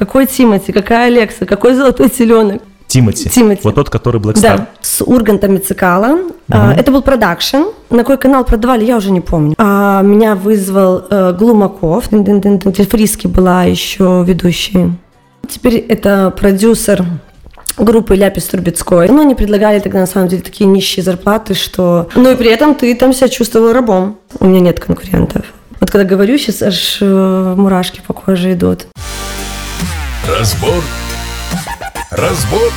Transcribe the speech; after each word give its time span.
Какой 0.00 0.26
Тимати? 0.26 0.72
Какая 0.72 1.08
Алекса? 1.08 1.44
Какой 1.44 1.74
золотой 1.74 2.08
теленок? 2.08 2.62
Тимати. 2.86 3.28
Тимати. 3.28 3.60
Вот 3.64 3.74
тот, 3.74 3.90
который 3.90 4.18
Black 4.18 4.36
Star. 4.36 4.56
Да, 4.56 4.66
с 4.80 5.04
Ургантом 5.04 5.56
и 5.56 5.58
Цекало. 5.58 6.20
А, 6.48 6.72
Это 6.72 6.90
был 6.90 7.02
продакшн. 7.02 7.64
На 7.90 7.98
какой 7.98 8.16
канал 8.16 8.44
продавали, 8.44 8.86
я 8.86 8.96
уже 8.96 9.10
не 9.10 9.20
помню. 9.20 9.54
А, 9.58 10.00
меня 10.00 10.36
вызвал 10.36 11.02
э, 11.10 11.34
Глумаков. 11.38 12.04
Фриске 12.06 13.26
была 13.26 13.64
еще 13.64 14.24
ведущей. 14.26 14.92
Теперь 15.46 15.76
это 15.76 16.32
продюсер 16.34 17.04
группы 17.76 18.16
Ляпис 18.16 18.46
Трубецкой. 18.46 19.08
Ну, 19.10 19.20
они 19.20 19.34
предлагали 19.34 19.80
тогда, 19.80 19.98
на 19.98 20.06
самом 20.06 20.28
деле, 20.28 20.40
такие 20.40 20.64
нищие 20.64 21.04
зарплаты, 21.04 21.52
что... 21.52 22.08
Ну, 22.14 22.30
и 22.30 22.36
при 22.36 22.50
этом 22.50 22.74
ты 22.74 22.94
там 22.94 23.12
себя 23.12 23.28
чувствовал 23.28 23.74
рабом. 23.74 24.16
У 24.38 24.46
меня 24.46 24.60
нет 24.60 24.80
конкурентов. 24.80 25.44
Вот 25.78 25.90
когда 25.90 26.04
говорю, 26.04 26.38
сейчас 26.38 26.62
аж 26.62 26.98
э, 27.02 27.54
мурашки 27.54 28.00
по 28.06 28.14
коже 28.14 28.54
идут. 28.54 28.86
Разбор. 30.28 30.82
Разбор. 32.10 32.72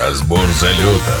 Разбор 0.00 0.46
залета. 0.60 1.18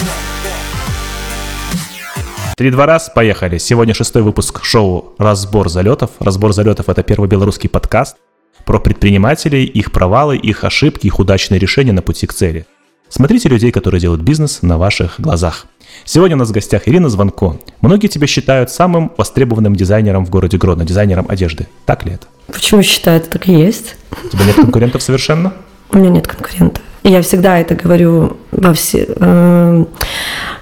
Три-два 2.56 2.86
раз, 2.86 3.10
поехали. 3.12 3.58
Сегодня 3.58 3.92
шестой 3.92 4.22
выпуск 4.22 4.62
шоу 4.62 5.14
«Разбор 5.18 5.68
залетов». 5.68 6.10
«Разбор 6.20 6.52
залетов»— 6.52 6.88
это 6.90 7.02
первый 7.02 7.28
белорусский 7.28 7.68
подкаст 7.68 8.16
про 8.64 8.78
предпринимателей, 8.78 9.64
их 9.64 9.90
провалы, 9.90 10.36
их 10.36 10.62
ошибки, 10.62 11.08
их 11.08 11.18
удачные 11.18 11.58
решения 11.58 11.92
на 11.92 12.02
пути 12.02 12.26
к 12.26 12.32
цели. 12.32 12.64
Смотрите 13.08 13.48
людей, 13.48 13.72
которые 13.72 14.00
делают 14.00 14.22
бизнес 14.22 14.62
на 14.62 14.78
ваших 14.78 15.20
глазах. 15.20 15.66
Сегодня 16.04 16.36
у 16.36 16.38
нас 16.38 16.50
в 16.50 16.52
гостях 16.52 16.86
Ирина 16.86 17.08
Звонко. 17.08 17.58
Многие 17.80 18.06
тебя 18.06 18.28
считают 18.28 18.70
самым 18.70 19.12
востребованным 19.16 19.74
дизайнером 19.74 20.24
в 20.24 20.30
городе 20.30 20.56
Гродно, 20.56 20.84
дизайнером 20.84 21.26
одежды. 21.28 21.66
Так 21.84 22.04
ли 22.04 22.12
это? 22.12 22.26
Почему 22.52 22.82
считаю, 22.82 23.18
это 23.18 23.30
так 23.30 23.48
и 23.48 23.52
есть? 23.52 23.96
У 24.24 24.28
тебя 24.28 24.44
нет 24.44 24.56
конкурентов 24.56 25.02
совершенно? 25.02 25.52
У 25.90 25.98
меня 25.98 26.10
нет 26.10 26.26
конкурентов. 26.26 26.82
И 27.02 27.10
я 27.10 27.22
всегда 27.22 27.58
это 27.58 27.74
говорю 27.74 28.36
во 28.50 28.74
все, 28.74 29.06
э, 29.08 29.84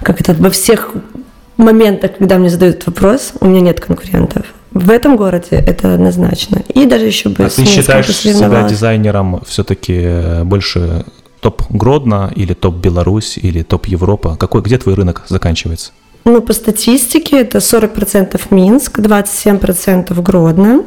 как 0.01 0.21
это, 0.21 0.33
во 0.33 0.49
всех 0.49 0.91
моментах, 1.57 2.17
когда 2.17 2.37
мне 2.37 2.49
задают 2.49 2.85
вопрос, 2.85 3.33
у 3.39 3.47
меня 3.47 3.61
нет 3.61 3.79
конкурентов. 3.79 4.45
В 4.71 4.89
этом 4.89 5.15
городе 5.15 5.55
это 5.55 5.93
однозначно. 5.93 6.61
И 6.73 6.85
даже 6.85 7.05
еще 7.05 7.29
бы 7.29 7.45
А 7.45 7.49
ты 7.49 7.65
считаешь 7.65 8.07
себя 8.07 8.67
дизайнером 8.67 9.41
все-таки 9.47 10.43
больше 10.43 11.05
топ 11.39 11.63
Гродно 11.69 12.31
или 12.35 12.53
топ 12.53 12.75
Беларусь 12.75 13.37
или 13.37 13.63
топ 13.63 13.85
Европа? 13.85 14.35
Какой, 14.35 14.61
где 14.61 14.77
твой 14.77 14.95
рынок 14.95 15.23
заканчивается? 15.27 15.91
Ну, 16.25 16.41
по 16.41 16.53
статистике 16.53 17.41
это 17.41 17.59
40% 17.59 18.41
Минск, 18.49 18.99
27% 18.99 20.21
Гродно. 20.21 20.83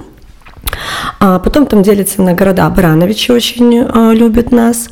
А 1.20 1.38
потом 1.38 1.66
там 1.66 1.82
делится 1.82 2.22
на 2.22 2.34
города. 2.34 2.68
Барановичи 2.68 3.30
очень 3.30 3.80
а, 3.80 4.12
любят 4.12 4.52
нас. 4.52 4.88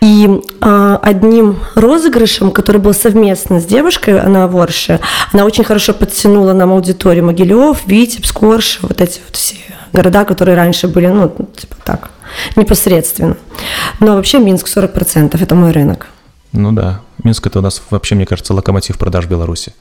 И 0.00 0.28
а, 0.60 0.98
одним 1.02 1.58
розыгрышем, 1.74 2.50
который 2.50 2.80
был 2.80 2.94
совместно 2.94 3.60
с 3.60 3.64
девушкой, 3.64 4.20
она 4.20 4.46
Ворше, 4.46 5.00
она 5.32 5.44
очень 5.44 5.64
хорошо 5.64 5.94
подтянула 5.94 6.52
нам 6.52 6.72
аудиторию 6.72 7.24
Могилев, 7.24 7.86
Витебск, 7.86 8.42
Орш, 8.42 8.78
вот 8.82 9.00
эти 9.00 9.20
вот 9.26 9.36
все 9.36 9.56
города, 9.92 10.24
которые 10.24 10.56
раньше 10.56 10.88
были, 10.88 11.06
ну, 11.06 11.28
типа 11.56 11.76
так, 11.84 12.10
непосредственно. 12.56 13.36
Но 14.00 14.16
вообще 14.16 14.38
Минск 14.38 14.66
40%, 14.66 15.40
это 15.40 15.54
мой 15.54 15.70
рынок. 15.70 16.08
Ну 16.52 16.72
да, 16.72 17.00
Минск 17.22 17.46
это 17.46 17.60
у 17.60 17.62
нас 17.62 17.80
вообще, 17.90 18.14
мне 18.14 18.26
кажется, 18.26 18.52
локомотив 18.54 18.98
продаж 18.98 19.26
Беларуси. 19.26 19.72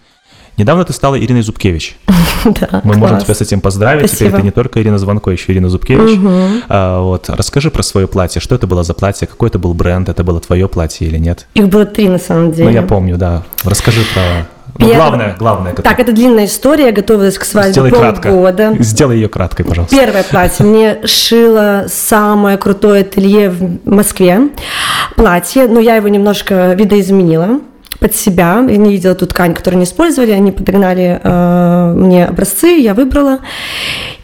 Недавно 0.57 0.83
ты 0.85 0.93
стала 0.93 1.19
Ириной 1.19 1.41
Зубкевич. 1.41 1.95
Да, 2.45 2.81
Мы 2.83 2.95
можем 2.95 3.15
класс. 3.15 3.23
тебя 3.23 3.35
с 3.35 3.41
этим 3.41 3.61
поздравить. 3.61 4.11
Теперь 4.11 4.17
Спасибо. 4.27 4.37
ты 4.39 4.43
не 4.43 4.51
только 4.51 4.81
Ирина 4.81 4.97
Звонко, 4.97 5.31
еще 5.31 5.53
Ирина 5.53 5.69
Зубкевич. 5.69 6.19
А, 6.67 6.99
вот. 7.01 7.29
Расскажи 7.29 7.71
про 7.71 7.83
свое 7.83 8.05
платье. 8.05 8.41
Что 8.41 8.55
это 8.55 8.67
было 8.67 8.83
за 8.83 8.93
платье? 8.93 9.25
Какой 9.27 9.47
это 9.47 9.59
был 9.59 9.73
бренд? 9.73 10.09
Это 10.09 10.25
было 10.25 10.41
твое 10.41 10.67
платье 10.67 11.07
или 11.07 11.17
нет? 11.17 11.47
Их 11.53 11.69
было 11.69 11.85
три 11.85 12.09
на 12.09 12.19
самом 12.19 12.51
деле. 12.51 12.65
Ну, 12.65 12.71
я 12.71 12.81
помню, 12.81 13.17
да. 13.17 13.43
Расскажи 13.63 14.01
про... 14.13 14.21
Ну, 14.77 14.87
Первое- 14.87 14.95
главное, 14.97 15.35
главное. 15.39 15.73
Так, 15.73 15.99
это 15.99 16.11
длинная 16.11 16.45
история, 16.45 16.87
я 16.87 16.91
готовилась 16.91 17.37
к 17.37 17.45
свадьбе 17.45 17.71
Сделай 17.73 17.91
кратко. 17.91 18.29
полгода. 18.29 18.75
Сделай 18.79 19.15
ее 19.17 19.29
краткой, 19.29 19.63
пожалуйста. 19.65 19.95
Первое 19.95 20.23
платье 20.23 20.65
мне 20.65 21.05
шило 21.05 21.85
самое 21.87 22.57
крутое 22.57 23.01
ателье 23.01 23.51
в 23.51 23.87
Москве. 23.89 24.49
Платье, 25.15 25.67
но 25.67 25.79
я 25.79 25.95
его 25.95 26.07
немножко 26.09 26.73
видоизменила 26.73 27.59
под 27.99 28.15
себя. 28.15 28.65
Я 28.67 28.77
не 28.77 28.91
видела 28.91 29.15
ту 29.15 29.25
ткань, 29.25 29.53
которую 29.53 29.77
они 29.79 29.85
использовали. 29.85 30.31
Они 30.31 30.51
подогнали 30.51 31.19
э, 31.23 31.93
мне 31.95 32.25
образцы, 32.25 32.67
я 32.67 32.93
выбрала. 32.93 33.39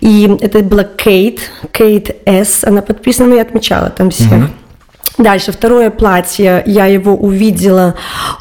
И 0.02 0.38
это 0.42 0.60
была 0.60 0.84
Кейт, 0.84 1.40
Кейт 1.72 2.16
С. 2.26 2.64
Она 2.64 2.82
подписана, 2.82 3.30
но 3.30 3.36
я 3.36 3.42
отмечала 3.42 3.90
там 3.90 4.10
всех. 4.10 4.50
Дальше, 5.18 5.52
второе 5.52 5.90
платье, 5.90 6.64
я 6.66 6.86
его 6.86 7.14
увидела 7.14 7.96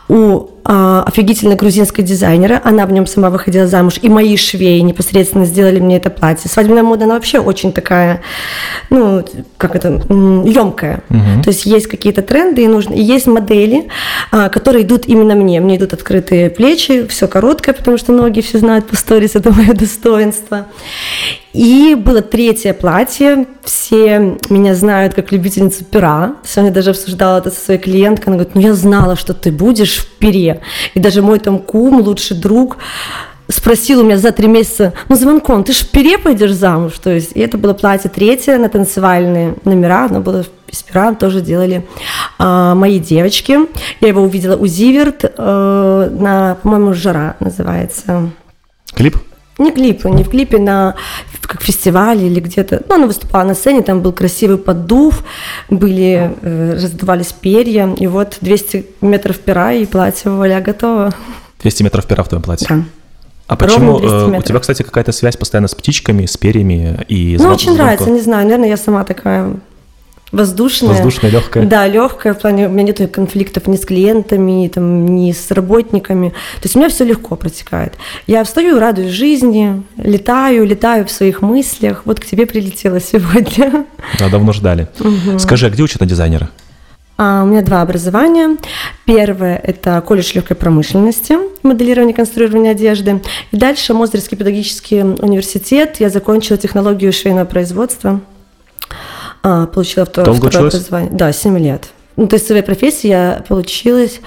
у 0.08 0.50
а, 0.70 1.02
офигительной 1.06 1.56
грузинской 1.56 2.04
дизайнера, 2.04 2.60
она 2.62 2.84
в 2.84 2.92
нем 2.92 3.06
сама 3.06 3.30
выходила 3.30 3.66
замуж, 3.66 3.94
и 4.02 4.10
мои 4.10 4.36
швеи 4.36 4.80
непосредственно 4.80 5.46
сделали 5.46 5.80
мне 5.80 5.96
это 5.96 6.10
платье. 6.10 6.50
Свадебная 6.50 6.82
мода, 6.82 7.06
она 7.06 7.14
вообще 7.14 7.38
очень 7.38 7.72
такая, 7.72 8.20
ну, 8.90 9.24
как 9.56 9.74
это, 9.74 9.88
емкая. 9.88 11.02
То 11.42 11.48
есть 11.48 11.64
есть 11.64 11.86
какие-то 11.86 12.20
тренды, 12.20 12.64
и 12.64 12.68
нужно, 12.68 12.92
и 12.92 13.00
есть 13.00 13.26
модели, 13.26 13.88
а, 14.30 14.50
которые 14.50 14.84
идут 14.84 15.06
именно 15.06 15.34
мне. 15.34 15.58
Мне 15.60 15.78
идут 15.78 15.94
открытые 15.94 16.50
плечи, 16.50 17.06
все 17.06 17.28
короткое, 17.28 17.72
потому 17.72 17.96
что 17.96 18.12
ноги 18.12 18.42
все 18.42 18.58
знают 18.58 18.86
по 18.88 18.94
сторис, 18.94 19.36
это 19.36 19.50
мое 19.50 19.72
достоинство. 19.72 20.66
И 21.52 21.94
было 21.94 22.22
третье 22.22 22.72
платье. 22.74 23.46
Все 23.64 24.38
меня 24.48 24.74
знают 24.74 25.14
как 25.14 25.32
любительницу 25.32 25.84
пера. 25.84 26.34
Сегодня 26.44 26.72
даже 26.72 26.90
обсуждала 26.90 27.38
это 27.38 27.50
со 27.50 27.60
своей 27.60 27.80
клиенткой. 27.80 28.32
Она 28.32 28.36
говорит, 28.36 28.54
ну 28.54 28.60
я 28.60 28.74
знала, 28.74 29.16
что 29.16 29.34
ты 29.34 29.50
будешь 29.50 29.98
в 29.98 30.18
пере. 30.18 30.60
И 30.94 31.00
даже 31.00 31.22
мой 31.22 31.38
там 31.38 31.58
кум, 31.58 32.00
лучший 32.00 32.36
друг, 32.36 32.76
спросил 33.48 34.00
у 34.00 34.04
меня 34.04 34.18
за 34.18 34.30
три 34.32 34.46
месяца, 34.46 34.92
ну, 35.08 35.16
Звонкон, 35.16 35.64
ты 35.64 35.72
ж 35.72 35.78
в 35.78 35.90
пере 35.90 36.18
пойдешь 36.18 36.52
замуж? 36.52 36.98
То 37.02 37.10
есть, 37.10 37.32
и 37.34 37.40
это 37.40 37.56
было 37.56 37.72
платье 37.72 38.10
третье 38.10 38.58
на 38.58 38.68
танцевальные 38.68 39.54
номера, 39.64 40.04
оно 40.04 40.20
было 40.20 40.44
из 40.66 40.82
пера, 40.82 41.14
тоже 41.14 41.40
делали 41.40 41.86
а, 42.38 42.74
мои 42.74 42.98
девочки. 42.98 43.58
Я 44.00 44.08
его 44.08 44.22
увидела 44.22 44.56
у 44.56 44.66
Зиверт 44.66 45.24
э, 45.24 46.10
на, 46.12 46.58
по-моему, 46.62 46.92
«Жара» 46.92 47.36
называется. 47.40 48.30
Клип? 48.94 49.16
Не 49.58 49.72
клип, 49.72 50.04
не 50.04 50.22
в 50.22 50.30
клипе, 50.30 50.58
на 50.58 50.94
как 51.48 51.62
фестивале 51.62 52.26
или 52.26 52.40
где-то. 52.40 52.82
Ну, 52.88 52.94
она 52.94 53.06
выступала 53.06 53.42
на 53.44 53.54
сцене, 53.54 53.82
там 53.82 54.02
был 54.02 54.12
красивый 54.12 54.58
поддув, 54.58 55.24
были, 55.70 56.34
э, 56.42 56.74
раздувались 56.74 57.32
перья, 57.32 57.92
и 57.98 58.06
вот 58.06 58.36
200 58.40 58.86
метров 59.00 59.38
пера, 59.38 59.72
и 59.72 59.86
платье 59.86 60.30
вуаля 60.30 60.60
готово. 60.60 61.12
200 61.62 61.82
метров 61.84 62.06
пера 62.06 62.22
в 62.22 62.28
твоем 62.28 62.42
платье. 62.42 62.66
Да. 62.68 62.84
А 63.46 63.56
почему 63.56 63.92
Ровно 63.92 64.08
200 64.08 64.34
э, 64.34 64.38
у 64.38 64.42
тебя, 64.42 64.58
кстати, 64.60 64.82
какая-то 64.82 65.12
связь 65.12 65.38
постоянно 65.38 65.68
с 65.68 65.74
птичками, 65.74 66.26
с 66.26 66.36
перьями 66.36 67.02
и 67.08 67.38
Ну, 67.40 67.48
очень 67.48 67.74
нравится, 67.74 68.04
звонком? 68.04 68.14
не 68.14 68.20
знаю, 68.20 68.44
наверное, 68.44 68.68
я 68.68 68.76
сама 68.76 69.04
такая 69.04 69.54
воздушная. 70.32 70.90
Воздушная, 70.90 71.30
легкая. 71.30 71.64
Да, 71.66 71.86
легкая, 71.86 72.34
в 72.34 72.38
плане 72.38 72.66
у 72.68 72.70
меня 72.70 72.84
нет 72.84 73.10
конфликтов 73.12 73.66
ни 73.66 73.76
с 73.76 73.84
клиентами, 73.84 74.68
там, 74.68 75.06
ни 75.06 75.32
с 75.32 75.50
работниками. 75.50 76.30
То 76.30 76.64
есть 76.64 76.76
у 76.76 76.78
меня 76.78 76.88
все 76.88 77.04
легко 77.04 77.36
протекает. 77.36 77.94
Я 78.26 78.44
встаю, 78.44 78.78
радуюсь 78.78 79.12
жизни, 79.12 79.82
летаю, 79.96 80.66
летаю 80.66 81.06
в 81.06 81.10
своих 81.10 81.42
мыслях. 81.42 82.02
Вот 82.04 82.20
к 82.20 82.24
тебе 82.24 82.46
прилетела 82.46 83.00
сегодня. 83.00 83.86
Да, 84.18 84.28
давно 84.28 84.52
ждали. 84.52 84.88
Скажи, 85.38 85.66
а 85.66 85.70
где 85.70 85.82
учат 85.82 86.00
на 86.00 86.06
дизайнера? 86.06 86.50
А, 87.20 87.42
У 87.42 87.46
меня 87.46 87.62
два 87.62 87.82
образования. 87.82 88.56
Первое– 89.04 89.56
это 89.64 90.00
колледж 90.06 90.30
легкой 90.34 90.54
промышленности, 90.56 91.36
моделирование 91.64 92.12
и 92.12 92.16
конструирование 92.16 92.70
одежды. 92.70 93.20
И 93.50 93.56
дальше 93.56 93.92
Мозырский 93.92 94.36
педагогический 94.36 95.02
университет. 95.02 95.96
Я 95.98 96.10
закончила 96.10 96.56
технологию 96.56 97.12
швейного 97.12 97.44
производства. 97.44 98.20
А, 99.42 99.66
Получила 99.66 100.04
второе, 100.06 100.26
Долго 100.26 100.48
второе 100.48 100.68
училась? 100.68 100.74
образование. 100.88 101.10
Да, 101.16 101.32
7 101.32 101.58
лет. 101.58 101.88
Ну, 102.16 102.26
то 102.26 102.34
есть 102.34 102.46
своей 102.46 102.62
профессии 102.62 103.08
я 103.08 103.44
получилась 103.48 104.20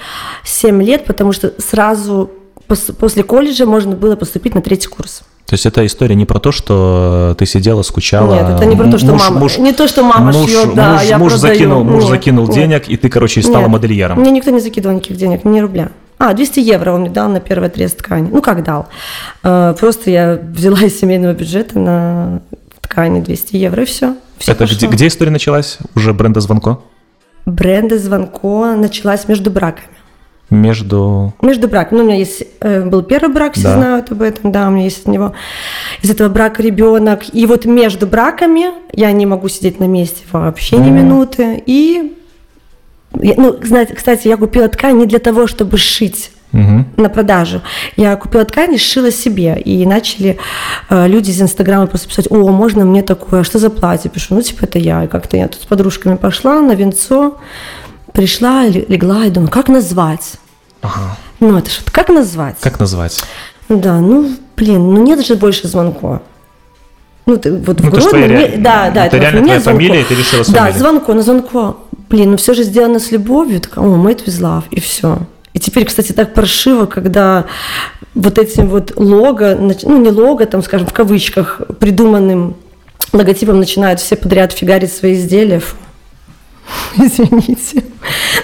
7 0.44 0.82
лет, 0.82 1.04
потому 1.04 1.32
что 1.32 1.52
сразу 1.58 2.30
пос- 2.68 2.92
после 2.94 3.22
колледжа 3.22 3.66
можно 3.66 3.94
было 3.94 4.16
поступить 4.16 4.54
на 4.54 4.62
третий 4.62 4.88
курс. 4.88 5.22
То 5.46 5.54
есть 5.54 5.66
эта 5.66 5.84
история 5.84 6.14
не 6.14 6.24
про 6.24 6.38
то, 6.38 6.50
что 6.52 7.34
ты 7.38 7.44
сидела, 7.44 7.82
скучала. 7.82 8.32
Нет, 8.34 8.48
это 8.56 8.64
не 8.64 8.74
про 8.76 8.90
то, 8.90 8.96
что 8.96 9.12
муж- 9.12 9.22
мама- 9.28 9.40
муж- 9.40 9.58
не 9.58 9.72
то, 9.74 9.86
что 9.86 10.02
мама 10.02 10.32
муж- 10.32 10.48
шьет, 10.48 10.74
да, 10.74 10.92
муж, 10.94 11.02
я 11.02 11.18
муж 11.18 11.32
продаю. 11.34 11.54
закинул, 11.54 11.84
муж 11.84 12.02
Нет, 12.04 12.10
закинул 12.10 12.46
нет. 12.46 12.54
денег, 12.54 12.88
и 12.88 12.96
ты, 12.96 13.10
короче, 13.10 13.42
стала 13.42 13.62
Нет, 13.64 13.68
модельером. 13.68 14.18
Мне 14.20 14.30
никто 14.30 14.50
не 14.50 14.60
закидывал 14.60 14.96
никаких 14.96 15.18
денег, 15.18 15.44
ни 15.44 15.60
рубля. 15.60 15.90
А, 16.18 16.32
200 16.32 16.60
евро 16.60 16.92
он 16.92 17.00
мне 17.02 17.10
дал 17.10 17.28
на 17.28 17.40
первый 17.40 17.66
отрез 17.68 17.92
ткани. 17.92 18.30
Ну, 18.32 18.40
как 18.40 18.62
дал? 18.64 18.86
Э, 19.42 19.74
Просто 19.78 20.10
я 20.10 20.38
взяла 20.42 20.78
из 20.80 20.98
семейного 20.98 21.32
бюджета 21.34 21.78
на 21.78 22.40
ткани 22.82 23.20
200 23.20 23.56
евро, 23.56 23.82
и 23.82 23.86
все. 23.86 24.16
Это 24.46 24.66
где, 24.66 24.86
где 24.86 25.06
история 25.06 25.30
началась? 25.30 25.78
Уже 25.94 26.12
бренда 26.12 26.40
Звонко? 26.40 26.78
Бренда 27.46 27.98
Звонко 27.98 28.76
началась 28.76 29.26
между 29.28 29.50
браками. 29.50 29.88
Между... 30.50 31.32
Между 31.40 31.66
браком. 31.66 31.98
Ну, 31.98 32.04
у 32.04 32.06
меня 32.06 32.18
есть 32.18 32.42
э, 32.60 32.84
был 32.84 33.02
первый 33.02 33.32
брак, 33.32 33.54
все 33.54 33.64
Да. 33.64 33.74
знают 33.76 34.12
об 34.12 34.20
этом, 34.20 34.52
да, 34.52 34.68
у 34.68 34.70
меня 34.70 34.84
есть 34.84 35.00
от 35.00 35.06
него 35.08 35.32
из 36.02 36.10
этого 36.10 36.28
брака 36.28 36.62
ребенок. 36.62 37.34
И 37.34 37.46
вот 37.46 37.64
между 37.64 38.06
браками 38.06 38.66
я 38.92 39.10
не 39.12 39.24
могу 39.24 39.48
сидеть 39.48 39.80
на 39.80 39.84
месте 39.84 40.24
вообще 40.30 40.76
ни 40.76 40.90
минуты. 40.90 41.62
И, 41.64 42.14
ну, 43.12 43.56
знаете, 43.62 43.94
кстати, 43.94 44.28
я 44.28 44.36
купила 44.36 44.68
ткань 44.68 44.98
не 44.98 45.06
для 45.06 45.20
того, 45.20 45.46
чтобы 45.46 45.78
шить 45.78 46.32
Мгм. 46.52 46.86
на 46.96 47.08
продажу. 47.08 47.62
Я 47.96 48.14
купила 48.16 48.44
ткань 48.44 48.74
и 48.74 48.78
сшила 48.78 49.10
себе. 49.10 49.58
И 49.64 49.86
начали 49.86 50.38
э, 50.90 51.08
люди 51.08 51.30
из 51.30 51.40
Инстаграма 51.40 51.86
просто 51.86 52.08
писать, 52.08 52.26
о, 52.30 52.48
можно 52.50 52.84
мне 52.84 53.02
такое, 53.02 53.40
а 53.40 53.44
что 53.44 53.58
за 53.58 53.70
платье? 53.70 54.10
Пишу, 54.10 54.34
ну, 54.34 54.42
типа, 54.42 54.64
это 54.64 54.78
я. 54.78 55.04
И 55.04 55.06
как-то 55.08 55.36
я 55.36 55.48
тут 55.48 55.62
с 55.62 55.64
подружками 55.64 56.16
пошла 56.16 56.60
на 56.60 56.72
венцо, 56.72 57.38
пришла, 58.12 58.66
легла 58.66 59.24
и 59.24 59.30
думаю, 59.30 59.50
как 59.50 59.68
назвать? 59.68 60.32
Ага. 60.82 61.16
Ну, 61.40 61.56
это 61.56 61.70
что, 61.70 61.90
как 61.90 62.08
назвать? 62.10 62.56
Как 62.60 62.78
назвать? 62.78 63.18
Да, 63.68 63.98
ну, 64.00 64.30
блин, 64.56 64.92
ну 64.94 65.02
нет 65.02 65.24
же 65.26 65.36
больше 65.36 65.66
звонко. 65.68 66.20
Ну, 67.24 67.36
ты 67.36 67.52
вот 67.52 67.80
Ну, 67.80 67.90
в 67.90 67.94
это 67.94 68.00
Гродно 68.00 68.10
твоя 68.10 68.26
не- 68.26 68.34
ре- 68.34 68.56
да, 68.58 68.90
да, 68.90 69.06
это 69.06 69.16
вот 69.16 69.22
реально 69.22 69.42
твоя 69.42 69.60
звонко. 69.60 69.78
фамилия, 69.80 70.04
ты 70.04 70.14
решила 70.16 70.42
с 70.42 70.48
Да, 70.48 70.70
звонко, 70.72 71.14
но 71.14 71.22
звонко. 71.22 71.76
Блин, 72.10 72.32
ну 72.32 72.36
все 72.36 72.52
же 72.52 72.62
сделано 72.64 72.98
с 72.98 73.10
любовью. 73.12 73.60
Такая, 73.60 73.84
о, 73.86 73.94
made 73.96 74.24
with 74.26 74.40
love, 74.40 74.64
и 74.70 74.80
все. 74.80 75.18
Теперь, 75.62 75.84
кстати, 75.84 76.10
так 76.10 76.34
паршиво, 76.34 76.86
когда 76.86 77.46
вот 78.14 78.36
этим 78.36 78.66
вот 78.66 78.96
лого, 78.96 79.54
ну 79.54 80.02
не 80.02 80.10
лого, 80.10 80.44
там, 80.44 80.60
скажем, 80.60 80.88
в 80.88 80.92
кавычках, 80.92 81.62
придуманным 81.78 82.56
логотипом 83.12 83.58
начинают 83.58 84.00
все 84.00 84.16
подряд 84.16 84.52
фигарить 84.52 84.92
свои 84.92 85.14
изделия. 85.14 85.62
Извините, 86.96 87.84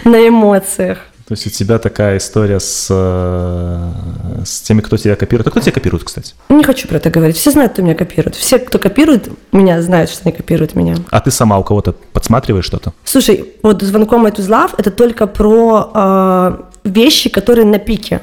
на 0.05 0.29
эмоциях. 0.29 0.99
То 1.26 1.35
есть 1.35 1.47
у 1.47 1.50
тебя 1.50 1.79
такая 1.79 2.17
история 2.17 2.59
с, 2.59 2.87
э, 2.88 3.91
с 4.47 4.62
теми, 4.62 4.81
кто 4.81 4.97
тебя 4.97 5.14
копирует. 5.14 5.47
А 5.49 5.50
кто 5.50 5.61
тебя 5.61 5.73
копирует, 5.73 6.05
кстати? 6.05 6.35
Не 6.49 6.64
хочу 6.64 6.88
про 6.88 6.97
это 6.97 7.11
говорить. 7.11 7.37
Все 7.37 7.50
знают, 7.50 7.73
кто 7.73 7.82
меня 7.82 7.94
копирует. 7.94 8.35
Все, 8.35 8.59
кто 8.59 8.79
копирует 8.79 9.29
меня, 9.53 9.82
знают, 9.82 10.09
что 10.09 10.23
они 10.25 10.32
копируют 10.32 10.75
меня. 10.75 10.97
А 11.11 11.21
ты 11.21 11.31
сама 11.31 11.59
у 11.59 11.64
кого-то 11.64 11.93
подсматриваешь 12.14 12.64
что-то? 12.64 12.94
Слушай, 13.05 13.44
вот 13.62 13.82
звонком 13.82 14.25
от 14.25 14.38
Love 14.38 14.71
это 14.79 14.91
только 14.91 15.26
про 15.26 15.91
э, 15.93 16.56
вещи, 16.88 17.29
которые 17.31 17.67
на 17.67 17.79
пике. 17.79 18.20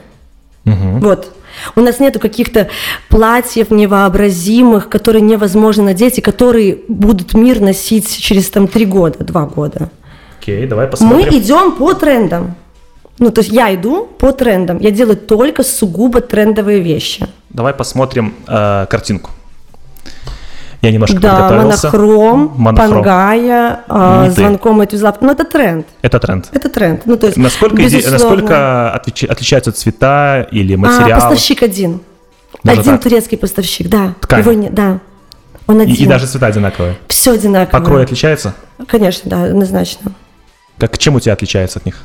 Мгм. 0.66 1.00
Вот. 1.00 1.32
У 1.76 1.82
нас 1.82 2.00
нету 2.00 2.20
каких-то 2.20 2.68
платьев 3.10 3.72
невообразимых, 3.72 4.90
которые 4.90 5.22
невозможно 5.22 5.84
надеть 5.84 6.18
и 6.18 6.22
которые 6.22 6.80
будут 6.88 7.34
мир 7.34 7.62
носить 7.62 8.18
через 8.18 8.50
там 8.50 8.68
три 8.68 8.86
года, 8.86 9.24
два 9.24 9.46
года. 9.46 9.90
Окей, 10.40 10.68
давай 10.68 10.86
Мы 10.86 10.92
посмотрим. 10.92 11.40
идем 11.40 11.72
по 11.72 11.94
трендам. 11.94 12.56
Ну, 13.18 13.32
то 13.32 13.42
есть 13.42 13.52
я 13.54 13.74
иду 13.74 14.06
по 14.20 14.32
трендам. 14.32 14.80
Я 14.80 14.92
делаю 14.92 15.18
только 15.18 15.64
сугубо 15.64 16.20
трендовые 16.20 16.82
вещи. 16.82 17.26
Давай 17.50 17.74
посмотрим 17.74 18.34
э, 18.48 18.86
картинку. 18.90 19.30
Я 20.82 20.92
немножко 20.92 21.20
Да, 21.20 21.48
подготовился. 21.50 21.88
монохром, 21.92 22.54
Монохром. 22.58 22.92
пангая, 23.04 23.80
а, 23.88 24.26
ты. 24.28 24.32
звонком 24.32 24.82
от 24.82 24.94
Love. 24.94 25.18
Ну, 25.22 25.32
это 25.32 25.44
тренд. 25.44 25.88
Это 26.02 26.20
тренд. 26.20 26.48
Это 26.52 26.70
тренд. 26.70 27.02
Ну, 27.06 27.18
то 27.18 27.28
есть, 27.28 27.38
Насколько, 27.38 27.78
безусловно. 27.78 28.12
насколько 28.12 29.02
отлич- 29.04 29.28
отличаются 29.28 29.72
цвета 29.72 30.48
или 30.52 30.76
А, 30.76 30.78
материалы? 30.78 31.22
поставщик 31.22 31.64
один. 31.64 32.02
Даже 32.64 32.82
один 32.82 32.94
так? 32.94 33.04
турецкий 33.04 33.38
поставщик, 33.38 33.88
да. 33.90 34.14
Ткань. 34.22 34.40
Его 34.42 34.54
не, 34.54 34.70
да. 34.70 35.00
Он 35.68 35.80
и, 35.80 35.84
один. 35.84 35.96
и 35.96 36.06
даже 36.06 36.28
цвета 36.28 36.48
одинаковые. 36.48 36.98
Все 37.08 37.32
одинаково. 37.34 37.80
Покрой 37.80 38.04
отличается? 38.04 38.54
Конечно, 38.88 39.30
да, 39.30 39.44
однозначно. 39.46 40.12
Как, 40.78 40.98
чем 40.98 41.16
у 41.16 41.20
тебя 41.20 41.34
отличается 41.34 41.80
от 41.80 41.86
них? 41.86 42.00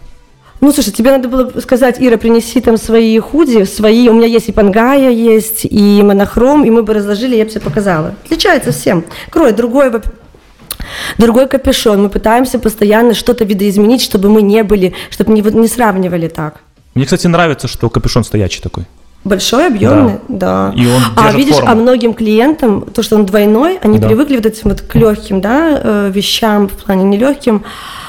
Ну, 0.61 0.73
слушай, 0.73 0.93
тебе 0.93 1.11
надо 1.11 1.29
было 1.29 1.51
сказать, 1.61 1.97
Ира, 1.99 2.19
принеси 2.19 2.61
там 2.61 2.77
свои 2.77 3.19
худи, 3.19 3.65
свои, 3.65 4.09
у 4.09 4.13
меня 4.13 4.27
есть 4.27 4.49
и 4.51 4.53
пангая 4.53 5.11
есть, 5.11 5.65
и 5.65 6.03
монохром, 6.03 6.65
и 6.65 6.71
мы 6.71 6.83
бы 6.83 6.93
разложили, 6.93 7.35
я 7.37 7.45
бы 7.45 7.51
тебе 7.51 7.63
показала. 7.63 8.15
Отличается 8.25 8.71
всем. 8.71 9.05
Крой, 9.31 9.53
другой, 9.53 9.91
другой 11.17 11.49
капюшон. 11.49 12.03
Мы 12.03 12.11
пытаемся 12.11 12.59
постоянно 12.59 13.15
что-то 13.15 13.45
видоизменить, 13.45 14.03
чтобы 14.03 14.29
мы 14.29 14.43
не 14.43 14.63
были, 14.63 14.95
чтобы 15.09 15.33
не, 15.33 15.41
не 15.41 15.67
сравнивали 15.69 16.29
так. 16.29 16.61
Мне, 16.95 17.05
кстати, 17.05 17.27
нравится, 17.27 17.67
что 17.67 17.89
капюшон 17.89 18.25
стоячий 18.25 18.61
такой. 18.63 18.85
Большой, 19.23 19.67
объемный, 19.67 20.19
да. 20.29 20.73
И 20.75 20.87
он 20.87 21.03
а 21.17 21.33
видишь, 21.33 21.57
форму. 21.57 21.71
а 21.71 21.75
многим 21.75 22.15
клиентам, 22.15 22.83
то, 22.83 23.03
что 23.03 23.17
он 23.17 23.27
двойной, 23.27 23.79
они 23.83 23.99
Да. 23.99 24.09
привыкли 24.09 24.37
вот 24.37 24.47
этим 24.47 24.71
вот 24.71 24.81
к 24.81 24.95
легким, 24.95 25.43
да, 25.43 25.79
э, 25.83 26.11
вещам, 26.13 26.69
в 26.69 26.73
плане 26.73 27.05
нелегким, 27.05 27.57
э, 27.57 28.00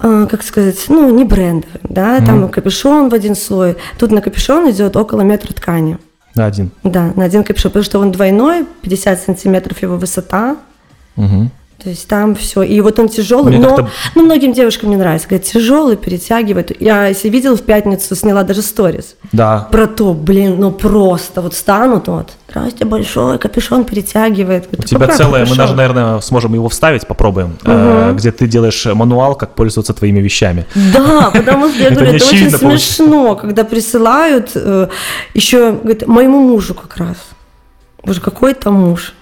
как 0.00 0.42
сказать, 0.42 0.84
ну, 0.88 1.10
не 1.10 1.24
брендовым, 1.24 1.80
да, 1.84 2.20
там 2.20 2.48
капюшон 2.48 3.08
в 3.08 3.14
один 3.14 3.34
слой. 3.34 3.76
Тут 3.98 4.10
на 4.10 4.20
капюшон 4.20 4.70
идет 4.70 4.96
около 4.96 5.20
метра 5.22 5.52
ткани. 5.52 5.98
На 6.34 6.46
один. 6.46 6.70
Да, 6.84 7.12
на 7.16 7.24
один 7.24 7.44
капюшон, 7.44 7.70
потому 7.70 7.84
что 7.84 7.98
он 7.98 8.12
двойной, 8.12 8.64
50 8.82 9.20
сантиметров 9.20 9.82
его 9.82 9.96
высота, 9.96 10.56
Мгм. 11.16 11.50
То 11.82 11.88
есть 11.88 12.06
там 12.08 12.34
все. 12.34 12.62
И 12.62 12.80
вот 12.80 12.98
он 12.98 13.08
тяжелый, 13.08 13.56
Мне 13.56 13.66
но 13.66 13.88
ну, 14.14 14.22
многим 14.22 14.52
девушкам 14.52 14.90
не 14.90 14.96
нравится. 14.96 15.28
Говорят, 15.28 15.46
тяжелый, 15.46 15.96
перетягивает. 15.96 16.80
Я, 16.80 17.06
если 17.06 17.28
видела 17.30 17.56
в 17.56 17.62
пятницу, 17.62 18.14
сняла 18.14 18.42
даже 18.42 18.60
сторис 18.60 19.16
Да. 19.32 19.68
про 19.70 19.86
то, 19.86 20.12
блин, 20.12 20.56
ну 20.58 20.72
просто 20.72 21.40
вот 21.40 21.54
станут 21.54 22.08
вот, 22.08 22.32
здрасте, 22.48 22.84
большой, 22.84 23.38
капюшон 23.38 23.84
перетягивает. 23.84 24.68
У 24.76 24.82
тебя 24.82 25.08
целое, 25.08 25.46
мы 25.46 25.56
даже, 25.56 25.74
наверное, 25.74 26.20
сможем 26.20 26.52
его 26.54 26.68
вставить, 26.68 27.06
попробуем, 27.06 27.56
э, 27.64 28.12
где 28.14 28.30
ты 28.30 28.46
делаешь 28.46 28.86
мануал, 28.86 29.34
как 29.34 29.54
пользоваться 29.54 29.94
твоими 29.94 30.20
вещами. 30.20 30.66
Да, 30.92 31.30
потому 31.32 31.70
что 31.70 31.78
я 31.82 31.90
говорю, 31.90 32.12
это 32.12 32.24
очень 32.24 32.50
смешно, 32.50 33.36
когда 33.36 33.64
присылают 33.64 34.50
э, 34.54 34.88
еще, 35.32 35.72
говорит, 35.72 36.06
моему 36.06 36.40
мужу 36.40 36.74
как 36.74 36.98
раз. 36.98 37.16
Боже, 38.02 38.20
какой 38.20 38.54
там 38.54 38.74
муж? 38.74 39.14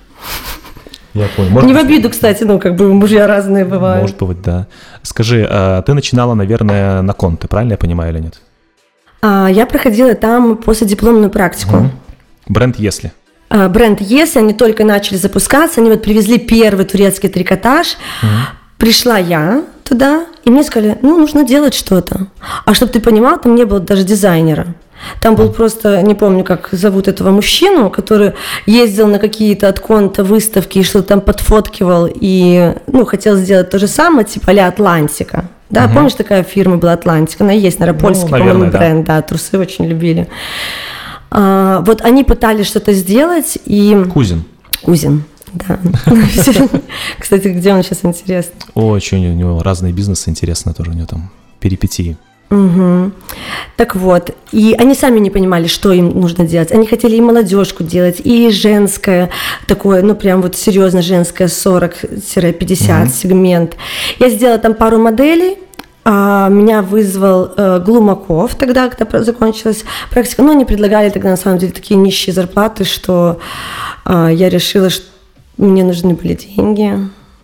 Я 1.14 1.26
понял. 1.36 1.50
Может 1.50 1.68
Не 1.68 1.74
в 1.74 1.78
обиду, 1.78 2.10
кстати, 2.10 2.44
ну, 2.44 2.58
как 2.58 2.76
бы 2.76 2.92
мужья 2.92 3.26
разные 3.26 3.64
бывают. 3.64 4.02
Может 4.02 4.22
быть, 4.22 4.42
да. 4.42 4.66
Скажи, 5.02 5.46
а 5.48 5.82
ты 5.82 5.94
начинала, 5.94 6.34
наверное, 6.34 7.02
на 7.02 7.12
конты, 7.12 7.48
правильно 7.48 7.72
я 7.72 7.78
понимаю 7.78 8.12
или 8.12 8.20
нет? 8.20 8.40
А, 9.22 9.48
я 9.50 9.66
проходила 9.66 10.14
там 10.14 10.56
последипломную 10.56 11.30
практику. 11.30 11.90
Бренд 12.46 12.78
«Если». 12.78 13.12
А, 13.50 13.68
Бренд 13.68 14.00
Если, 14.00 14.38
они 14.38 14.52
только 14.52 14.84
начали 14.84 15.16
запускаться, 15.16 15.80
они 15.80 15.90
вот 15.90 16.02
привезли 16.02 16.38
первый 16.38 16.84
турецкий 16.84 17.28
трикотаж. 17.28 17.96
Пришла 18.76 19.18
я 19.18 19.64
туда, 19.82 20.26
и 20.44 20.50
мне 20.50 20.62
сказали, 20.62 20.98
ну, 21.02 21.18
нужно 21.18 21.44
делать 21.44 21.74
что-то. 21.74 22.28
А 22.64 22.74
чтобы 22.74 22.92
ты 22.92 23.00
понимал, 23.00 23.40
там 23.40 23.54
не 23.54 23.64
было 23.64 23.80
даже 23.80 24.04
дизайнера. 24.04 24.66
Там 25.20 25.36
был 25.36 25.50
просто, 25.50 26.02
не 26.02 26.14
помню, 26.14 26.44
как 26.44 26.68
зовут 26.72 27.08
этого 27.08 27.30
мужчину, 27.30 27.90
который 27.90 28.32
ездил 28.66 29.06
на 29.06 29.18
какие-то 29.18 29.68
от 29.68 29.80
конта 29.80 30.24
выставки 30.24 30.78
и 30.78 30.82
что-то 30.82 31.08
там 31.08 31.20
подфоткивал 31.20 32.08
и, 32.12 32.74
ну, 32.86 33.04
хотел 33.04 33.36
сделать 33.36 33.70
то 33.70 33.78
же 33.78 33.86
самое, 33.86 34.26
типа 34.26 34.52
а 34.52 34.68
Атлантика. 34.68 35.44
Да, 35.70 35.88
помнишь, 35.88 36.14
такая 36.14 36.42
фирма 36.42 36.78
была 36.78 36.92
Атлантика? 36.92 37.44
Она 37.44 37.52
есть, 37.52 37.78
наверное, 37.78 38.00
польский, 38.00 38.24
Ну, 38.24 38.30
по-моему, 38.30 38.64
да. 38.70 38.78
бренд, 38.78 39.06
да, 39.06 39.20
трусы 39.22 39.58
очень 39.58 39.86
любили. 39.86 40.28
А, 41.30 41.82
вот 41.84 42.00
они 42.02 42.24
пытались 42.24 42.66
что-то 42.66 42.92
сделать, 42.92 43.58
и... 43.66 44.04
Кузин. 44.12 44.44
Кузин, 44.82 45.24
да. 45.52 45.78
Кстати, 47.18 47.48
где 47.48 47.74
он 47.74 47.82
сейчас, 47.82 48.00
интересно? 48.02 48.54
Очень 48.74 49.30
у 49.30 49.34
него 49.34 49.62
разные 49.62 49.92
бизнесы, 49.92 50.30
интересно 50.30 50.72
тоже 50.72 50.92
у 50.92 50.94
него 50.94 51.06
там 51.06 51.30
перипетии. 51.60 52.16
Мгм. 52.50 53.12
Так 53.76 53.94
вот, 53.94 54.34
и 54.52 54.74
они 54.78 54.94
сами 54.94 55.18
не 55.18 55.30
понимали, 55.30 55.66
что 55.66 55.92
им 55.92 56.18
нужно 56.18 56.46
делать. 56.46 56.72
Они 56.72 56.86
хотели 56.86 57.16
и 57.16 57.20
молодежку 57.20 57.84
делать, 57.84 58.20
и 58.24 58.50
женское, 58.50 59.28
такое, 59.66 60.02
ну 60.02 60.14
прям 60.14 60.40
вот 60.40 60.56
серьезно 60.56 61.02
женское 61.02 61.48
40-50 61.48 63.08
сегмент. 63.08 63.76
Я 64.18 64.30
сделала 64.30 64.58
там 64.58 64.74
пару 64.74 64.98
моделей, 64.98 65.58
а, 66.10 66.48
меня 66.48 66.80
вызвал 66.80 67.50
э, 67.54 67.80
Глумаков 67.84 68.54
тогда, 68.54 68.88
когда 68.88 69.22
закончилась 69.22 69.84
практика. 70.10 70.42
Но 70.42 70.52
они 70.52 70.64
предлагали 70.64 71.10
тогда 71.10 71.28
на 71.28 71.36
самом 71.36 71.58
деле 71.58 71.72
такие 71.72 71.96
нищие 71.96 72.32
зарплаты, 72.32 72.84
что 72.84 73.40
а, 74.06 74.28
я 74.28 74.48
решила, 74.48 74.88
что 74.88 75.04
мне 75.58 75.84
нужны 75.84 76.14
были 76.14 76.32
деньги. 76.32 76.94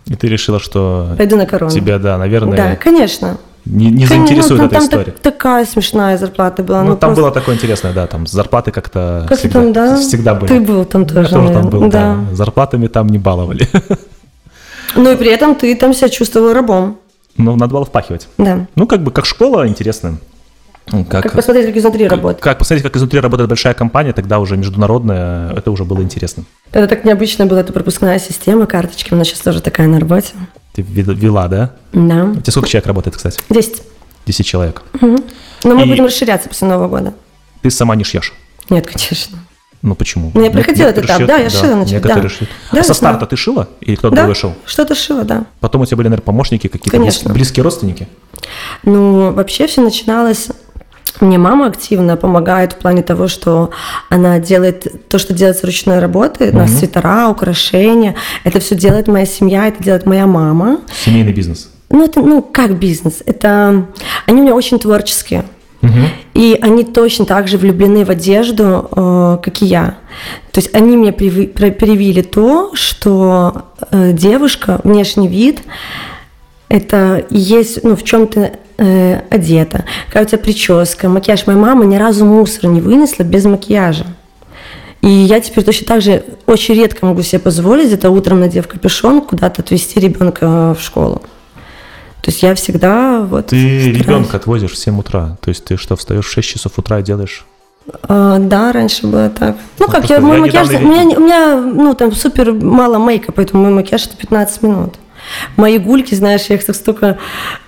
И 0.07 0.15
ты 0.15 0.27
решила, 0.27 0.59
что 0.59 1.13
Пойду 1.15 1.35
на 1.35 1.45
корону. 1.45 1.71
тебя, 1.71 1.99
да, 1.99 2.17
наверное, 2.17 2.57
Да, 2.57 2.75
конечно. 2.75 3.37
Не, 3.65 3.89
не 3.91 4.05
заинтересует 4.05 4.57
там- 4.59 4.65
эта 4.67 4.75
там 4.75 4.83
история. 4.83 5.03
так- 5.05 5.19
такая 5.19 5.65
смешная 5.65 6.17
зарплата 6.17 6.63
была. 6.63 6.83
Ну, 6.83 6.89
ну, 6.91 6.97
там 6.97 7.09
просто- 7.09 7.21
было 7.21 7.31
такое 7.31 7.55
интересное, 7.55 7.93
да, 7.93 8.07
там 8.07 8.27
зарплаты 8.27 8.71
как-то 8.71 9.25
Как 9.27 9.37
всегда, 9.39 9.61
там, 9.61 9.73
да? 9.73 9.97
всегда 9.97 10.33
были. 10.35 10.47
Ты 10.49 10.59
был 10.59 10.85
там 10.85 11.01
Я 11.03 11.07
тоже, 11.07 11.29
тоже 11.29 11.29
там 11.31 11.45
наверное, 11.45 11.71
был, 11.71 11.81
да. 11.89 12.17
да. 12.29 12.35
Зарплатами 12.35 12.87
там 12.87 13.07
не 13.07 13.17
баловали. 13.17 13.67
Ну 14.95 15.11
и 15.11 15.17
при 15.17 15.29
этом 15.29 15.55
ты 15.55 15.75
там 15.75 15.93
себя 15.93 16.07
чувствовал 16.09 16.53
рабом. 16.53 16.97
Ну, 17.37 17.55
надо 17.57 17.73
было 17.73 17.83
впахивать. 17.83 18.29
Да. 18.37 18.65
Ну, 18.75 18.87
как 18.87 19.03
бы, 19.03 19.11
как 19.11 19.25
школа 19.25 19.67
интересная. 19.67 20.15
Ну, 20.91 21.03
Как, 21.03 21.23
Как 21.23 21.33
посмотреть, 21.33 21.65
как 21.65 21.77
изнутри 21.77 22.07
работает. 22.07 22.41
как 22.43 22.59
посмотреть, 22.59 22.83
как 22.83 22.95
изнутри 22.95 23.19
работает 23.19 23.49
большая 23.49 23.73
компания, 23.73 24.13
тогда 24.13 24.39
уже 24.39 24.55
международная, 24.55 25.51
это 25.51 25.71
уже 25.71 25.83
было 25.83 26.01
интересно. 26.01 26.43
Это 26.71 26.87
так 26.87 27.03
необычно 27.03 27.45
была 27.47 27.61
эта 27.61 27.73
пропускная 27.73 28.19
система 28.19 28.67
карточки. 28.67 29.11
У 29.11 29.17
нас 29.17 29.27
сейчас 29.27 29.39
тоже 29.39 29.61
такая 29.61 29.87
на 29.87 29.99
работе. 29.99 30.29
Ты 30.75 30.81
ве- 30.81 31.13
вела, 31.15 31.47
да? 31.47 31.71
Да. 31.93 32.25
У 32.25 32.41
тебя 32.41 32.51
сколько 32.51 32.67
человек 32.69 32.87
работает, 32.87 33.15
кстати? 33.15 33.39
10. 33.49 33.81
10 34.25 34.45
человек. 34.45 34.83
Но 35.01 35.15
мы 35.75 35.83
И- 35.83 35.89
будем 35.89 36.05
расширяться 36.05 36.49
после 36.49 36.67
Нового 36.67 36.87
года. 36.89 37.13
Ты 37.61 37.71
сама 37.71 37.95
не 37.95 38.03
шьешь. 38.03 38.33
Нет, 38.69 38.85
конечно. 38.85 39.39
Ну 39.81 39.93
почему? 39.95 40.31
Ну, 40.33 40.43
я 40.43 40.49
проходила 40.49 40.87
этот 40.87 41.05
этап, 41.05 41.19
да, 41.25 41.37
шьют, 41.37 41.53
я 41.53 41.59
шила, 41.59 41.73
значит, 41.73 41.93
Некоторые 41.93 42.23
да. 42.23 42.29
шьют. 42.29 42.49
Да, 42.71 42.79
а 42.79 42.83
со 42.83 42.87
да. 42.89 42.93
старта 42.95 43.25
ты 43.27 43.35
шила? 43.37 43.69
Или 43.81 43.95
кто-то 43.95 44.15
Да, 44.15 44.21
другой 44.23 44.35
шил? 44.35 44.53
что-то 44.65 44.95
шила, 44.95 45.23
да. 45.23 45.45
Потом 45.59 45.81
у 45.81 45.85
тебя 45.85 45.97
были, 45.97 46.07
наверное, 46.07 46.23
помощники 46.25 46.67
какие-то, 46.67 47.29
близкие 47.31 47.63
родственники? 47.63 48.07
Ну, 48.83 49.31
вообще 49.31 49.67
все 49.67 49.81
начиналось... 49.81 50.47
Мне 51.21 51.37
мама 51.37 51.67
активно 51.67 52.17
помогает 52.17 52.73
в 52.73 52.77
плане 52.77 53.01
того, 53.01 53.27
что 53.27 53.71
она 54.09 54.39
делает 54.39 55.07
то, 55.09 55.17
что 55.17 55.33
делается 55.33 55.65
ручной 55.65 55.99
работы, 55.99 56.51
у 56.51 56.55
нас 56.55 56.71
свитера, 56.71 57.29
украшения. 57.29 58.15
Это 58.43 58.59
все 58.59 58.75
делает 58.75 59.07
моя 59.07 59.25
семья, 59.25 59.67
это 59.67 59.83
делает 59.83 60.05
моя 60.05 60.27
мама. 60.27 60.79
Семейный 61.03 61.33
бизнес. 61.33 61.69
Ну, 61.89 62.03
это, 62.03 62.21
ну, 62.21 62.41
как 62.41 62.77
бизнес. 62.77 63.21
Это... 63.25 63.85
Они 64.25 64.39
у 64.39 64.43
меня 64.43 64.55
очень 64.55 64.79
творческие. 64.79 65.45
И 66.33 66.57
они 66.61 66.83
точно 66.83 67.25
так 67.25 67.47
же 67.47 67.57
влюблены 67.57 68.05
в 68.05 68.09
одежду, 68.09 68.89
э, 68.91 69.37
как 69.43 69.61
и 69.61 69.65
я. 69.65 69.97
То 70.51 70.59
есть 70.59 70.73
они 70.73 70.97
мне 70.97 71.11
приви- 71.11 71.47
привили 71.71 72.23
то, 72.23 72.71
что 72.73 73.65
э, 73.91 74.11
девушка, 74.11 74.81
внешний 74.83 75.27
вид, 75.27 75.61
это 76.69 77.23
и 77.29 77.37
есть, 77.37 77.83
ну, 77.83 77.95
в 77.95 78.03
чем 78.03 78.27
ты 78.27 78.53
э, 78.77 79.21
одета, 79.29 79.85
какая 80.07 80.23
у 80.23 80.27
тебя 80.27 80.37
прическа, 80.37 81.09
макияж. 81.09 81.47
Моя 81.47 81.59
мама 81.59 81.85
ни 81.85 81.95
разу 81.97 82.25
мусор 82.25 82.69
не 82.69 82.81
вынесла 82.81 83.23
без 83.23 83.45
макияжа. 83.45 84.05
И 85.01 85.07
я 85.07 85.39
теперь 85.39 85.63
точно 85.63 85.85
так 85.85 86.01
же 86.01 86.23
очень 86.47 86.73
редко 86.75 87.05
могу 87.05 87.21
себе 87.21 87.39
позволить 87.39 87.87
где-то 87.87 88.09
утром, 88.09 88.39
надев 88.39 88.67
капюшон, 88.67 89.21
куда-то 89.21 89.61
отвезти 89.61 89.99
ребенка 89.99 90.75
в 90.77 90.81
школу. 90.81 91.21
То 92.21 92.31
есть 92.31 92.41
я 92.41 92.55
всегда 92.55 93.21
вот... 93.21 93.47
Ты 93.47 93.79
стараюсь. 93.79 93.97
ребенка 93.99 94.37
отвозишь 94.37 94.71
в 94.71 94.77
7 94.77 94.97
утра. 94.97 95.37
То 95.41 95.49
есть 95.49 95.63
ты 95.63 95.77
что, 95.77 95.95
встаешь 95.95 96.25
в 96.25 96.31
6 96.31 96.47
часов 96.47 96.71
утра 96.77 96.99
и 96.99 97.03
делаешь? 97.03 97.45
А, 98.01 98.39
да, 98.39 98.71
раньше 98.71 99.05
было 99.05 99.29
так. 99.29 99.57
Ну, 99.77 99.85
как, 99.85 99.97
просто 99.97 100.15
я, 100.15 100.21
мой 100.21 100.37
я 100.37 100.41
макияж, 100.41 100.69
у 100.69 100.87
меня, 100.87 101.17
у 101.17 101.21
меня, 101.21 101.55
ну, 101.57 101.93
там 101.93 102.11
супер 102.11 102.51
мало 102.51 102.97
мейка, 102.97 103.31
поэтому 103.31 103.63
мой 103.63 103.73
макияж 103.73 104.07
это 104.07 104.17
15 104.17 104.63
минут. 104.63 104.95
Мои 105.57 105.77
гульки, 105.77 106.15
знаешь, 106.15 106.43
я 106.49 106.55
их 106.55 106.65
так 106.65 106.75
столько 106.75 107.17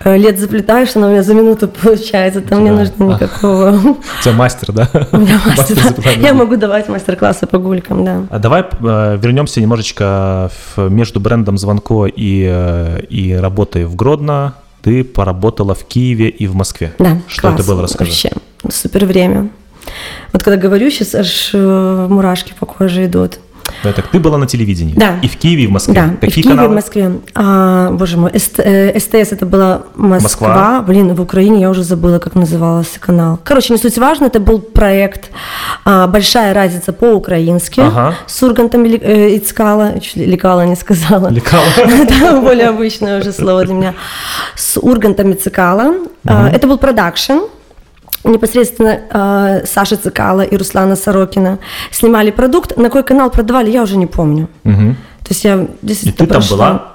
э, 0.03 0.17
лет 0.17 0.39
заплетаю, 0.39 0.85
что 0.87 0.99
она 0.99 1.07
у 1.07 1.11
меня 1.11 1.23
за 1.23 1.33
минуту 1.33 1.67
получается, 1.81 2.41
там 2.41 2.63
не 2.63 2.69
Да. 2.69 2.75
нужно 2.77 3.03
никакого. 3.03 3.71
У 3.71 3.97
тебя 4.23 4.33
мастер, 4.33 4.71
да? 4.71 4.89
У 5.11 5.17
меня 5.17 5.39
Мастер 5.45 5.77
Я 6.19 6.33
могу 6.33 6.55
давать 6.55 6.89
мастер-классы 6.89 7.47
по 7.47 7.57
гулькам, 7.57 8.03
да. 8.05 8.23
А 8.29 8.39
давай 8.39 8.61
э, 8.61 9.17
вернемся 9.21 9.61
немножечко 9.61 10.49
между 10.77 11.19
брендом 11.19 11.57
Звонко 11.57 12.05
и, 12.05 12.47
э, 12.49 13.01
и 13.09 13.33
работой 13.33 13.85
в 13.85 13.95
Гродно. 13.95 14.53
Ты 14.81 15.03
поработала 15.03 15.75
в 15.75 15.83
Киеве 15.85 16.29
и 16.29 16.47
в 16.47 16.55
Москве. 16.55 16.93
Да, 16.99 17.17
Что 17.27 17.49
это 17.49 17.63
было, 17.63 17.83
расскажи. 17.83 18.11
Вообще, 18.11 18.31
супер 18.71 19.05
время. 19.05 19.49
Вот 20.33 20.43
когда 20.43 20.57
говорю, 20.57 20.89
сейчас 20.89 21.15
аж 21.15 21.51
мурашки 21.53 22.53
по 22.59 22.65
коже 22.65 23.05
идут. 23.05 23.39
Да, 23.83 23.93
так 23.93 24.07
ты 24.07 24.19
была 24.19 24.37
на 24.37 24.47
телевидении. 24.47 24.93
Да. 24.95 25.15
И 25.21 25.27
в 25.27 25.37
Киеве, 25.37 25.63
и 25.63 25.67
в 25.67 25.71
Москве. 25.71 25.93
Да, 25.93 26.05
и 26.05 26.15
в 26.15 26.19
Какие 26.19 26.43
Киеве, 26.43 26.49
и 26.49 26.55
каналы? 26.57 26.69
в 26.69 26.75
Москве. 26.75 27.11
А, 27.35 27.91
боже 27.91 28.17
мой, 28.17 28.31
СТ, 28.39 28.59
э, 28.59 28.99
СТС 28.99 29.31
это 29.33 29.45
была 29.45 29.83
Москва. 29.95 30.47
Москва. 30.49 30.81
Блин, 30.81 31.13
в 31.13 31.21
Украине 31.21 31.61
я 31.61 31.69
уже 31.69 31.83
забыла, 31.83 32.19
как 32.19 32.35
назывался 32.35 32.99
канал. 32.99 33.39
Короче, 33.43 33.73
не 33.73 33.79
суть 33.79 33.97
важно, 33.97 34.25
это 34.25 34.39
был 34.39 34.59
проект 34.59 35.29
а, 35.85 36.07
«Большая 36.07 36.53
разница 36.53 36.93
по-украински» 36.93 37.81
Ага. 37.81 38.15
с 38.25 38.41
Ургантом 38.43 38.83
Ли- 38.85 39.01
э, 39.01 39.37
Ицкала, 39.37 39.93
Лекала 40.15 40.65
не 40.65 40.75
сказала. 40.75 41.29
Лекала. 41.29 41.63
Это 41.77 42.41
более 42.41 42.67
обычное 42.69 43.19
уже 43.19 43.31
слово 43.31 43.65
для 43.65 43.73
меня. 43.73 43.93
С 44.55 44.77
Ургантом 44.79 45.31
Ицкала. 45.33 45.93
Это 46.25 46.67
был 46.67 46.77
продакшн. 46.77 47.39
Непосредственно 48.23 48.99
а, 49.11 49.61
Саша 49.65 49.95
Цикала 49.95 50.41
и 50.41 50.57
Руслана 50.57 50.95
Сорокина 50.95 51.59
снимали 51.91 52.31
продукт. 52.31 52.75
На 52.77 52.85
какой 52.85 53.03
канал 53.03 53.29
продавали, 53.29 53.69
я 53.71 53.83
уже 53.83 53.97
не 53.97 54.07
помню. 54.07 54.49
Мгм. 54.63 54.95
То 55.23 55.29
есть 55.29 55.43
я 55.43 55.67
действительно 55.81 56.25
И 56.25 56.27
ты 56.27 56.33
там 56.33 56.41
прошла. 56.41 56.57
была? 56.57 56.91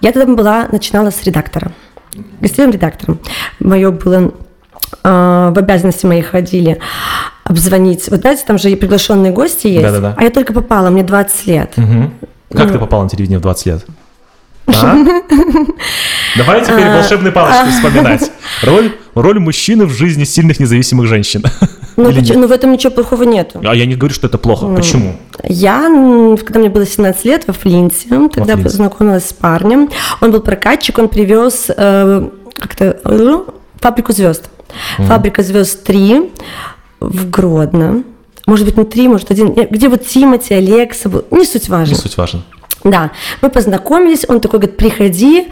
Я 0.00 0.12
там 0.12 0.36
была, 0.36 0.68
начинала 0.72 1.10
с 1.10 1.22
редактора, 1.24 1.72
гостевым 2.40 2.70
редактором. 2.72 3.18
Мое 3.60 3.90
было 3.90 4.32
а, 5.02 5.50
в 5.52 5.58
обязанности 5.58 6.06
мои 6.06 6.22
ходили 6.22 6.78
обзвонить. 7.44 8.08
Вот 8.10 8.20
знаете, 8.20 8.42
там 8.46 8.58
же 8.58 8.70
и 8.70 8.76
приглашенные 8.76 9.32
гости 9.32 9.66
есть. 9.68 9.82
Да-да-да. 9.82 10.14
А 10.16 10.22
я 10.24 10.30
только 10.30 10.52
попала, 10.52 10.90
мне 10.90 11.02
20 11.02 11.46
лет. 11.46 11.72
Мгм. 11.76 12.14
Как 12.52 12.66
Ну. 12.66 12.72
ты 12.72 12.78
попала 12.78 13.02
на 13.04 13.08
телевидение 13.08 13.38
в 13.38 13.42
20 13.42 13.66
лет? 13.66 13.84
А? 14.66 14.96
Давай 16.36 16.62
теперь 16.64 16.86
А. 16.86 16.96
волшебной 16.96 17.32
палочкой 17.32 17.70
вспоминать. 17.70 18.30
Роль, 18.62 18.92
роль 19.14 19.38
мужчины 19.38 19.86
в 19.86 19.90
жизни 19.92 20.24
сильных 20.24 20.60
независимых 20.60 21.06
женщин. 21.06 21.42
Ну, 21.96 22.08
Или 22.08 22.18
поч- 22.18 22.28
нет? 22.30 22.38
ну, 22.38 22.46
в 22.48 22.50
этом 22.50 22.72
ничего 22.72 22.90
плохого 22.92 23.22
нету. 23.22 23.60
А 23.64 23.72
я 23.72 23.86
не 23.86 23.94
говорю, 23.94 24.12
что 24.12 24.26
это 24.26 24.36
плохо. 24.36 24.66
Почему? 24.74 25.14
Я, 25.44 25.82
когда 26.44 26.58
мне 26.58 26.68
было 26.68 26.84
17 26.84 27.24
лет, 27.24 27.44
во 27.46 27.52
Флинте, 27.52 28.08
тогда 28.08 28.54
Флинте. 28.54 28.62
познакомилась 28.64 29.28
с 29.28 29.32
парнем. 29.32 29.88
Он 30.20 30.32
был 30.32 30.40
прокатчик, 30.40 30.98
он 30.98 31.06
привез 31.08 31.66
э, 31.68 32.28
как-то 32.58 32.98
э, 33.04 33.38
фабрику 33.80 34.12
звезд. 34.12 34.50
Фабрика 34.98 35.44
звезд 35.44 35.84
3 35.84 36.32
в 36.98 37.30
Гродно. 37.30 38.02
Может 38.46 38.66
быть, 38.66 38.76
не 38.76 38.84
три, 38.84 39.08
может, 39.08 39.30
один. 39.30 39.52
Где 39.52 39.88
вот 39.88 40.06
Тимати, 40.06 40.54
Алекса 40.54 41.08
был. 41.08 41.24
Не 41.30 41.44
суть 41.44 41.68
Не 41.68 41.72
важно. 41.72 41.96
суть 41.96 42.16
важно. 42.16 42.42
Да, 42.82 43.12
мы 43.40 43.48
познакомились, 43.48 44.24
он 44.28 44.40
такой 44.40 44.60
говорит, 44.60 44.76
приходи 44.76 45.48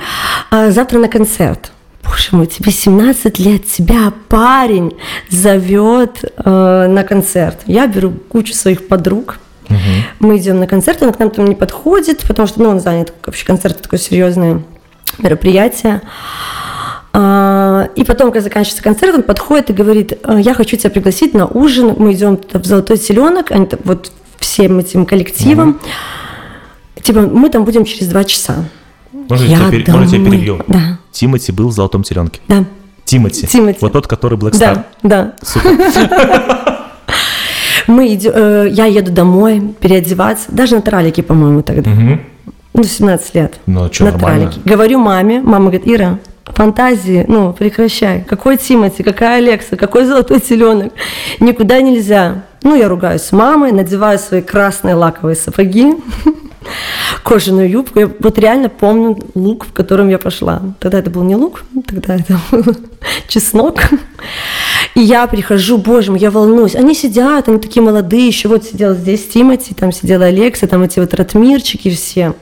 а, 0.51 0.71
завтра 0.71 0.99
на 0.99 1.09
концерт. 1.09 1.73
Боже 2.05 2.29
мой, 2.33 2.47
тебе 2.47 2.73
17 2.73 3.39
лет, 3.39 3.67
тебя 3.67 4.13
парень 4.29 4.93
зовет 5.31 6.25
э, 6.25 6.87
на 6.89 7.05
концерт. 7.05 7.61
Я 7.67 7.87
беру 7.87 8.11
кучу 8.11 8.53
своих 8.53 8.89
подруг, 8.89 9.39
мы 10.19 10.37
идем 10.37 10.59
на 10.59 10.67
концерт, 10.67 11.03
он 11.03 11.13
к 11.13 11.19
нам 11.19 11.31
там 11.31 11.47
не 11.47 11.55
подходит, 11.55 12.25
потому 12.27 12.47
что 12.47 12.61
ну, 12.63 12.69
он 12.69 12.81
занят, 12.81 13.15
вообще 13.25 13.47
концерт 13.47 13.81
такое 13.81 13.99
серьезное 14.01 14.63
мероприятие. 15.19 16.03
А, 17.15 17.89
И 17.95 18.05
потом, 18.05 18.29
когда 18.33 18.41
заканчивается 18.45 18.83
концерт, 18.83 19.15
он 19.15 19.23
подходит 19.23 19.71
и 19.71 19.73
говорит, 19.75 20.19
«Э, 20.25 20.39
я 20.41 20.55
хочу 20.55 20.77
тебя 20.77 20.91
пригласить 20.91 21.35
на 21.35 21.47
ужин, 21.47 21.95
мы 21.99 22.13
идем 22.15 22.39
в 22.53 22.65
Золотой 22.65 22.97
Теленок, 22.97 23.51
они 23.51 23.67
там 23.67 23.81
вот 23.85 24.13
всем 24.39 24.79
этим 24.79 25.05
коллективом. 25.07 25.79
Типа, 27.03 27.21
мы 27.23 27.51
там 27.51 27.65
будем 27.65 27.85
через 27.85 28.09
два 28.09 28.25
часа. 28.25 28.65
Можно 29.13 29.45
я, 29.45 29.57
тебя, 29.59 29.93
можно 29.93 30.05
я 30.05 30.09
тебя 30.23 30.31
перебью? 30.31 30.61
Да, 30.69 30.99
Тимати 31.11 31.53
был 31.53 31.69
в 31.69 31.73
«Золотом 31.73 32.03
теленке». 32.03 32.41
да, 32.49 32.65
Тимати. 33.05 33.47
Тимати. 33.47 33.79
Вот 33.81 33.93
тот, 33.93 34.07
который 34.07 34.39
Black 34.39 34.53
Star. 34.53 34.85
да, 35.03 35.33
да. 35.33 35.33
Супер. 35.43 35.71
Мы 37.89 38.15
идем, 38.15 38.33
э, 38.35 38.69
я 38.71 38.87
еду 38.87 39.11
домой 39.13 39.75
переодеваться, 39.81 40.47
даже 40.51 40.77
на 40.77 40.83
тралике, 40.83 41.23
по-моему, 41.23 41.63
тогда. 41.63 41.91
Ну, 42.75 42.85
17 42.85 43.35
лет. 43.35 43.55
Ну, 43.67 43.89
чё, 43.91 44.05
на 44.05 44.13
нормально. 44.13 44.51
тралике. 44.51 44.61
Говорю 44.65 44.99
маме, 44.99 45.41
мама 45.43 45.67
говорит, 45.71 45.83
Ира, 45.87 46.19
фантазии, 46.55 47.25
ну, 47.29 47.53
прекращай. 47.53 48.25
Какой 48.29 48.57
Тимати, 48.57 49.03
какая 49.03 49.39
Алекса, 49.39 49.77
какой 49.77 50.05
золотой 50.05 50.41
теленок. 50.41 50.93
Никуда 51.41 51.81
нельзя. 51.81 52.45
Ну, 52.63 52.77
я 52.77 52.89
ругаюсь 52.89 53.23
с 53.23 53.33
мамой, 53.33 53.73
надеваю 53.73 54.19
свои 54.19 54.41
красные 54.41 54.95
лаковые 54.95 55.35
сапоги, 55.35 55.95
кожаную 57.25 57.69
юбку. 57.69 57.99
Я 57.99 58.11
вот 58.21 58.39
реально 58.39 58.69
помню 58.69 59.19
лук, 59.35 59.67
в 59.67 59.73
котором 59.73 60.09
я 60.09 60.19
пошла. 60.19 60.63
Тогда 60.79 61.01
это 61.01 61.11
был 61.11 61.25
не 61.25 61.35
лук, 61.35 61.65
тогда 61.87 62.17
это 62.17 62.39
был 62.51 62.77
чеснок. 63.29 63.81
И 64.95 65.01
я 65.01 65.27
прихожу, 65.27 65.79
боже 65.79 66.13
мой, 66.13 66.21
я 66.21 66.31
волнуюсь. 66.31 66.77
Они 66.77 66.95
сидят, 66.95 67.49
они 67.49 67.59
такие 67.59 67.83
молодые, 67.83 68.27
еще 68.27 68.49
вот 68.49 68.65
сидел 68.65 68.95
здесь 68.95 69.27
Тимати, 69.27 69.75
там 69.75 69.91
сидела 69.91 70.27
Алекса, 70.27 70.67
там 70.67 70.83
эти 70.83 71.01
вот 71.01 71.15
ратмирчики 71.15 71.91
все. 71.91 72.35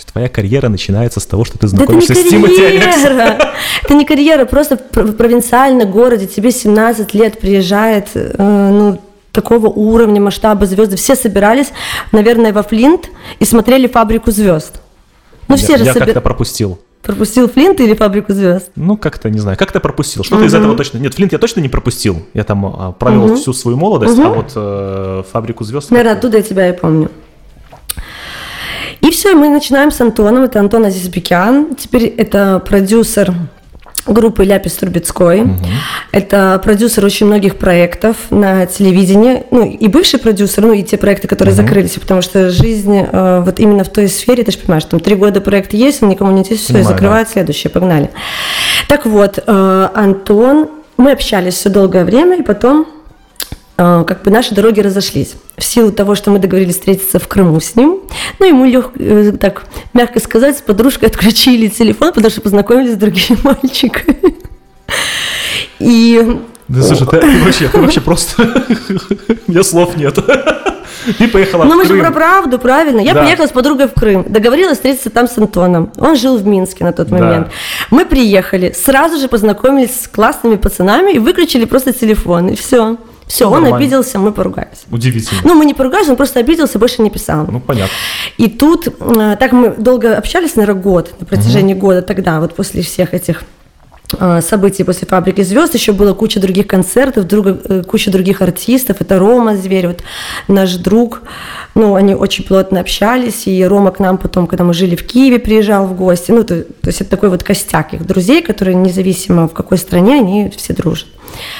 Есть 0.00 0.12
Твоя 0.12 0.28
карьера 0.30 0.70
начинается 0.70 1.20
с 1.20 1.26
того, 1.26 1.44
что 1.44 1.58
ты 1.58 1.68
Да 1.68 1.82
это 1.82 1.92
не 1.92 2.00
знакомишься 2.00 2.14
с 2.14 2.30
карьера. 2.30 3.52
Это 3.84 3.94
не 3.94 4.06
карьера, 4.06 4.46
просто 4.46 4.78
в 4.78 4.82
пр- 4.88 5.04
в 5.04 5.14
провинциальном 5.14 5.90
городе 5.90 6.26
тебе 6.26 6.52
17 6.52 7.12
лет 7.12 7.38
приезжает, 7.38 8.08
э, 8.14 8.34
ну, 8.38 8.98
такого 9.30 9.66
уровня, 9.66 10.18
масштаба 10.18 10.64
звезды. 10.64 10.96
Все 10.96 11.14
собирались, 11.14 11.68
наверное, 12.12 12.52
во 12.54 12.62
Флинт 12.62 13.10
и 13.40 13.44
смотрели 13.44 13.88
«Фабрику 13.88 14.30
звезд». 14.30 14.80
Ну, 15.48 15.56
все 15.56 15.72
Я, 15.72 15.78
же 15.78 15.84
я 15.84 15.92
собир- 15.92 16.06
как-то 16.06 16.20
пропустил. 16.22 16.78
Пропустил 17.02 17.50
Флинт 17.50 17.78
или 17.80 17.92
«Фабрику 17.92 18.32
звезд»? 18.32 18.70
Ну, 18.76 18.96
как-то, 18.96 19.28
не 19.28 19.38
знаю, 19.38 19.58
как-то 19.58 19.80
пропустил. 19.80 20.24
Что-то 20.24 20.44
из 20.44 20.54
этого 20.54 20.76
точно... 20.78 20.96
Нет, 20.96 21.12
Флинт 21.14 21.32
я 21.32 21.38
точно 21.38 21.60
не 21.60 21.68
пропустил. 21.68 22.22
Я 22.32 22.44
там 22.44 22.64
а, 22.64 22.92
провел 22.92 23.36
всю 23.36 23.52
свою 23.52 23.76
молодость, 23.76 24.18
а 24.18 24.28
вот 24.30 24.52
э, 24.56 25.22
«Фабрику 25.30 25.64
звезд»... 25.64 25.90
Наверное, 25.90 26.14
оттуда 26.14 26.38
я 26.38 26.42
тебя 26.42 26.70
и 26.70 26.72
помню. 26.72 27.10
И 29.10 29.12
все, 29.12 29.34
мы 29.34 29.48
начинаем 29.48 29.90
с 29.90 30.00
Антоном. 30.00 30.44
Это 30.44 30.60
Антон 30.60 30.84
Азизбекян. 30.84 31.74
Теперь 31.74 32.04
это 32.04 32.62
продюсер 32.64 33.34
группы 34.06 34.44
Ляпис 34.44 34.74
Трубецкой. 34.74 35.48
Это 36.12 36.60
продюсер 36.62 37.04
очень 37.04 37.26
многих 37.26 37.56
проектов 37.56 38.16
на 38.30 38.66
телевидении. 38.66 39.42
Ну, 39.50 39.68
и 39.68 39.88
бывший 39.88 40.20
продюсер, 40.20 40.62
ну, 40.62 40.72
и 40.74 40.84
те 40.84 40.96
проекты, 40.96 41.26
которые 41.26 41.56
закрылись, 41.56 41.94
потому 41.94 42.22
что 42.22 42.50
жизнь 42.50 42.98
э, 42.98 43.42
вот 43.44 43.58
именно 43.58 43.82
в 43.82 43.88
той 43.88 44.06
сфере, 44.06 44.44
ты 44.44 44.52
же 44.52 44.58
понимаешь, 44.58 44.84
там 44.84 45.00
три 45.00 45.16
года 45.16 45.40
проект 45.40 45.74
есть, 45.74 46.04
он 46.04 46.08
никому 46.10 46.30
не 46.30 46.42
интересует, 46.42 46.68
все, 46.68 46.78
и 46.78 46.82
закрывают 46.82 47.28
следующее, 47.28 47.72
погнали. 47.72 48.10
Так 48.86 49.06
вот, 49.06 49.42
э, 49.44 49.88
Антон, 49.92 50.68
мы 50.96 51.10
общались 51.10 51.54
все 51.54 51.68
долгое 51.68 52.04
время, 52.04 52.38
и 52.38 52.42
потом 52.42 52.86
как 53.80 54.22
бы 54.22 54.30
наши 54.30 54.54
дороги 54.54 54.80
разошлись. 54.80 55.34
В 55.56 55.64
силу 55.64 55.90
того, 55.90 56.14
что 56.14 56.30
мы 56.30 56.38
договорились 56.38 56.74
встретиться 56.74 57.18
в 57.18 57.26
Крыму 57.28 57.60
с 57.60 57.76
ним, 57.76 58.00
ну, 58.38 58.46
ему 58.46 58.64
лег, 58.66 58.90
э, 58.98 59.32
так, 59.40 59.64
мягко 59.94 60.20
сказать, 60.20 60.58
с 60.58 60.60
подружкой 60.60 61.08
отключили 61.08 61.68
телефон, 61.68 62.08
потому 62.12 62.30
что 62.30 62.40
познакомились 62.42 62.92
с 62.92 62.96
другими 62.96 63.38
мальчиками. 63.42 64.34
И 65.78 66.40
Да 66.68 66.82
слушай, 66.82 67.06
ты, 67.06 67.20
ты 67.20 67.38
вообще, 67.44 67.68
ты 67.68 67.80
вообще 67.80 68.00
просто... 68.00 68.42
У 69.46 69.50
меня 69.50 69.62
слов 69.62 69.96
нет. 69.96 70.18
Ты 71.18 71.28
поехала 71.28 71.64
Ну, 71.64 71.76
мы 71.76 71.86
же 71.86 71.96
про 71.98 72.10
правду, 72.10 72.58
правильно. 72.58 73.00
Я 73.00 73.14
Да. 73.14 73.22
приехала 73.22 73.46
с 73.46 73.52
подругой 73.52 73.88
в 73.88 73.94
Крым. 73.94 74.26
Договорилась 74.28 74.76
встретиться 74.76 75.08
там 75.08 75.28
с 75.28 75.38
Антоном. 75.38 75.90
Он 75.96 76.14
жил 76.14 76.36
в 76.36 76.46
Минске 76.46 76.84
на 76.84 76.92
тот 76.92 77.08
Да. 77.08 77.16
момент. 77.16 77.48
Мы 77.90 78.04
приехали, 78.04 78.72
сразу 78.72 79.18
же 79.18 79.26
познакомились 79.28 80.02
с 80.02 80.08
классными 80.08 80.56
пацанами 80.56 81.12
и 81.12 81.18
выключили 81.18 81.64
просто 81.64 81.94
телефон. 81.94 82.48
И 82.50 82.54
все. 82.56 82.98
Все, 83.30 83.46
он 83.46 83.62
Нормально. 83.62 83.76
обиделся, 83.76 84.18
мы 84.18 84.32
поругались. 84.32 84.84
Удивительно. 84.90 85.40
Ну, 85.44 85.54
мы 85.54 85.64
не 85.64 85.72
поругались, 85.72 86.08
он 86.08 86.16
просто 86.16 86.40
обиделся, 86.40 86.80
больше 86.80 87.00
не 87.00 87.10
писал. 87.10 87.46
Ну, 87.48 87.60
понятно. 87.60 87.94
И 88.38 88.48
тут, 88.48 88.88
э, 88.88 89.36
так 89.38 89.52
мы 89.52 89.70
долго 89.70 90.16
общались, 90.16 90.56
наверное, 90.56 90.82
год, 90.82 91.14
на 91.20 91.26
протяжении 91.26 91.74
года 91.74 92.02
тогда, 92.02 92.40
вот 92.40 92.56
после 92.56 92.82
всех 92.82 93.14
этих 93.14 93.44
событий 94.40 94.84
после 94.84 95.06
«Фабрики 95.06 95.42
звезд» 95.42 95.74
еще 95.74 95.92
было 95.92 96.14
куча 96.14 96.40
других 96.40 96.66
концертов, 96.66 97.26
друга, 97.26 97.58
э, 97.64 97.82
куча 97.82 98.10
других 98.10 98.42
артистов. 98.42 98.96
Это 99.00 99.18
Рома 99.18 99.56
Зверь, 99.56 99.86
вот 99.88 100.00
наш 100.48 100.74
друг. 100.76 101.22
Ну, 101.74 101.94
они 101.94 102.14
очень 102.14 102.44
плотно 102.44 102.80
общались, 102.80 103.46
и 103.46 103.64
Рома 103.64 103.90
к 103.92 104.00
нам 104.00 104.18
потом, 104.18 104.46
когда 104.46 104.64
мы 104.64 104.74
жили 104.74 104.96
в 104.96 105.06
Киеве, 105.06 105.38
приезжал 105.38 105.86
в 105.86 105.94
гости. 105.96 106.32
Ну, 106.32 106.42
то, 106.44 106.62
то 106.62 106.88
есть 106.88 107.00
это 107.00 107.10
такой 107.10 107.28
вот 107.28 107.42
костяк 107.44 107.94
их 107.94 108.06
друзей, 108.06 108.42
которые 108.42 108.74
независимо 108.74 109.46
в 109.48 109.52
какой 109.52 109.78
стране, 109.78 110.16
они 110.16 110.50
все 110.56 110.72
дружат. 110.74 111.06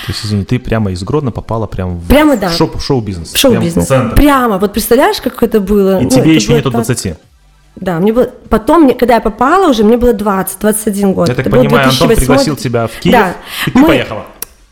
То 0.07 0.13
есть, 0.13 0.25
извини, 0.27 0.45
ты 0.45 0.59
прямо 0.59 0.91
из 0.91 1.03
Гродно 1.05 1.31
попала 1.31 1.67
прям 1.67 1.99
в 1.99 2.09
Прямо, 2.09 2.37
да. 2.37 2.51
шоу-бизнес. 2.51 3.33
В 3.33 3.39
шоу-бизнес. 3.39 3.87
Прям 3.87 4.01
в 4.03 4.05
центр. 4.09 4.17
Прямо, 4.17 4.59
вот 4.59 4.73
представляешь, 4.73 5.21
как 5.21 5.41
это 5.43 5.61
было? 5.61 6.01
И 6.01 6.05
Ну, 6.05 6.11
тебе 6.11 6.21
это 6.23 6.31
еще 6.31 6.53
нету 6.55 6.71
так- 6.73 6.85
20. 6.85 7.15
Да, 7.77 7.99
мне 7.99 8.13
было... 8.13 8.29
Потом, 8.49 8.83
мне- 8.83 8.95
когда 8.95 9.15
я 9.15 9.21
попала 9.21 9.69
уже, 9.71 9.85
мне 9.85 9.97
было 9.97 10.13
20, 10.13 10.59
21 10.61 11.13
год. 11.15 11.29
Я 11.29 11.35
так 11.35 11.47
Это 11.47 11.57
понимаю, 11.57 11.89
Антон 11.89 12.09
2008. 12.09 12.17
пригласил 12.27 12.57
тебя 12.57 12.87
в 12.87 12.93
Киев, 13.01 13.13
Да. 13.13 13.35
и 13.67 13.71
ты 13.71 13.79
Мы- 13.79 13.87
поехала. 13.87 14.27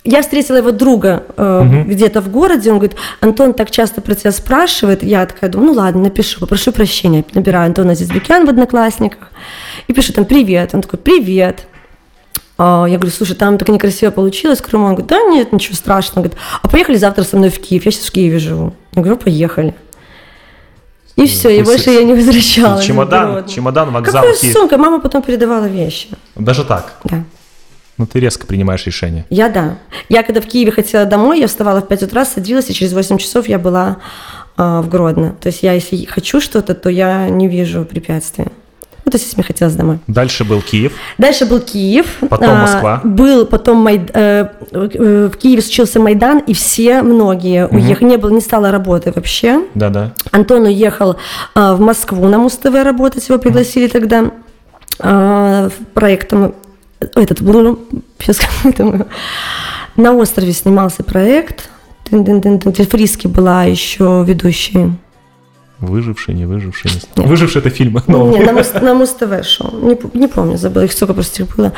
Я 0.04 0.22
встретила 0.22 0.56
его 0.56 0.70
друга 0.70 1.24
э, 1.36 1.82
где-то 1.86 2.20
в 2.22 2.30
городе, 2.30 2.70
он 2.70 2.78
говорит, 2.78 2.96
Антон 3.20 3.52
так 3.52 3.70
часто 3.70 4.00
про 4.00 4.14
тебя 4.14 4.32
спрашивает, 4.32 5.02
я 5.02 5.26
такая 5.26 5.50
думаю, 5.50 5.72
ну 5.72 5.78
ладно, 5.78 6.02
напишу, 6.04 6.40
попрошу 6.40 6.72
прощения, 6.72 7.24
набираю 7.34 7.66
Антона 7.66 7.94
Зизбекян 7.94 8.46
в 8.46 8.48
Одноклассниках, 8.48 9.30
и 9.86 9.92
пишу 9.92 10.12
там 10.14 10.24
«Привет», 10.24 10.70
он 10.74 10.80
такой 10.82 10.98
«Привет», 10.98 11.66
А, 12.60 12.86
я 12.88 12.96
говорю, 12.96 13.12
слушай, 13.14 13.36
там 13.36 13.56
так 13.56 13.68
некрасиво 13.68 14.10
получилось 14.10 14.58
в 14.58 14.62
Крыму. 14.62 14.86
Он 14.86 14.90
говорит, 14.96 15.06
да 15.10 15.22
нет, 15.22 15.52
ничего 15.52 15.76
страшного. 15.76 16.16
Он 16.18 16.22
говорит, 16.24 16.38
а 16.60 16.68
поехали 16.68 16.96
завтра 16.96 17.22
со 17.22 17.36
мной 17.36 17.50
в 17.50 17.60
Киев, 17.60 17.84
я 17.84 17.92
сейчас 17.92 18.06
в 18.06 18.10
Киеве 18.10 18.40
живу. 18.40 18.72
Я 18.94 19.02
говорю, 19.02 19.16
поехали. 19.16 19.74
И 21.18 21.26
все, 21.26 21.48
и 21.50 21.62
больше 21.62 21.90
я 21.90 22.04
не 22.04 22.14
возвращалась. 22.14 22.84
Чемодан, 22.84 23.44
чемодан, 23.46 23.90
вокзал, 23.90 24.22
Какая 24.22 24.52
сумка? 24.52 24.78
Мама 24.78 25.00
потом 25.00 25.22
передавала 25.22 25.64
вещи. 25.64 26.08
Даже 26.36 26.64
так. 26.64 26.94
Да. 27.04 27.24
Ну, 27.96 28.06
ты 28.06 28.20
резко 28.20 28.46
принимаешь 28.46 28.86
решение. 28.86 29.24
Я 29.28 29.48
да. 29.48 29.78
Я 30.08 30.22
когда 30.22 30.40
в 30.40 30.46
Киеве 30.46 30.70
хотела 30.70 31.04
домой, 31.04 31.40
я 31.40 31.48
вставала 31.48 31.80
в 31.80 31.88
5 31.88 32.04
утра, 32.04 32.24
садилась, 32.24 32.70
и 32.70 32.74
через 32.74 32.92
8 32.92 33.18
часов 33.18 33.48
я 33.48 33.58
была 33.58 33.96
а, 34.56 34.80
в 34.80 34.88
Гродно. 34.88 35.34
То 35.40 35.48
есть 35.48 35.64
я, 35.64 35.72
если 35.72 36.04
хочу 36.04 36.40
что-то, 36.40 36.74
то 36.74 36.88
я 36.88 37.28
не 37.28 37.48
вижу 37.48 37.84
препятствий. 37.84 38.46
Ну, 39.08 39.12
то 39.12 39.16
есть, 39.16 39.38
мне 39.38 39.42
хотелось 39.44 39.74
домой. 39.74 40.00
Дальше 40.06 40.44
был 40.44 40.60
Киев. 40.60 40.92
Дальше 41.16 41.46
был 41.46 41.60
Киев. 41.60 42.18
Потом 42.28 42.50
А, 42.50 42.60
Москва. 42.60 43.00
Был 43.04 43.46
потом 43.46 43.78
Майд- 43.88 44.10
э, 44.12 44.48
э, 44.70 45.30
в 45.32 45.36
Киеве 45.38 45.62
случился 45.62 45.98
Майдан, 45.98 46.40
и 46.40 46.52
все, 46.52 47.00
многие 47.00 47.66
уехали. 47.68 48.04
Не, 48.04 48.16
было, 48.18 48.28
не 48.28 48.42
стало 48.42 48.70
работы 48.70 49.10
вообще. 49.16 49.62
Да-да. 49.74 50.12
Антон 50.30 50.64
уехал 50.64 51.16
а, 51.54 51.74
в 51.74 51.80
Москву 51.80 52.28
на 52.28 52.36
Муз-ТВ 52.36 52.66
работать, 52.84 53.26
его 53.30 53.38
пригласили 53.38 53.86
тогда 53.88 54.30
а, 54.98 55.70
в 55.70 55.86
проектом, 55.94 56.54
этот 57.14 57.40
был, 57.40 57.78
сейчас 58.18 58.40
на 59.96 60.12
острове 60.12 60.52
снимался 60.52 61.02
проект, 61.02 61.70
Тын-тын-тын-тын. 62.10 62.74
Фриски 62.86 63.26
была 63.26 63.64
еще 63.64 64.22
ведущей. 64.28 64.92
Выживший, 65.80 66.34
не 66.34 66.46
выживший. 66.46 66.90
Не... 66.92 67.00
знаю. 67.00 67.28
Выживший 67.28 67.60
это 67.60 67.70
фильмы. 67.70 68.02
Не, 68.06 68.12
новые. 68.12 68.44
на, 68.44 68.52
Муз, 68.94 69.20
на 69.20 69.42
шоу. 69.44 69.70
Не, 69.80 69.96
не 70.14 70.26
помню, 70.26 70.58
забыла, 70.58 70.84
их 70.84 70.92
столько 70.92 71.14
просто 71.14 71.42
их 71.42 71.56
было. 71.56 71.72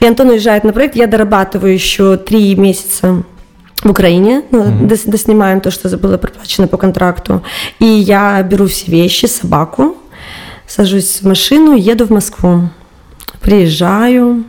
И 0.00 0.06
Антон 0.06 0.30
уезжает 0.30 0.64
на 0.64 0.72
проект, 0.72 0.96
я 0.96 1.06
дорабатываю 1.06 1.72
еще 1.72 2.16
три 2.16 2.56
месяца 2.56 3.22
в 3.84 3.90
Украине, 3.90 4.42
ну, 4.50 4.64
дос- 4.86 5.08
доснимаем 5.08 5.60
то, 5.60 5.70
что 5.70 5.96
было 5.96 6.18
проплачено 6.18 6.66
по 6.66 6.76
контракту. 6.76 7.42
И 7.78 7.84
я 7.84 8.42
беру 8.42 8.66
все 8.66 8.90
вещи, 8.90 9.26
собаку, 9.26 9.96
сажусь 10.66 11.22
в 11.22 11.26
машину, 11.26 11.76
еду 11.76 12.06
в 12.06 12.10
Москву. 12.10 12.70
Приезжаю, 13.40 14.44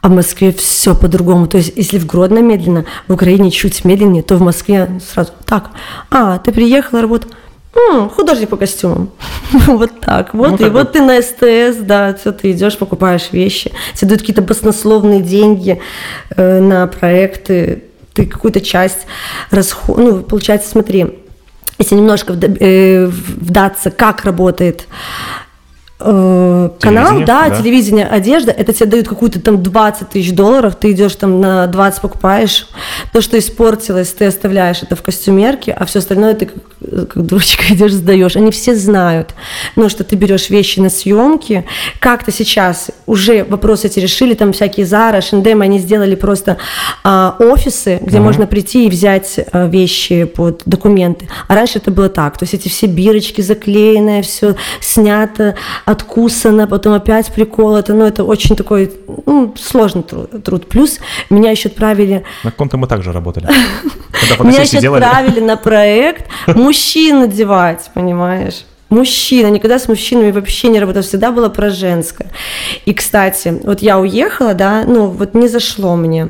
а 0.00 0.08
в 0.08 0.10
Москве 0.10 0.50
все 0.52 0.96
по-другому. 0.96 1.46
То 1.46 1.58
есть, 1.58 1.72
если 1.76 1.98
в 1.98 2.06
Гродно 2.06 2.40
медленно, 2.40 2.86
в 3.06 3.12
Украине 3.12 3.52
чуть 3.52 3.84
медленнее, 3.84 4.24
то 4.24 4.36
в 4.36 4.42
Москве 4.42 5.00
сразу 5.12 5.30
так. 5.44 5.70
А, 6.10 6.38
ты 6.38 6.50
приехала 6.50 7.02
работать. 7.02 7.30
М, 7.74 8.08
художник 8.10 8.48
по 8.48 8.56
костюмам. 8.56 9.10
вот 9.66 10.00
так. 10.00 10.34
Вот. 10.34 10.50
Ну, 10.50 10.54
и 10.56 10.58
так 10.58 10.72
вот 10.72 10.92
ты 10.92 11.00
на 11.00 11.20
СТС, 11.22 11.78
да, 11.80 12.14
все, 12.14 12.32
ты 12.32 12.50
идешь, 12.50 12.76
покупаешь 12.76 13.28
вещи. 13.32 13.72
Тебе 13.94 14.08
дают 14.08 14.20
какие-то 14.22 14.42
баснословные 14.42 15.20
деньги 15.20 15.80
э, 16.36 16.60
на 16.60 16.86
проекты. 16.86 17.84
Ты 18.12 18.26
какую-то 18.26 18.60
часть 18.60 19.06
расход... 19.50 19.98
Ну, 19.98 20.20
получается, 20.22 20.68
смотри, 20.68 21.06
если 21.78 21.94
немножко 21.94 22.34
э, 22.34 23.06
вдаться, 23.06 23.90
как 23.90 24.24
работает 24.24 24.86
канал, 26.00 26.78
Телевидение, 26.78 27.26
да, 27.26 27.48
да. 27.48 27.56
телевидение, 27.56 28.06
одежда, 28.06 28.52
это 28.52 28.72
тебе 28.72 28.86
дают 28.86 29.06
какую-то 29.08 29.38
там 29.40 29.62
20 29.62 30.08
тысяч 30.08 30.32
долларов, 30.32 30.76
ты 30.76 30.92
идешь 30.92 31.14
там 31.16 31.40
на 31.40 31.66
20 31.66 32.00
покупаешь, 32.00 32.66
то, 33.12 33.20
что 33.20 33.38
испортилось, 33.38 34.08
ты 34.12 34.24
оставляешь 34.24 34.82
это 34.82 34.96
в 34.96 35.02
костюмерке, 35.02 35.72
а 35.72 35.84
все 35.84 35.98
остальное 35.98 36.34
ты 36.34 36.46
как, 36.46 37.08
как 37.08 37.26
дурочка 37.26 37.64
идешь 37.74 37.92
сдаешь. 37.92 38.36
Они 38.36 38.50
все 38.50 38.74
знают, 38.74 39.34
ну, 39.76 39.90
что 39.90 40.02
ты 40.02 40.16
берешь 40.16 40.48
вещи 40.48 40.80
на 40.80 40.88
съемки, 40.88 41.66
как-то 41.98 42.32
сейчас 42.32 42.90
уже 43.06 43.44
вопросы 43.44 43.88
эти 43.88 44.00
решили, 44.00 44.32
там 44.32 44.54
всякие 44.54 44.86
Zara, 44.86 45.18
H&M, 45.18 45.60
они 45.60 45.78
сделали 45.78 46.14
просто 46.14 46.56
а, 47.04 47.36
офисы, 47.38 47.98
где 48.00 48.20
можно 48.20 48.46
прийти 48.46 48.86
и 48.86 48.90
взять 48.90 49.38
а, 49.52 49.66
вещи 49.66 50.24
под 50.24 50.62
документы. 50.64 51.28
А 51.46 51.54
раньше 51.54 51.78
это 51.78 51.90
было 51.90 52.08
так, 52.08 52.38
то 52.38 52.44
есть 52.44 52.54
эти 52.54 52.68
все 52.68 52.86
бирочки 52.86 53.42
заклеенные, 53.42 54.22
все 54.22 54.56
снято, 54.80 55.56
откусано, 55.90 56.66
потом 56.66 56.94
опять 56.94 57.32
приколото, 57.32 57.94
ну, 57.94 58.04
это 58.04 58.24
очень 58.24 58.56
такой 58.56 58.92
ну, 59.26 59.54
сложный 59.58 60.02
труд, 60.02 60.44
труд. 60.44 60.68
Плюс 60.68 60.98
меня 61.30 61.50
еще 61.50 61.68
отправили 61.68 62.24
На 62.44 62.50
каком-то 62.50 62.76
мы 62.76 62.86
также 62.86 63.12
работали. 63.12 63.48
Меня 64.40 64.62
еще 64.62 64.78
отправили 64.78 65.40
на 65.40 65.56
проект 65.56 66.26
мужчин 66.46 67.22
одевать, 67.22 67.90
понимаешь? 67.94 68.64
Мужчина, 68.90 69.46
никогда 69.50 69.78
с 69.78 69.86
мужчинами 69.86 70.32
вообще 70.32 70.68
не 70.68 70.80
работала, 70.80 71.04
всегда 71.04 71.30
было 71.30 71.48
про 71.48 71.70
женское. 71.70 72.28
И, 72.86 72.92
кстати, 72.92 73.60
вот 73.62 73.82
я 73.82 73.98
уехала, 74.00 74.52
да, 74.52 74.82
ну 74.84 75.06
вот 75.06 75.34
не 75.34 75.46
зашло 75.46 75.94
мне. 75.94 76.28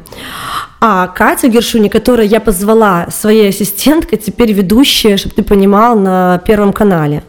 А 0.79 1.07
Катя 1.09 1.49
Гершуни, 1.49 1.89
которую 1.89 2.29
я 2.29 2.39
позвала 2.39 3.07
своей 3.11 3.49
ассистенткой, 3.49 4.19
теперь 4.19 4.53
ведущая, 4.53 5.17
чтобы 5.17 5.35
ты 5.35 5.43
понимал, 5.43 5.99
на 5.99 6.39
Первом 6.47 6.75
канале. 6.75 7.23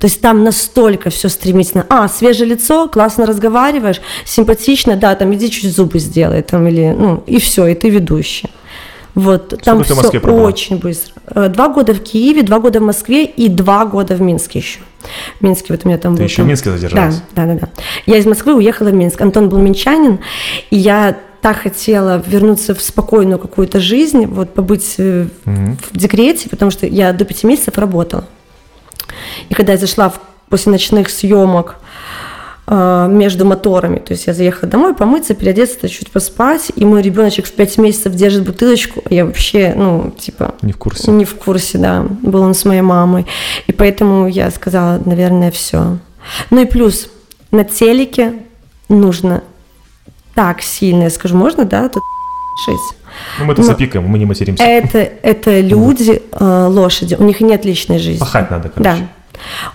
То 0.00 0.06
есть 0.06 0.20
там 0.20 0.44
настолько 0.44 1.10
все 1.10 1.28
стремительно. 1.28 1.86
А, 1.88 2.08
свежее 2.08 2.50
лицо, 2.50 2.88
классно 2.88 3.26
разговариваешь, 3.26 4.00
симпатично, 4.24 4.96
да, 4.96 5.14
там 5.14 5.34
иди 5.34 5.50
чуть 5.50 5.74
зубы 5.74 5.98
сделай, 5.98 6.42
там 6.42 6.66
или, 6.66 6.94
ну, 6.96 7.22
и 7.26 7.38
все, 7.38 7.66
и 7.66 7.74
ты 7.74 7.88
ведущая. 7.90 8.50
Вот, 9.14 9.54
там 9.64 9.78
в 9.78 9.84
все 9.84 9.94
Москве 9.94 10.20
очень 10.20 10.76
быстро. 10.76 11.14
Э, 11.34 11.48
Два 11.48 11.68
года 11.68 11.94
в 11.94 12.00
Киеве, 12.02 12.42
два 12.42 12.58
года 12.58 12.80
в 12.80 12.82
Москве 12.82 13.24
и 13.24 13.48
два 13.48 13.86
года 13.86 14.14
в 14.14 14.20
Минске 14.20 14.58
еще. 14.58 14.80
В 15.40 15.44
Минске 15.44 15.66
вот 15.70 15.80
у 15.84 15.88
меня 15.88 15.96
там 15.96 16.14
Ты 16.14 16.18
был. 16.18 16.24
еще 16.24 16.34
в 16.34 16.36
там- 16.38 16.48
Минске 16.48 16.70
задержалась? 16.72 17.22
Да, 17.34 17.46
да, 17.46 17.54
да, 17.54 17.60
да. 17.60 17.68
Я 18.04 18.18
из 18.18 18.26
Москвы 18.26 18.54
уехала 18.54 18.88
в 18.90 18.94
Минск. 18.94 19.18
Антон 19.22 19.48
был 19.48 19.56
минчанин, 19.58 20.18
и 20.70 20.76
я 20.76 21.16
так 21.40 21.56
хотела 21.62 22.22
вернуться 22.26 22.74
в 22.74 22.82
спокойную 22.82 23.38
какую-то 23.38 23.80
жизнь, 23.80 24.26
вот 24.26 24.52
побыть 24.52 24.96
э, 24.98 25.28
в 25.46 25.96
декрете, 25.96 26.50
потому 26.50 26.70
что 26.70 26.86
я 26.86 27.14
до 27.14 27.24
пяти 27.24 27.46
месяцев 27.46 27.78
работала. 27.78 28.26
И 29.48 29.54
когда 29.54 29.72
я 29.72 29.78
зашла 29.78 30.08
в- 30.08 30.20
после 30.48 30.72
ночных 30.72 31.10
съемок 31.10 31.76
а, 32.68 33.06
между 33.06 33.44
моторами. 33.44 33.98
То 34.00 34.12
есть 34.12 34.26
я 34.26 34.34
заехала 34.34 34.68
домой 34.68 34.94
помыться, 34.94 35.34
переодеться, 35.34 35.88
чуть 35.88 36.10
поспать, 36.10 36.72
и 36.74 36.84
мой 36.84 37.00
ребеночек 37.00 37.46
в 37.46 37.52
5 37.52 37.78
месяцев 37.78 38.12
держит 38.14 38.44
бутылочку, 38.44 39.02
я 39.08 39.24
вообще, 39.24 39.72
ну, 39.76 40.12
типа... 40.18 40.56
Не 40.62 40.72
в 40.72 40.76
курсе. 40.76 41.12
Не 41.12 41.24
в 41.24 41.36
курсе, 41.36 41.78
да. 41.78 42.04
Был 42.22 42.42
он 42.42 42.54
с 42.54 42.64
моей 42.64 42.80
мамой. 42.80 43.24
И 43.68 43.72
поэтому 43.72 44.26
я 44.26 44.50
сказала, 44.50 45.00
наверное, 45.04 45.52
все. 45.52 45.98
Ну 46.50 46.60
и 46.60 46.64
плюс, 46.66 47.08
на 47.52 47.62
телеке 47.62 48.32
нужно 48.88 49.44
так 50.34 50.60
сильно, 50.60 51.04
я 51.04 51.10
скажу, 51.10 51.36
можно, 51.36 51.64
да, 51.64 51.88
тут 51.88 52.02
шесть. 52.64 52.94
Ну, 53.38 53.46
мы 53.46 53.54
тут 53.54 53.64
Но 53.64 53.72
запикаем, 53.72 54.06
мы 54.06 54.18
не 54.18 54.26
материмся. 54.26 54.62
Это, 54.62 54.98
это 54.98 55.60
люди, 55.74 56.22
э, 56.32 56.66
лошади, 56.68 57.16
у 57.18 57.24
них 57.24 57.40
нет 57.40 57.64
личной 57.64 57.98
жизни. 57.98 58.20
Пахать 58.20 58.50
надо, 58.50 58.68
короче. 58.68 58.90
Да. 58.90 59.08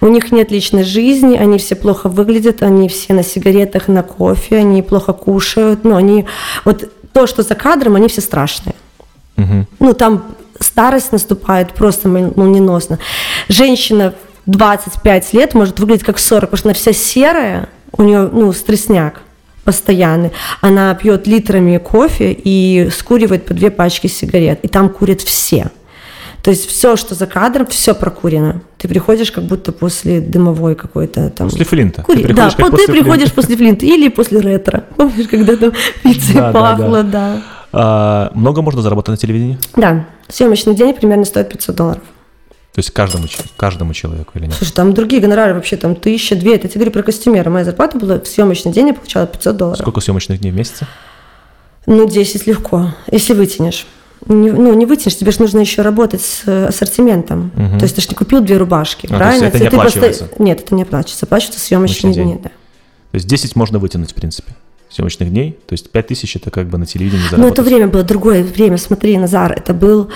У 0.02 0.08
них 0.08 0.32
нет 0.32 0.52
личной 0.52 0.84
жизни, 0.84 1.38
они 1.38 1.58
все 1.58 1.76
плохо 1.76 2.10
выглядят, 2.10 2.64
они 2.64 2.88
все 2.90 3.14
на 3.14 3.24
сигаретах, 3.24 3.88
на 3.88 4.04
кофе, 4.04 4.58
они 4.58 4.82
плохо 4.82 5.14
кушают. 5.14 5.84
Ну, 5.84 5.96
они... 5.96 6.26
Вот 6.66 6.92
то, 7.14 7.28
что 7.28 7.44
за 7.44 7.56
кадром, 7.56 7.96
они 7.96 8.08
все 8.08 8.22
страшные. 8.22 8.76
Мгм. 9.36 9.68
Ну, 9.80 9.94
там 9.94 10.24
старость 10.60 11.12
наступает 11.12 11.74
просто 11.74 12.08
мол- 12.10 12.34
молниеносно. 12.36 13.00
Женщина 13.50 14.14
в 14.46 14.52
25 14.52 15.34
лет 15.34 15.54
может 15.54 15.80
выглядеть 15.80 16.06
как 16.06 16.20
40, 16.20 16.50
потому 16.50 16.58
что 16.58 16.70
она 16.70 16.74
вся 16.74 16.94
серая, 16.94 17.70
у 17.92 18.04
нее, 18.04 18.30
ну, 18.32 18.52
стрессняк 18.54 19.22
постоянный. 19.64 20.32
Она 20.62 20.94
пьет 20.96 21.28
литрами 21.28 21.78
кофе 21.78 22.32
и 22.32 22.90
скуривает 22.92 23.46
по 23.46 23.54
две 23.54 23.70
пачки 23.72 24.08
сигарет. 24.08 24.60
И 24.64 24.68
там 24.68 24.90
курят 24.90 25.22
все. 25.22 25.68
То 26.44 26.50
есть 26.50 26.68
все, 26.68 26.96
что 26.96 27.14
за 27.14 27.28
кадром, 27.28 27.68
все 27.68 27.94
прокурено. 27.94 28.62
Ты 28.80 28.88
приходишь 28.88 29.32
как 29.32 29.44
будто 29.44 29.72
после 29.72 30.22
дымовой 30.22 30.74
какой-то 30.74 31.30
там... 31.30 31.50
После 31.50 31.66
флинта. 31.66 32.02
Кури- 32.02 32.24
Ты 32.26 32.34
да, 32.34 32.50
как 32.50 32.60
вот 32.60 32.72
ты 32.72 32.78
после 32.78 32.94
приходишь 32.94 33.30
флинта. 33.30 33.36
после 33.36 33.56
флинта 33.58 33.86
или 33.86 34.08
после 34.10 34.40
ретро. 34.40 34.84
Помнишь, 34.98 35.28
когда 35.28 35.56
там 35.56 35.72
пиццей 36.04 36.34
Да, 36.36 36.52
да, 36.52 36.60
пахло, 36.60 37.04
да. 37.04 37.42
А, 37.74 38.32
много 38.34 38.64
можно 38.64 38.82
заработать 38.82 39.10
на 39.10 39.18
телевидении? 39.18 39.60
Да, 39.76 40.08
съемочный 40.30 40.74
день 40.76 40.94
примерно 40.96 41.26
стоит 41.26 41.50
500 41.50 41.76
долларов. 41.76 42.02
То 42.74 42.80
есть 42.80 42.92
каждому, 42.92 43.26
каждому 43.58 43.94
человеку 43.94 44.32
или 44.36 44.46
нет? 44.46 44.56
Слушай, 44.56 44.72
там 44.74 44.94
другие 44.94 45.22
гонорары 45.22 45.54
вообще, 45.54 45.76
там 45.76 45.96
тысяча, 45.96 46.36
две. 46.36 46.56
Это 46.56 46.68
я 46.68 46.70
тебе 46.70 46.80
говорю 46.82 46.92
про 46.92 47.04
костюмера. 47.04 47.50
Моя 47.50 47.66
зарплата 47.66 47.98
была 47.98 48.20
в 48.20 48.26
съемочный 48.28 48.72
день, 48.72 48.88
я 48.88 48.94
получала 48.94 49.28
500 49.28 49.58
долларов. 49.58 49.80
Сколько 49.82 50.00
съемочных 50.00 50.40
дней 50.40 50.52
в 50.52 50.56
месяце? 50.56 50.88
Ну, 51.86 52.08
10 52.08 52.48
легко, 52.48 52.94
если 53.12 53.34
вытянешь. 53.34 53.86
Не- 54.28 54.52
ну, 54.52 54.74
не 54.74 54.86
вытянешь, 54.86 55.18
тебе 55.18 55.32
же 55.32 55.42
нужно 55.42 55.60
еще 55.60 55.82
работать 55.82 56.22
с 56.22 56.44
э, 56.46 56.68
ассортиментом. 56.68 57.52
Мгм. 57.56 57.80
То 57.80 57.84
есть 57.84 57.96
ты 57.96 58.02
же 58.02 58.08
не 58.10 58.16
купил 58.16 58.40
две 58.42 58.56
рубашки, 58.58 59.08
А, 59.12 59.18
правильно? 59.18 59.46
это 59.46 59.58
не 59.60 59.66
Ты 59.66 59.72
просто- 59.72 60.00
оплачивается? 60.00 60.30
Нет, 60.42 60.62
это 60.62 60.76
не 60.76 60.84
оплачивается. 60.84 61.26
Оплачиваются 61.26 61.60
съемочные 61.66 62.14
дни, 62.14 62.36
да. 62.42 62.50
То 62.50 63.16
есть 63.16 63.28
10 63.28 63.56
можно 63.56 63.80
вытянуть, 63.80 64.12
в 64.12 64.14
принципе, 64.14 64.54
съемочных 64.90 65.30
дней. 65.32 65.58
То 65.68 65.74
есть 65.74 65.90
5000 65.92 66.36
это 66.36 66.52
как 66.52 66.68
бы 66.70 66.78
на 66.78 66.86
телевидении 66.86 67.24
Но 67.24 67.30
заработать. 67.32 67.54
это 67.54 67.64
время 67.64 67.88
было 67.88 68.04
другое 68.04 68.44
время. 68.44 68.78
Смотри, 68.78 69.18
Назар, 69.18 69.52
это 69.54 69.74
был... 69.74 70.10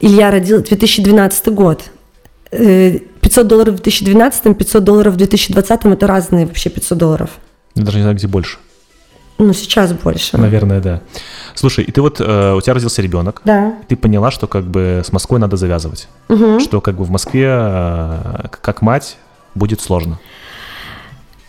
Илья 0.00 0.30
родил 0.30 0.62
2012 0.62 1.48
год. 1.48 1.82
Э, 2.50 2.98
500 3.20 3.46
долларов 3.46 3.74
в 3.74 3.76
2012, 3.78 4.56
500 4.56 4.84
долларов 4.84 5.14
в 5.14 5.16
2020 5.16 5.84
это 5.86 6.06
разные 6.06 6.46
вообще 6.46 6.70
500 6.70 6.98
долларов. 6.98 7.30
Я 7.74 7.82
даже 7.84 7.98
не 7.98 8.02
знаю, 8.02 8.16
где 8.16 8.26
больше. 8.26 8.58
Ну, 9.38 9.52
сейчас 9.52 9.92
больше. 9.92 10.36
Наверное, 10.36 10.80
да. 10.80 11.00
Слушай, 11.54 11.84
и 11.84 11.92
ты 11.92 12.00
вот, 12.02 12.20
э, 12.20 12.54
у 12.54 12.60
тебя 12.60 12.74
родился 12.74 13.02
ребенок, 13.02 13.40
Да. 13.44 13.74
ты 13.86 13.96
поняла, 13.96 14.30
что 14.32 14.46
как 14.48 14.64
бы 14.64 15.02
с 15.04 15.12
Москвой 15.12 15.38
надо 15.38 15.56
завязывать. 15.56 16.08
Мгм. 16.28 16.58
Что 16.58 16.80
как 16.80 16.96
бы 16.96 17.04
в 17.04 17.10
Москве, 17.10 17.46
э, 17.48 18.48
как 18.50 18.82
мать, 18.82 19.16
будет 19.54 19.80
сложно. 19.80 20.18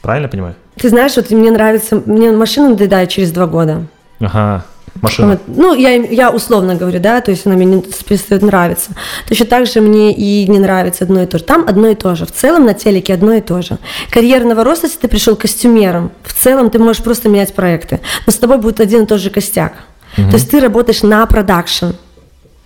Правильно 0.02 0.28
понимаю? 0.28 0.56
Ты 0.76 0.90
знаешь, 0.90 1.16
вот 1.16 1.32
мне 1.32 1.52
нравится... 1.52 2.02
Мне 2.06 2.32
машина 2.32 2.70
надоедает 2.70 3.10
через 3.10 3.32
два 3.32 3.48
года. 3.48 3.86
Ага, 4.20 4.66
машина. 5.02 5.28
Вот. 5.32 5.42
Ну, 5.48 5.74
я, 5.76 5.96
я 5.96 6.30
условно 6.30 6.76
говорю, 6.76 7.00
да, 7.00 7.22
то 7.22 7.32
есть 7.32 7.46
она 7.46 7.56
мне 7.56 7.66
не 7.66 7.82
перестает 7.82 8.42
нравиться. 8.42 8.92
Точно 9.28 9.46
так 9.46 9.66
же 9.68 9.82
мне 9.82 10.14
и 10.14 10.48
не 10.48 10.60
нравится 10.60 11.04
одно 11.04 11.22
и 11.22 11.26
то 11.26 11.38
же. 11.38 11.44
Там 11.44 11.66
одно 11.68 11.88
и 11.88 11.96
то 11.96 12.16
же. 12.16 12.26
В 12.26 12.32
целом 12.32 12.66
на 12.66 12.74
телеке 12.74 13.14
одно 13.14 13.34
и 13.34 13.42
то 13.42 13.62
же. 13.62 13.78
Карьерного 14.10 14.64
роста, 14.64 14.88
если 14.88 15.00
ты 15.00 15.08
пришел 15.08 15.36
костюмером, 15.36 16.12
в 16.24 16.34
целом 16.34 16.70
ты 16.70 16.80
можешь 16.80 17.04
просто 17.04 17.30
менять 17.30 17.54
проекты. 17.54 18.00
Но 18.26 18.32
с 18.32 18.36
тобой 18.36 18.58
будет 18.58 18.80
один 18.80 19.04
и 19.04 19.06
тот 19.06 19.20
же 19.20 19.30
костяк. 19.30 19.74
То 20.16 20.34
есть 20.34 20.50
ты 20.50 20.60
работаешь 20.60 21.04
на 21.04 21.26
продакшн. 21.26 21.92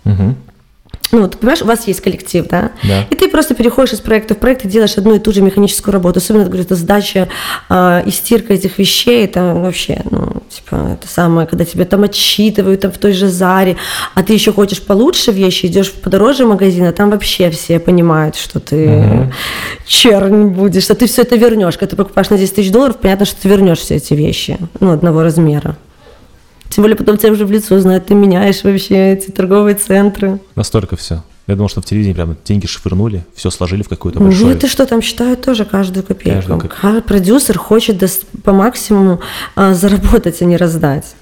Мгм. 0.04 0.36
Ну, 1.14 1.28
ты 1.28 1.38
понимаешь, 1.38 1.62
у 1.62 1.66
вас 1.66 1.86
есть 1.86 2.00
коллектив, 2.00 2.44
да? 2.48 2.72
Да. 2.82 3.02
И 3.08 3.14
ты 3.14 3.28
просто 3.28 3.54
переходишь 3.54 3.92
из 3.92 4.00
проекта 4.00 4.34
в 4.34 4.38
проект 4.38 4.64
и 4.64 4.68
делаешь 4.68 4.98
одну 4.98 5.14
и 5.14 5.20
ту 5.20 5.32
же 5.32 5.42
механическую 5.42 5.92
работу. 5.92 6.18
Особенно, 6.18 6.44
говорю, 6.44 6.64
это 6.64 6.74
сдача 6.74 7.28
а, 7.68 8.02
и 8.04 8.10
стирка 8.10 8.54
этих 8.54 8.78
вещей, 8.78 9.24
это 9.24 9.54
вообще, 9.54 10.02
ну, 10.10 10.42
типа, 10.50 10.98
это 10.98 11.06
самое, 11.06 11.46
когда 11.46 11.64
тебя 11.64 11.84
там 11.84 12.02
отчитывают 12.02 12.80
там 12.80 12.90
в 12.90 12.98
той 12.98 13.12
же 13.12 13.28
Заре, 13.28 13.76
а 14.14 14.24
ты 14.24 14.32
еще 14.32 14.52
хочешь 14.52 14.82
получше 14.82 15.30
вещи, 15.30 15.66
идешь 15.66 15.92
в 15.92 16.00
подороже 16.00 16.46
магазин, 16.46 16.84
а 16.86 16.92
там 16.92 17.10
вообще 17.10 17.48
все 17.50 17.78
понимают, 17.78 18.34
что 18.34 18.58
ты 18.58 19.32
чернь 19.86 20.48
будешь, 20.48 20.82
что 20.82 20.96
ты 20.96 21.06
все 21.06 21.22
это 21.22 21.36
вернешь. 21.36 21.78
Когда 21.78 21.90
ты 21.90 21.96
покупаешь 21.96 22.30
на 22.30 22.38
10 22.38 22.56
тысяч 22.56 22.72
долларов, 22.72 22.96
понятно, 23.00 23.24
что 23.24 23.40
ты 23.40 23.48
вернешь 23.48 23.78
все 23.78 23.96
эти 23.96 24.14
вещи, 24.14 24.58
ну, 24.80 24.90
одного 24.90 25.22
размера. 25.22 25.76
Тем 26.74 26.82
более 26.82 26.96
потом 26.96 27.16
тебя 27.18 27.30
уже 27.30 27.46
в 27.46 27.52
лицо 27.52 27.78
знают, 27.78 28.06
ты 28.06 28.14
меняешь 28.14 28.64
вообще 28.64 29.12
эти 29.12 29.30
торговые 29.30 29.76
центры. 29.76 30.40
Настолько 30.56 30.96
все. 30.96 31.22
Я 31.46 31.54
думал, 31.54 31.68
что 31.68 31.80
в 31.80 31.84
телевидении 31.84 32.14
прям 32.14 32.36
деньги 32.44 32.66
швырнули, 32.66 33.24
все 33.36 33.50
сложили 33.50 33.82
в 33.82 33.88
какую-то 33.88 34.18
Ну 34.18 34.26
большую. 34.26 34.50
это 34.56 34.66
что, 34.66 34.84
там 34.84 35.00
считают 35.00 35.40
тоже 35.42 35.64
каждую 35.66 36.02
копейку. 36.04 36.36
Каждую 36.36 36.58
копейку. 36.60 36.76
Ка- 36.80 37.00
Продюсер 37.02 37.58
хочет 37.58 38.02
по 38.42 38.52
максимуму 38.52 39.20
а, 39.54 39.72
заработать, 39.74 40.42
а 40.42 40.46
не 40.46 40.56
раздать. 40.56 41.14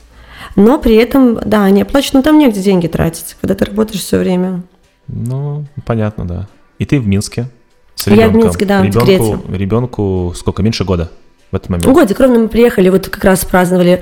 Но 0.57 0.79
при 0.79 0.95
этом, 0.95 1.39
да, 1.45 1.65
они 1.65 1.83
оплачивают, 1.83 2.15
но 2.15 2.23
там 2.31 2.39
негде 2.39 2.63
деньги 2.63 2.87
тратить, 2.87 3.37
когда 3.41 3.55
ты 3.55 3.67
работаешь 3.67 4.01
все 4.01 4.19
время. 4.19 4.63
Ну, 5.07 5.67
понятно, 5.85 6.25
да. 6.27 6.49
И 6.79 6.87
ты 6.87 6.99
в 6.99 7.07
Минске 7.07 7.49
с 7.95 8.07
Я 8.07 8.15
в 8.15 8.17
ребенком. 8.17 8.41
Минске, 8.45 8.65
да, 8.65 8.81
в 8.81 8.85
ребенку, 8.85 9.07
декрете. 9.07 9.39
ребенку 9.59 10.33
сколько, 10.35 10.63
меньше 10.63 10.85
года 10.85 11.11
в 11.53 11.57
этот 11.57 11.69
момент? 11.69 11.87
Годик, 11.87 12.19
ровно 12.19 12.41
мы 12.41 12.49
приехали, 12.49 12.89
вот 12.89 13.09
как 13.09 13.23
раз 13.25 13.45
праздновали 13.45 14.01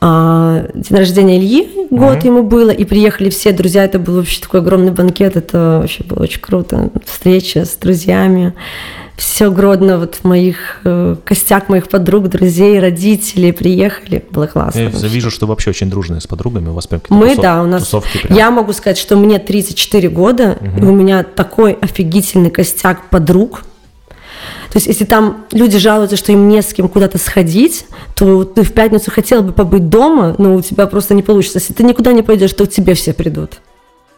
а, 0.00 0.66
день 0.74 0.96
рождения 0.98 1.38
Ильи, 1.38 1.68
год 1.90 2.18
Мгм. 2.18 2.26
ему 2.26 2.42
было, 2.44 2.70
и 2.70 2.84
приехали 2.84 3.28
все 3.30 3.52
друзья, 3.52 3.84
это 3.84 3.98
был 3.98 4.16
вообще 4.16 4.40
такой 4.40 4.60
огромный 4.60 4.92
банкет, 4.92 5.36
это 5.36 5.78
вообще 5.82 6.04
было 6.04 6.22
очень 6.22 6.40
круто, 6.40 6.90
встреча 7.04 7.64
с 7.64 7.76
друзьями, 7.76 8.54
все 9.16 9.50
Гродно, 9.50 9.98
вот 9.98 10.18
моих, 10.24 10.80
э, 10.84 11.14
костяк 11.24 11.68
моих 11.68 11.88
подруг, 11.88 12.28
друзей, 12.28 12.80
родителей 12.80 13.52
приехали, 13.52 14.24
было 14.30 14.46
классно. 14.48 14.80
Я 14.80 14.88
вообще. 14.90 15.06
вижу, 15.06 15.30
что 15.30 15.46
вообще 15.46 15.70
очень 15.70 15.88
дружные 15.88 16.20
с 16.20 16.26
подругами, 16.26 16.68
у 16.68 16.72
вас 16.72 16.86
прям 16.88 17.00
какие-то 17.00 17.24
Мы, 17.24 17.32
тусов- 17.34 17.42
да, 17.42 17.62
у 17.62 17.66
нас... 17.66 17.82
тусовки 17.84 18.18
прям. 18.18 18.36
Я 18.36 18.50
могу 18.50 18.72
сказать, 18.72 18.98
что 18.98 19.16
мне 19.16 19.38
34 19.38 20.08
года, 20.08 20.58
и 20.76 20.82
у 20.84 20.92
меня 20.92 21.22
такой 21.22 21.72
офигительный 21.74 22.50
костяк 22.50 23.08
подруг. 23.08 23.62
То 24.70 24.76
есть, 24.76 24.86
если 24.86 25.04
там 25.04 25.44
люди 25.52 25.78
жалуются, 25.78 26.16
что 26.16 26.32
им 26.32 26.48
не 26.48 26.62
с 26.62 26.72
кем 26.72 26.88
куда-то 26.88 27.18
сходить, 27.18 27.86
то 28.14 28.44
ты 28.44 28.62
в 28.62 28.72
пятницу 28.72 29.10
хотел 29.10 29.42
бы 29.42 29.52
побыть 29.52 29.88
дома, 29.88 30.34
но 30.38 30.54
у 30.54 30.60
тебя 30.62 30.86
просто 30.86 31.14
не 31.14 31.22
получится. 31.22 31.58
Если 31.58 31.72
ты 31.72 31.84
никуда 31.84 32.12
не 32.12 32.22
пойдешь, 32.22 32.52
то 32.52 32.66
к 32.66 32.70
тебе 32.70 32.94
все 32.94 33.12
придут. 33.12 33.60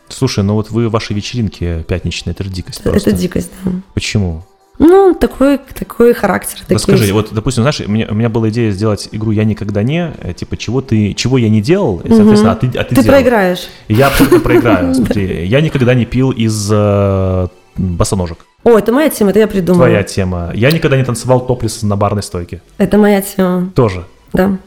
Слушай, 0.08 0.44
ну 0.44 0.54
вот 0.54 0.70
вы 0.70 0.88
ваши 0.88 1.14
вечеринки 1.14 1.84
пятничные, 1.88 2.32
это 2.32 2.44
же 2.44 2.50
дикость 2.50 2.82
просто. 2.82 3.10
Это 3.10 3.18
дикость, 3.18 3.50
да. 3.64 3.72
Почему? 3.92 4.44
Ну, 4.78 5.14
такой, 5.18 5.58
такой 5.58 6.12
характер. 6.12 6.58
Расскажи, 6.68 7.12
вот, 7.12 7.28
допустим, 7.32 7.62
знаешь, 7.62 7.80
у 7.80 7.90
меня, 7.90 8.08
у 8.10 8.14
меня 8.14 8.28
была 8.28 8.50
идея 8.50 8.70
сделать 8.70 9.08
игру 9.10 9.30
«Я 9.30 9.44
никогда 9.44 9.82
не», 9.82 10.12
э, 10.20 10.34
типа, 10.34 10.58
чего 10.58 10.82
ты, 10.82 11.14
чего 11.14 11.38
я 11.38 11.48
не 11.48 11.62
делал, 11.62 12.00
и, 12.04 12.10
соответственно, 12.10 12.52
а 12.52 12.56
ты, 12.56 12.66
а 12.78 12.84
ты 12.84 12.94
Ты 12.94 13.02
делал. 13.02 13.08
проиграешь. 13.08 13.68
Я 13.88 14.08
абсолютно 14.08 14.40
проиграю. 14.40 14.94
Смотри, 14.94 15.46
я 15.46 15.62
никогда 15.62 15.94
не 15.94 16.04
пил 16.04 16.30
из 16.30 16.68
э, 16.70 17.48
босоножек. 17.76 18.38
О, 18.64 18.78
это 18.78 18.92
моя 18.92 19.08
тема, 19.10 19.30
это 19.30 19.38
я 19.40 19.46
придумала. 19.46 19.86
Твоя 19.86 20.02
тема. 20.02 20.50
Я 20.54 20.70
никогда 20.70 20.96
не 20.96 21.04
танцевал 21.04 21.46
топлес 21.46 21.82
на 21.82 21.96
барной 21.96 22.22
стойке. 22.22 22.60
Это 22.78 22.98
моя 22.98 23.22
тема, 23.22 23.70
Тоже. 23.74 24.04
да. 24.32 24.58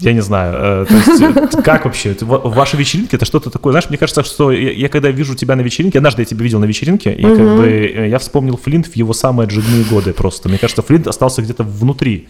Я 0.00 0.14
не 0.14 0.20
знаю. 0.20 0.54
э, 0.56 0.86
то 0.86 0.94
есть, 0.94 1.56
э, 1.56 1.62
как 1.62 1.84
вообще? 1.84 2.16
Ваши 2.22 2.76
вечеринки 2.78 3.14
это 3.16 3.26
что-то 3.26 3.50
такое? 3.50 3.72
Знаешь, 3.72 3.90
мне 3.90 3.98
кажется, 3.98 4.24
что 4.24 4.50
я, 4.50 4.72
я 4.72 4.88
когда 4.88 5.10
вижу 5.10 5.34
тебя 5.34 5.56
на 5.56 5.60
вечеринке, 5.60 5.98
однажды 5.98 6.22
я 6.22 6.26
тебя 6.26 6.42
видел 6.42 6.58
на 6.58 6.64
вечеринке, 6.64 7.12
и 7.12 7.22
как 7.22 7.56
бы 7.56 7.66
э, 7.68 8.08
я 8.08 8.18
вспомнил 8.18 8.56
Флинт 8.56 8.86
в 8.86 8.96
его 8.96 9.12
самые 9.12 9.44
отжигные 9.46 9.84
годы 9.84 10.14
просто. 10.14 10.48
Мне 10.48 10.56
кажется, 10.58 10.82
Флинт 10.82 11.06
остался 11.06 11.42
где-то 11.42 11.64
внутри. 11.64 12.28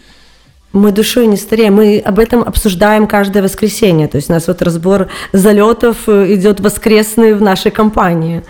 Мы 0.73 0.91
душой 0.91 1.27
не 1.27 1.37
стареем. 1.37 1.75
Мы 1.75 1.99
об 1.99 2.19
этом 2.19 2.41
обсуждаем 2.41 3.07
каждое 3.07 3.41
воскресенье. 3.43 4.07
То 4.07 4.17
есть 4.17 4.29
у 4.29 4.33
нас 4.33 4.47
вот 4.47 4.61
разбор 4.61 5.07
залетов 5.31 6.07
идет 6.07 6.59
воскресный 6.59 7.33
в 7.33 7.41
нашей 7.41 7.71
компании. 7.71 8.43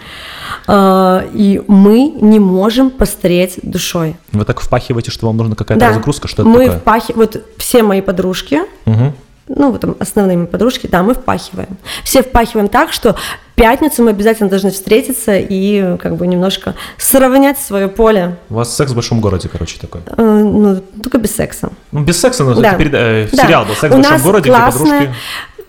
А, 0.68 1.24
И 1.34 1.62
мы 1.68 2.10
не 2.22 2.40
можем 2.40 2.90
постареть 2.92 3.60
душой. 3.64 4.16
Вы 4.32 4.46
так 4.46 4.60
впахиваете, 4.62 5.12
что 5.12 5.28
вам 5.28 5.38
нужна 5.38 5.56
какая-то 5.56 5.86
разгрузка, 5.88 6.28
что 6.28 6.44
это 6.44 6.50
мы 6.50 6.66
такое? 6.66 6.80
впахи- 6.80 7.14
Вот 7.16 7.42
все 7.58 7.84
мои 7.84 8.02
подружки, 8.02 8.62
Мгм. 8.86 9.14
ну, 9.48 9.72
вот 9.72 9.82
там 9.82 9.96
основными 10.00 10.46
подружки, 10.46 10.88
да, 10.88 11.04
мы 11.04 11.14
впахиваем. 11.14 11.78
Все 12.04 12.22
впахиваем 12.22 12.68
так, 12.70 12.94
что 12.94 13.16
пятницу 13.56 14.02
мы 14.04 14.10
обязательно 14.12 14.50
должны 14.50 14.72
встретиться 14.72 15.38
и 15.38 15.98
как 15.98 16.16
бы 16.16 16.26
немножко 16.26 16.74
сравнять 16.98 17.60
свое 17.60 17.88
поле. 17.90 18.38
У 18.50 18.56
вас 18.56 18.76
секс 18.76 18.92
в 18.92 18.96
большом 18.96 19.20
городе, 19.22 19.50
короче, 19.50 19.78
такой. 19.80 20.02
Э, 20.18 20.22
ну, 20.24 20.82
только 21.04 21.18
без 21.20 21.36
секса. 21.36 21.70
Ну, 21.92 22.02
без 22.02 22.20
секса, 22.20 22.44
но 22.44 22.56
Да. 22.56 22.70
это 22.70 22.78
перед- 22.78 22.94
э, 22.96 23.28
Да. 23.32 23.44
сериал 23.46 23.66
был 23.66 23.76
«Секс 23.76 23.94
в 23.94 23.98
большом 23.98 24.22
городе», 24.22 24.50
где 24.50 24.58
классная, 24.58 24.84
подружки... 25.00 25.16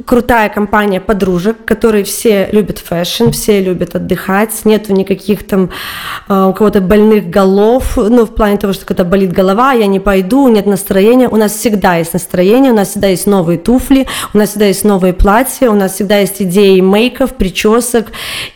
крутая 0.04 0.48
компания 0.48 1.00
подружек, 1.00 1.64
которые 1.64 2.04
все 2.04 2.48
любят 2.52 2.78
fashion, 2.78 3.30
все 3.30 3.60
любят 3.60 3.94
отдыхать, 3.94 4.64
нету 4.64 4.92
никаких 4.92 5.46
там 5.46 5.70
э, 6.28 6.44
у 6.44 6.52
кого-то 6.52 6.80
больных 6.80 7.30
голов, 7.30 7.96
ну, 7.96 8.24
в 8.24 8.34
плане 8.34 8.56
того, 8.58 8.72
что 8.72 8.84
когда 8.86 9.04
болит 9.04 9.32
голова, 9.32 9.72
я 9.72 9.86
не 9.86 10.00
пойду, 10.00 10.48
нет 10.48 10.66
настроения. 10.66 11.28
У 11.28 11.36
нас 11.36 11.52
всегда 11.52 11.96
есть 11.96 12.12
настроение, 12.12 12.72
у 12.72 12.74
нас 12.74 12.88
всегда 12.90 13.08
есть 13.08 13.26
новые 13.26 13.58
туфли, 13.58 14.06
у 14.34 14.38
нас 14.38 14.50
всегда 14.50 14.66
есть 14.66 14.84
новые 14.84 15.12
платья, 15.12 15.70
у 15.70 15.74
нас 15.74 15.94
всегда 15.94 16.18
есть 16.18 16.42
идеи 16.42 16.80
мейков, 16.80 17.34
причесок. 17.34 18.06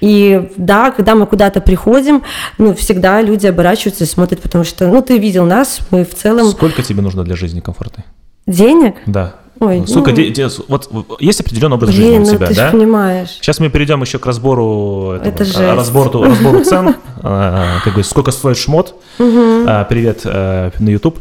И 0.01 0.51
да, 0.57 0.91
когда 0.91 1.15
мы 1.15 1.27
куда-то 1.27 1.61
приходим, 1.61 2.23
ну, 2.59 2.75
всегда 2.75 3.21
люди 3.23 3.47
оборачиваются 3.47 4.05
и 4.05 4.07
смотрят, 4.07 4.43
потому 4.43 4.65
что, 4.65 4.87
ну, 4.87 5.03
ты 5.03 5.19
видел 5.19 5.45
нас, 5.45 5.81
мы 5.91 6.05
в 6.05 6.15
целом... 6.15 6.47
Сколько 6.47 6.83
тебе 6.83 7.03
нужно 7.03 7.25
для 7.25 7.37
жизни 7.37 7.61
комфортной? 7.61 8.05
Денег? 8.47 8.97
Да. 9.07 9.35
Ой, 9.59 9.85
Сколько 9.87 10.11
ну, 10.11 10.17
де- 10.17 10.31
де- 10.31 10.49
вот 10.69 10.91
есть 11.19 11.41
определенный 11.41 11.77
образ 11.77 11.91
жизни 11.91 12.11
Блин, 12.11 12.23
у 12.23 12.27
ну 12.27 12.33
тебя, 12.33 12.47
ты 12.49 12.55
да? 12.55 12.71
понимаешь. 12.73 13.31
Сейчас 13.41 13.59
мы 13.59 13.71
перейдем 13.71 14.03
еще 14.03 14.19
к 14.19 14.27
разбору, 14.27 15.13
этого, 15.13 15.29
Это 15.29 15.43
а, 15.45 15.47
жесть. 15.47 15.59
разбору, 15.59 16.23
разбору 16.25 16.63
цен, 16.63 16.95
а, 17.23 17.79
как 17.83 17.95
бы 17.95 18.05
сколько 18.05 18.33
стоит 18.33 18.59
шмот. 18.59 18.95
А, 19.19 19.85
Привет 19.85 20.21
э, 20.25 20.73
на 20.79 20.89
YouTube. 20.91 21.19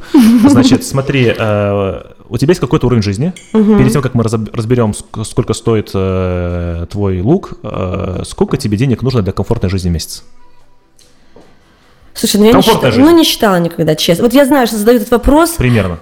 Значит, 0.50 0.84
смотри, 0.84 1.34
э, 1.38 2.02
у 2.28 2.38
тебя 2.38 2.52
есть 2.52 2.60
какой-то 2.60 2.88
уровень 2.88 3.04
жизни. 3.04 3.34
Перед 3.54 3.94
тем, 3.94 4.02
как 4.02 4.16
мы 4.16 4.24
разберем, 4.24 4.92
ск- 4.92 5.24
сколько 5.24 5.54
стоит 5.54 5.92
э, 5.94 6.88
твой 6.92 7.22
лук, 7.22 7.54
э, 7.64 8.24
сколько 8.26 8.58
тебе 8.58 8.76
денег 8.78 9.02
нужно 9.02 9.22
для 9.22 9.32
комфортной 9.32 9.70
жизни 9.70 9.88
в 9.90 9.94
месяц? 9.94 10.24
Слушай, 12.14 12.38
ну 12.38 12.46
я 12.48 12.54
не 12.54 12.62
жизнь. 12.92 13.00
ну 13.02 13.16
не 13.16 13.24
считала 13.24 13.60
никогда, 13.60 13.96
честно. 13.96 14.24
Вот 14.26 14.34
я 14.34 14.46
знаю, 14.46 14.68
что 14.68 14.78
задают 14.78 15.02
этот 15.04 15.12
вопрос. 15.12 15.52
Примерно. 15.52 16.00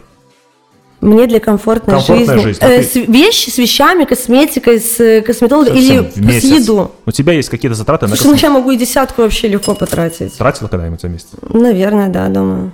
Мне 1.04 1.28
для 1.28 1.39
комфортной 1.39 1.96
Комфортная 1.98 2.38
жизни. 2.38 2.44
жизнь. 2.44 2.60
э, 2.62 2.66
А 2.66 2.82
ты- 2.82 2.84
с 2.84 2.96
вещи 2.96 3.50
с 3.50 3.58
вещами, 3.58 4.06
косметикой, 4.06 4.80
с 4.80 5.00
э, 5.00 5.22
косметологом 5.22 5.76
Совсем 5.76 6.06
или 6.06 6.12
в 6.12 6.18
месяц. 6.26 6.50
с 6.50 6.52
еду. 6.62 6.92
У 7.06 7.12
тебя 7.12 7.34
есть 7.34 7.50
какие-то 7.50 7.76
затраты 7.76 8.08
на 8.08 8.16
Слушай, 8.16 8.24
ну 8.26 8.32
косметику? 8.34 8.54
я 8.54 8.60
могу 8.60 8.72
и 8.72 8.78
десятку 8.78 9.22
вообще 9.24 9.48
легко 9.50 9.76
потратить. 9.76 10.38
Тратила 10.38 10.68
когда-нибудь 10.70 11.02
за 11.02 11.10
месяц? 11.10 11.28
Наверное, 11.42 12.10
да, 12.10 12.28
думаю. 12.30 12.72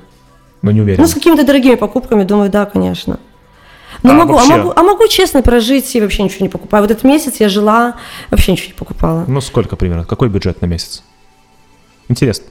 Ну, 0.62 0.72
не 0.72 0.82
уверен. 0.82 1.02
Ну, 1.02 1.08
с 1.08 1.14
какими-то 1.14 1.44
дорогими 1.46 1.76
покупками, 1.76 2.24
думаю, 2.24 2.50
да, 2.50 2.66
конечно. 2.66 3.20
Ну, 4.04 4.12
А 4.12 4.14
могу, 4.14 4.34
вообще? 4.34 4.54
а, 4.54 4.58
могу, 4.58 4.74
а 4.76 4.84
могу 4.84 5.08
честно 5.08 5.42
прожить 5.42 5.96
и 5.96 6.02
вообще 6.02 6.24
ничего 6.24 6.44
не 6.46 6.50
покупаю. 6.50 6.84
Вот 6.84 6.92
этот 6.92 7.04
месяц 7.04 7.36
я 7.40 7.50
жила, 7.50 7.96
вообще 8.30 8.52
ничего 8.52 8.68
не 8.68 8.74
покупала. 8.74 9.26
Ну, 9.28 9.42
сколько 9.42 9.76
примерно? 9.76 10.06
Какой 10.06 10.30
бюджет 10.30 10.62
на 10.62 10.68
месяц? 10.68 11.04
Интересно. 12.08 12.46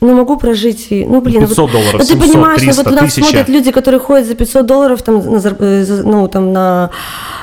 Ну, 0.00 0.14
могу 0.14 0.36
прожить. 0.38 0.86
Ну, 0.90 1.20
блин, 1.20 1.40
500 1.40 1.58
вот, 1.58 1.72
долларов, 1.72 1.92
ну, 1.92 1.98
ты 1.98 2.06
700, 2.06 2.26
понимаешь, 2.32 2.60
300, 2.60 2.82
ну, 2.82 2.90
вот 2.90 3.00
нас 3.02 3.12
1000. 3.12 3.20
смотрят 3.20 3.48
люди, 3.48 3.70
которые 3.70 4.00
ходят 4.00 4.26
за 4.26 4.34
500 4.34 4.66
долларов 4.66 5.02
там, 5.02 5.16
на, 5.16 5.36
зар- 5.38 5.56
э, 5.58 6.02
ну, 6.04 6.26
там, 6.28 6.52
на, 6.54 6.90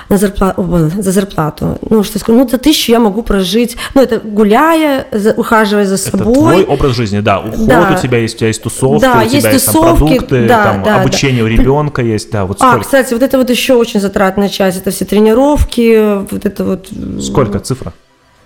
на 0.10 0.18
зарплату, 0.18 0.90
за 0.98 1.12
зарплату. 1.12 1.78
Ну, 1.90 2.04
что 2.04 2.18
скажу, 2.18 2.40
ну, 2.40 2.50
за 2.50 2.58
тысячу 2.58 2.92
я 2.92 3.00
могу 3.00 3.22
прожить, 3.22 3.78
ну, 3.94 4.02
это 4.02 4.20
гуляя, 4.20 5.06
за- 5.12 5.34
ухаживая 5.34 5.86
за 5.86 5.96
Это 5.96 6.18
собой. 6.18 6.34
твой 6.34 6.64
образ 6.66 6.96
жизни, 6.96 7.20
да. 7.20 7.40
Уход 7.42 7.68
Да. 7.68 7.96
у 7.96 8.02
тебя 8.02 8.18
есть, 8.18 8.36
у 8.36 8.38
тебя 8.40 8.48
есть 8.48 8.64
тусовки, 8.64 9.02
Да, 9.02 9.12
у 9.12 9.14
тебя 9.14 9.22
есть 9.24 9.34
есть, 9.54 9.66
там 9.66 9.74
тусовки, 9.76 10.00
продукты, 10.00 10.48
да, 10.48 10.64
там 10.64 10.84
да, 10.84 11.02
обучение 11.02 11.44
у 11.44 11.48
ребенка 11.48 12.02
есть, 12.02 12.32
да. 12.32 12.46
Вот 12.46 12.58
А, 12.60 12.70
сколько, 12.70 12.86
кстати, 12.86 13.14
вот 13.14 13.22
это 13.22 13.38
вот 13.38 13.50
еще 13.52 13.74
очень 13.76 14.00
затратная 14.00 14.50
часть, 14.50 14.78
это 14.78 14.90
все 14.90 15.06
тренировки, 15.06 16.26
вот 16.32 16.46
это 16.46 16.64
вот... 16.64 16.88
сколько 17.22 17.60
цифра? 17.60 17.94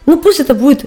Ну, 0.05 0.17
пусть 0.17 0.41
это 0.41 0.53
будет 0.53 0.85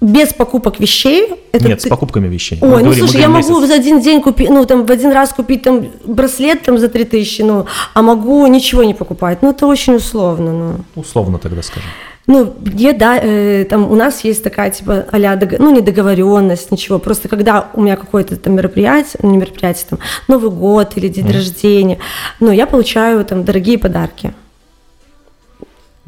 без 0.00 0.32
покупок 0.32 0.80
вещей. 0.80 1.28
Это 1.52 1.68
Нет, 1.68 1.80
с 1.80 1.84
ты- 1.84 1.90
покупками 1.90 2.26
вещей. 2.28 2.58
Мы 2.62 2.68
Ой, 2.68 2.72
ну 2.74 2.78
говорим- 2.84 2.88
мы 3.02 3.08
слушай, 3.08 3.20
я 3.20 3.26
говорим 3.28 3.46
могу 3.48 3.60
месяц. 3.60 3.74
за 3.74 3.80
один 3.80 4.00
день 4.00 4.20
купить, 4.22 4.48
ну 4.50 4.64
там 4.64 4.86
в 4.86 4.90
один 4.90 5.12
раз 5.12 5.32
купить 5.32 5.62
там 5.62 5.86
браслет 6.04 6.62
там 6.62 6.78
за 6.78 6.88
3000, 6.88 7.42
ну, 7.42 7.66
а 7.94 8.02
могу 8.02 8.46
ничего 8.46 8.82
не 8.84 8.94
покупать. 8.94 9.38
Ну, 9.42 9.50
это 9.50 9.66
очень 9.66 9.96
условно, 9.96 10.52
ну. 10.52 10.74
Условно 11.00 11.38
тогда 11.38 11.62
скажем. 11.62 11.88
Ну, 12.26 12.44
где, 12.60 12.92
да, 12.92 13.18
э, 13.20 13.64
там 13.68 13.90
у 13.90 13.96
нас 13.96 14.24
есть 14.24 14.44
такая, 14.44 14.70
типа, 14.70 15.04
а 15.10 15.18
ну, 15.58 15.74
не 15.74 15.80
договоренность, 15.80 16.70
ничего. 16.70 16.98
Просто 17.00 17.28
когда 17.28 17.66
у 17.74 17.80
меня 17.82 17.96
какое-то 17.96 18.36
там 18.36 18.54
мероприятие, 18.54 19.18
ну, 19.22 19.30
не 19.32 19.36
мероприятие, 19.38 19.86
там, 19.90 19.98
Новый 20.28 20.50
год 20.50 20.92
или 20.96 21.08
день 21.08 21.30
рождения, 21.32 21.98
ну, 22.38 22.52
я 22.52 22.66
получаю 22.66 23.24
там 23.24 23.44
дорогие 23.44 23.78
подарки. 23.78 24.32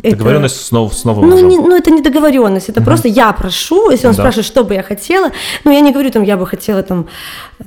Это- 0.02 0.16
Договоренность 0.16 0.66
с, 0.66 0.72
нов- 0.72 0.94
с 0.94 1.04
новым 1.04 1.28
ну, 1.28 1.30
мужем. 1.32 1.48
не, 1.48 1.58
ну, 1.58 1.76
это 1.76 1.90
не 1.90 2.02
договоренность, 2.02 2.68
это 2.68 2.82
просто 2.82 3.08
я 3.08 3.32
прошу, 3.32 3.90
если 3.90 4.08
он 4.08 4.14
Да. 4.14 4.22
спрашивает, 4.22 4.46
что 4.46 4.64
бы 4.64 4.74
я 4.74 4.82
хотела, 4.82 5.30
ну, 5.64 5.70
я 5.72 5.80
не 5.80 5.92
говорю, 5.92 6.10
там, 6.10 6.24
я 6.24 6.36
бы 6.36 6.44
хотела 6.46 6.82
там, 6.82 7.06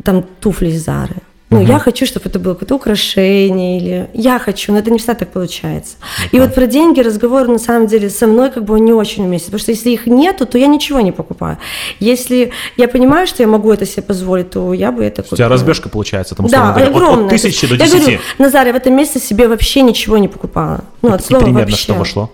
там 0.03 0.23
туфли 0.41 0.67
из 0.67 0.83
Зары. 0.83 1.15
Ну, 1.51 1.61
я 1.61 1.77
хочу, 1.79 2.05
чтобы 2.07 2.27
это 2.27 2.39
было 2.39 2.53
какое-то 2.53 2.75
украшение, 2.75 3.77
или 3.77 4.09
я 4.13 4.39
хочу, 4.39 4.71
но 4.73 4.79
это 4.79 4.89
не 4.89 4.97
всегда 4.97 5.13
так 5.13 5.29
получается. 5.31 5.95
И 6.31 6.39
вот 6.39 6.55
про 6.55 6.65
деньги 6.65 6.99
разговор, 7.01 7.47
на 7.47 7.59
самом 7.59 7.85
деле, 7.87 8.09
со 8.09 8.25
мной 8.25 8.49
как 8.51 8.65
бы 8.65 8.73
он 8.73 8.83
не 8.85 8.93
очень 8.93 9.25
уместен, 9.25 9.47
потому 9.47 9.59
что 9.59 9.71
если 9.71 9.91
их 9.91 10.07
нету, 10.07 10.47
то 10.47 10.57
я 10.57 10.65
ничего 10.67 11.01
не 11.01 11.11
покупаю. 11.11 11.57
Если 11.99 12.51
я 12.77 12.87
понимаю, 12.87 13.27
что 13.27 13.43
я 13.43 13.47
могу 13.47 13.71
это 13.71 13.85
себе 13.85 14.01
позволить, 14.01 14.49
то 14.49 14.73
я 14.73 14.91
бы 14.91 15.03
это 15.03 15.21
У 15.21 15.23
купила. 15.23 15.37
тебя 15.37 15.49
разбежка 15.49 15.87
получается, 15.87 16.33
там, 16.35 16.47
Да, 16.47 16.71
говоря, 16.71 16.85
от- 16.87 16.89
от, 16.89 16.95
огромная. 16.95 17.29
тысячи 17.29 17.67
до 17.67 17.75
Я 17.75 17.85
десяти. 17.85 17.99
говорю, 18.01 18.19
Назар, 18.39 18.65
я 18.67 18.73
в 18.73 18.75
этом 18.77 18.95
месяце 18.95 19.19
себе 19.19 19.47
вообще 19.47 19.81
ничего 19.81 20.17
не 20.17 20.27
покупала. 20.27 20.83
Ну, 21.03 21.13
от 21.13 21.21
И 21.21 21.25
слова 21.25 21.43
примерно 21.43 21.67
вообще. 21.69 21.83
что 21.83 21.93
вошло? 21.93 22.31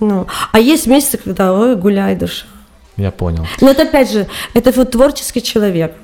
Ну, 0.00 0.26
а 0.52 0.58
есть 0.58 0.86
месяцы, 0.86 1.18
когда, 1.18 1.52
ой, 1.52 1.76
гуляй, 1.76 2.16
душа. 2.16 2.46
Я 2.96 3.10
понял. 3.10 3.46
Но 3.60 3.70
это 3.70 3.82
опять 3.82 4.10
же, 4.10 4.26
это 4.54 4.72
вот 4.72 4.90
творческий 4.92 5.42
человек. 5.42 5.94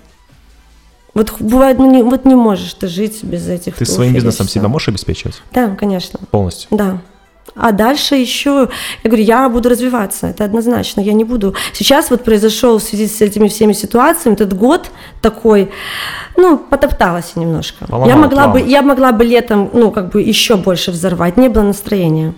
Вот 1.14 1.35
бывает, 1.40 1.79
ну 1.79 1.90
не, 1.90 2.03
вот 2.03 2.25
не 2.25 2.35
можешь 2.35 2.75
ты 2.75 2.87
жить 2.87 3.25
без 3.25 3.49
этих. 3.49 3.77
Ты 3.77 3.85
своим 3.85 4.14
бизнесом 4.14 4.49
себя 4.49 4.68
можешь 4.68 4.88
обеспечивать 4.88 5.42
Да, 5.53 5.75
конечно, 5.75 6.20
полностью? 6.31 6.68
да. 6.70 6.99
А 7.57 7.73
дальше 7.73 8.14
еще, 8.14 8.68
я 9.03 9.11
говорю, 9.11 9.25
я 9.25 9.49
буду 9.49 9.68
развиваться, 9.68 10.29
это 10.29 10.44
однозначно, 10.44 11.01
я 11.01 11.12
не 11.12 11.25
буду. 11.25 11.55
Сейчас 11.73 12.11
вот 12.11 12.23
произошел 12.23 12.79
в 12.79 12.83
связи 12.83 13.09
с 13.09 13.20
этими 13.20 13.49
всеми 13.49 13.73
ситуациями 13.73 14.35
этот 14.35 14.53
год 14.57 14.90
такой, 15.20 15.70
ну, 16.37 16.59
потопталась 16.59 17.35
немножко. 17.35 17.87
Поломала 17.87 18.09
я 18.09 18.16
могла 18.16 18.49
бы, 18.49 18.61
я 18.61 18.83
могла 18.83 19.11
бы 19.12 19.25
летом, 19.25 19.68
ну, 19.73 19.90
как 19.90 20.11
бы 20.11 20.23
еще 20.23 20.57
больше 20.57 20.92
взорвать, 20.92 21.37
не 21.37 21.49
было 21.49 21.62
настроения. 21.64 22.35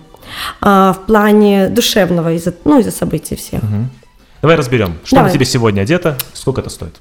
А, 0.61 0.93
в 0.93 1.05
плане 1.05 1.67
душевного, 1.67 2.33
из-за, 2.33 2.53
ну, 2.65 2.79
из-за 2.79 2.91
событий 2.91 3.35
всех. 3.35 3.61
Давай 4.41 4.57
разберем, 4.57 4.95
что 5.05 5.17
Давай. 5.17 5.29
на 5.29 5.33
тебе 5.33 5.45
сегодня 5.45 5.81
одето, 5.81 6.17
сколько 6.33 6.61
это 6.61 6.69
стоит. 6.69 6.95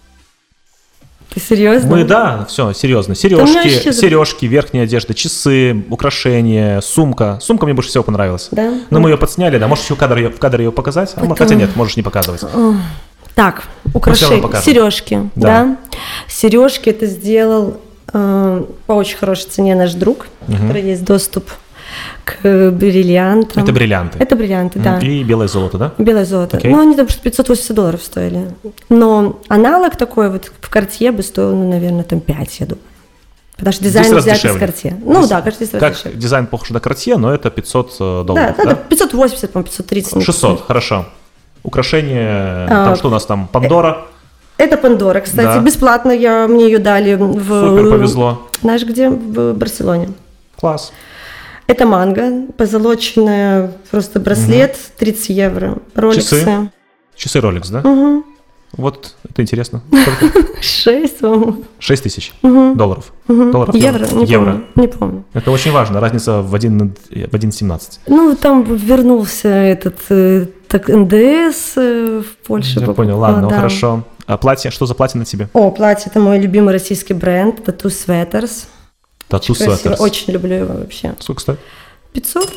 Ты 1.35 1.41
серьезно? 1.41 1.91
Мы, 1.91 2.05
да, 2.05 2.45
все, 2.49 2.73
серьезно. 2.73 3.15
Да 3.15 3.21
Сережки, 3.21 3.91
за- 3.91 4.01
сережки, 4.01 4.45
верхняя 4.47 4.85
одежда, 4.85 5.15
часы, 5.15 5.85
украшения, 5.89 6.81
сумка. 6.81 7.39
Сумка 7.41 7.65
мне 7.65 7.75
больше 7.75 7.89
всего 7.91 8.05
понравилась. 8.05 8.49
Да? 8.51 8.75
Но 8.91 9.01
мы 9.01 9.11
ее 9.11 9.17
подсняли, 9.17 9.59
да. 9.59 9.67
Можешь 9.69 9.85
еще 9.85 9.95
в 9.95 9.99
кадр 9.99 10.19
ее, 10.19 10.29
в 10.31 10.39
кадр 10.39 10.61
ее 10.61 10.73
показать? 10.73 11.13
А, 11.17 11.21
Потом. 11.21 11.37
Хотя 11.37 11.55
нет, 11.55 11.75
можешь 11.77 11.97
не 11.97 12.03
показывать. 12.03 12.43
Так, 13.35 13.63
украшения, 13.95 14.61
сережки, 14.61 15.31
Да. 15.37 15.47
да. 15.65 15.77
Сережки 16.29 16.91
это 16.91 17.07
сделал 17.07 17.79
э, 18.13 18.65
по 18.87 18.93
очень 18.93 19.17
хорошей 19.17 19.49
цене 19.49 19.75
наш 19.75 19.95
друг, 19.95 20.27
который 20.47 20.83
есть 20.83 21.03
доступ 21.05 21.49
к 22.25 22.71
бриллиантам. 22.71 23.63
Это 23.63 23.73
бриллианты. 23.73 24.19
Это 24.19 24.37
бриллианты, 24.37 24.79
да. 24.79 24.99
И 24.99 25.23
белое 25.25 25.49
золото, 25.49 25.79
да? 25.79 25.93
Белое 25.99 26.25
золото. 26.25 26.57
Окей. 26.57 26.71
Ну, 26.71 26.81
они 26.81 26.97
там 26.97 27.09
что-то 27.09 27.25
580 27.25 27.75
долларов 27.75 28.03
стоили. 28.03 28.49
Но 28.89 29.41
аналог 29.49 29.97
такой 29.97 30.31
вот 30.31 30.51
в 30.61 30.71
карте 30.71 31.13
бы 31.13 31.23
стоил, 31.23 31.55
ну, 31.55 31.71
наверное, 31.71 32.05
там 32.05 32.21
5, 32.21 32.61
я 32.61 32.67
думаю. 32.67 32.83
Потому 33.57 33.73
что 33.75 33.85
дизайн 33.85 34.07
взят 34.17 34.19
из 34.37 34.41
дешевле. 34.41 34.59
карте. 34.61 34.97
Ну 35.05 35.15
Десять- 35.17 35.29
да, 35.31 35.41
кажется, 35.43 35.65
10 35.65 35.75
раз 35.75 35.81
Как 35.83 35.93
дешевле. 35.95 36.19
дизайн 36.19 36.47
похож 36.47 36.71
на 36.71 36.79
Cartier, 36.79 37.17
но 37.17 37.33
это 37.33 37.49
500 37.51 37.91
э, 37.91 37.93
Да, 38.01 38.23
долларов, 38.25 38.59
это 38.59 38.69
да? 38.71 38.75
580, 38.75 39.53
по-моему, 39.53 39.65
530. 39.69 40.17
не 40.17 40.23
600, 40.25 40.67
хорошо. 40.67 41.05
Украшение, 41.63 42.67
А, 42.69 42.87
там 42.87 42.97
что 42.97 43.09
у 43.09 43.11
нас 43.11 43.25
там, 43.25 43.47
Пандора, 43.47 44.07
Это 44.59 44.77
Пандора, 44.77 45.21
кстати, 45.21 45.59
Да. 45.59 45.61
бесплатно 45.61 46.11
я, 46.13 46.47
мне 46.49 46.65
ее 46.67 46.79
дали 46.79 47.15
в... 47.15 47.47
супер 47.47 47.91
повезло. 47.91 48.49
Знаешь 48.63 48.85
где? 48.85 49.09
В 49.11 49.53
Барселоне. 49.55 50.09
Класс. 50.59 50.93
Это 51.67 51.87
манго, 51.87 52.47
позолоченная, 52.57 53.73
просто 53.91 54.21
браслет, 54.21 54.77
30 54.99 55.29
евро, 55.31 55.79
роликсы. 55.95 56.41
Часы? 56.41 56.71
Часы 57.17 57.39
Rolex, 57.39 57.71
да? 57.71 57.89
Угу. 57.89 58.25
Вот, 58.73 59.15
это 59.29 59.43
интересно. 59.43 59.83
6, 60.61 61.19
по-моему. 61.19 61.65
6 61.79 62.03
тысяч 62.03 62.33
долларов. 62.43 63.13
Долларов? 63.29 63.75
Евро, 63.75 64.07
не 64.15 64.25
Евро. 64.25 64.45
помню. 64.45 64.65
Не 64.77 64.89
помню. 64.89 65.25
Это 65.35 65.51
очень 65.51 65.73
важно, 65.73 66.01
разница 66.01 66.41
в 66.41 66.55
1, 66.55 66.95
в 67.11 67.35
1,17. 67.35 67.81
Ну, 68.07 68.35
там 68.35 68.65
вернулся 68.65 69.49
этот 69.49 69.99
э, 70.09 70.47
так, 70.69 70.89
НДС 70.89 71.77
э, 71.77 72.23
в 72.23 72.47
Польше. 72.47 72.81
Я 72.81 72.87
понял, 72.89 73.19
ладно, 73.19 73.43
ну 73.43 73.49
да. 73.51 73.57
хорошо. 73.57 74.05
А 74.27 74.39
платье, 74.39 74.71
что 74.71 74.87
за 74.87 74.95
платье 74.95 75.19
на 75.19 75.27
тебе? 75.27 75.49
О, 75.53 75.71
платье, 75.71 76.11
это 76.11 76.21
мой 76.21 76.39
любимый 76.39 76.73
российский 76.73 77.13
бренд, 77.13 77.61
Tattoo 77.61 77.91
Sweaters. 77.91 78.67
Тату 79.33 79.55
Sweaters. 79.55 79.97
Очень 79.99 80.33
люблю 80.35 80.55
его 80.55 80.75
вообще. 80.75 81.15
Сколько 81.19 81.41
стоит? 81.41 81.59
500. 82.13 82.51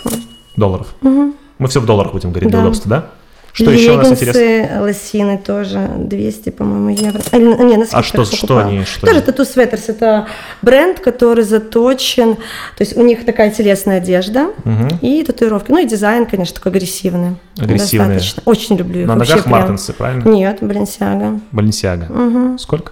Долларов. 0.58 0.94
Мгм. 1.02 1.34
Мы 1.58 1.68
все 1.70 1.80
в 1.80 1.86
долларах 1.86 2.12
будем 2.12 2.32
говорить 2.32 2.50
для 2.50 2.60
Да. 2.60 2.66
удобства, 2.66 2.90
да? 2.90 3.06
Что 3.54 3.72
еще 3.72 3.94
у 3.94 3.98
нас 3.98 4.12
интересно? 4.12 4.40
Леггинсы, 4.40 4.80
лосины 4.82 5.38
тоже 5.38 5.90
200, 5.98 6.50
по-моему, 6.50 6.90
евро. 6.90 7.22
А, 7.32 7.38
не, 7.38 7.78
на 7.78 7.86
А 7.90 8.04
что, 8.04 8.26
что 8.26 8.58
они? 8.58 8.84
Что 8.84 9.08
Тоже? 9.08 9.20
Tattoo 9.22 9.46
Sweaters. 9.46 9.84
Это 9.88 10.28
бренд, 10.62 11.00
который 11.00 11.46
заточен. 11.46 12.36
То 12.36 12.42
есть 12.82 12.98
у 12.98 13.02
них 13.02 13.24
такая 13.26 13.52
телесная 13.52 13.98
одежда 14.00 14.48
Мгм. 14.66 14.90
и 15.02 15.24
татуировки. 15.24 15.72
Ну 15.72 15.78
и 15.78 15.86
дизайн, 15.88 16.26
конечно, 16.26 16.56
такой 16.56 16.74
агрессивный. 16.74 17.38
Агрессивный. 17.58 18.16
Достаточно. 18.16 18.42
Очень 18.44 18.76
люблю 18.76 19.02
их. 19.04 19.08
На 19.08 19.16
ногах 19.16 19.44
прям. 19.44 19.52
мартенсы, 19.52 19.94
правильно? 19.94 20.28
Нет, 20.28 20.58
Баленсиага. 20.60 21.40
Баленсиага. 21.54 22.08
Угу. 22.12 22.58
Сколько? 22.58 22.92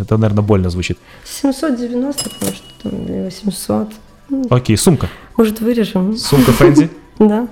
Это, 0.00 0.16
наверное, 0.18 0.42
больно 0.44 0.70
звучит. 0.70 0.98
790, 1.24 2.30
потому 2.30 2.52
что 2.52 2.66
там, 2.82 3.04
или 3.06 3.24
800. 3.24 3.88
Окей, 4.50 4.76
сумка. 4.76 5.08
Может, 5.36 5.60
вырежем? 5.60 6.16
Сумка 6.16 6.52
Фэнди. 6.52 6.90
Да. 7.18 7.46